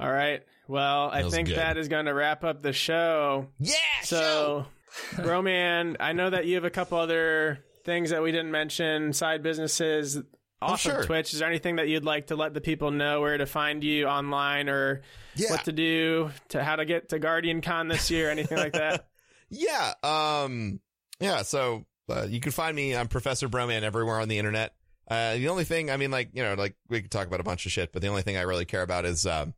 [0.00, 0.42] All right.
[0.68, 1.58] Well, I think good.
[1.58, 3.48] that is going to wrap up the show.
[3.58, 3.74] yeah.
[4.02, 4.66] So,
[5.14, 9.42] Broman, I know that you have a couple other things that we didn't mention, side
[9.42, 10.18] businesses
[10.60, 11.00] off sure.
[11.00, 11.32] of Twitch.
[11.32, 14.06] Is there anything that you'd like to let the people know where to find you
[14.06, 15.02] online or
[15.34, 15.50] Yeah.
[15.50, 19.08] what to do to how to get to GuardianCon this year, anything like that?
[19.48, 19.92] Yeah.
[20.02, 20.80] Um.
[21.20, 21.42] Yeah.
[21.42, 22.96] So uh, you can find me.
[22.96, 24.74] I'm Professor Broman everywhere on the internet.
[25.08, 27.44] Uh, the only thing, I mean, like you know, like we could talk about a
[27.44, 29.54] bunch of shit, but the only thing I really care about is um,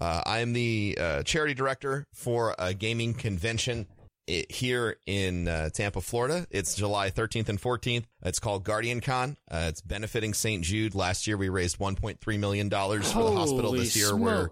[0.00, 3.86] uh, I am the uh, charity director for a gaming convention
[4.28, 6.46] i- here in uh, Tampa, Florida.
[6.50, 8.04] It's July 13th and 14th.
[8.22, 9.36] It's called GuardianCon.
[9.50, 10.62] Uh, it's benefiting St.
[10.64, 10.94] Jude.
[10.94, 13.72] Last year we raised 1.3 million dollars for the hospital.
[13.72, 14.50] This year we're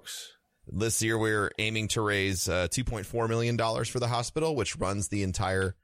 [0.66, 5.08] this year we're aiming to raise uh, 2.4 million dollars for the hospital, which runs
[5.08, 5.74] the entire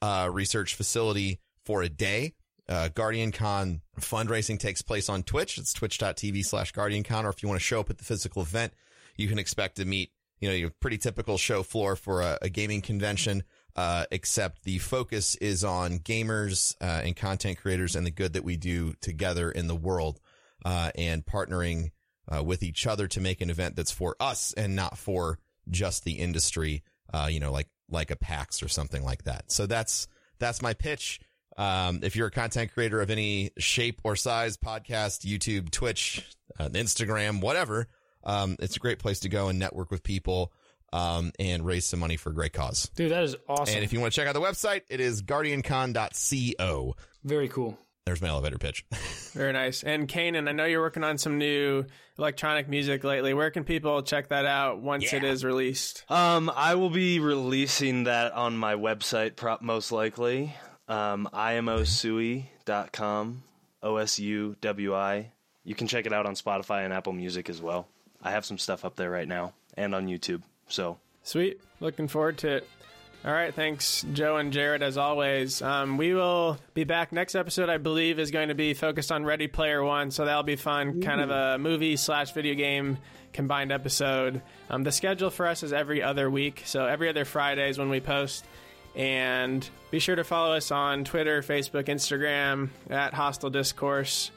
[0.00, 2.34] uh, research facility for a day.
[2.68, 5.58] Uh, GuardianCon fundraising takes place on Twitch.
[5.58, 7.24] It's twitch.tv slash GuardianCon.
[7.24, 8.74] Or if you want to show up at the physical event,
[9.18, 12.48] you can expect to meet, you know, your pretty typical show floor for a, a
[12.48, 13.42] gaming convention.
[13.76, 18.42] Uh, except the focus is on gamers, uh, and content creators and the good that
[18.42, 20.18] we do together in the world,
[20.64, 21.92] uh, and partnering,
[22.26, 25.38] uh, with each other to make an event that's for us and not for
[25.70, 26.82] just the industry,
[27.14, 29.52] uh, you know, like, like a PAX or something like that.
[29.52, 30.08] So that's,
[30.40, 31.20] that's my pitch.
[31.56, 36.26] Um, if you're a content creator of any shape or size, podcast, YouTube, Twitch,
[36.58, 37.86] uh, Instagram, whatever,
[38.28, 40.52] um, it's a great place to go and network with people,
[40.92, 42.90] um, and raise some money for a great cause.
[42.94, 43.74] Dude, that is awesome.
[43.74, 46.96] And if you want to check out the website, it is guardiancon.co.
[47.24, 47.78] Very cool.
[48.06, 48.86] There's my elevator pitch.
[49.34, 49.82] Very nice.
[49.82, 51.84] And Kanan, I know you're working on some new
[52.18, 53.34] electronic music lately.
[53.34, 56.04] Where can people check that out once it is released?
[56.08, 60.54] Um, I will be releasing that on my website, prop most likely.
[60.88, 63.42] Um, imosui.com,
[63.82, 65.32] O S U W I.
[65.64, 67.88] You can check it out on Spotify and Apple Music as well.
[68.22, 70.42] I have some stuff up there right now and on YouTube.
[70.68, 71.60] So Sweet.
[71.80, 72.68] Looking forward to it.
[73.24, 75.60] All right, thanks, Joe and Jared, as always.
[75.60, 77.68] Um, we will be back next episode.
[77.68, 81.02] I believe is going to be focused on Ready Player One, so that'll be fun.
[81.02, 82.96] Kind of a movie slash video game
[83.32, 84.40] combined episode.
[84.70, 88.00] Um, the schedule for us is every other week, so every other Fridays when we
[88.00, 88.46] post.
[88.94, 94.30] And be sure to follow us on Twitter, Facebook, Instagram at Hostile Discourse.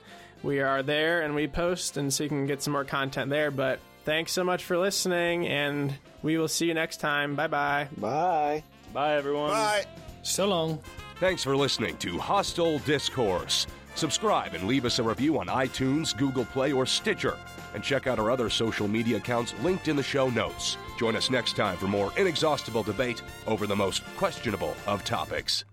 [0.43, 3.51] We are there and we post, and so you can get some more content there.
[3.51, 5.93] But thanks so much for listening, and
[6.23, 7.35] we will see you next time.
[7.35, 7.88] Bye bye.
[7.97, 8.63] Bye.
[8.93, 9.51] Bye, everyone.
[9.51, 9.85] Bye.
[10.23, 10.80] So long.
[11.19, 13.68] Thanks for listening to Hostile Discourse.
[13.95, 17.38] Subscribe and leave us a review on iTunes, Google Play, or Stitcher.
[17.73, 20.77] And check out our other social media accounts linked in the show notes.
[20.97, 25.65] Join us next time for more inexhaustible debate over the most questionable of topics.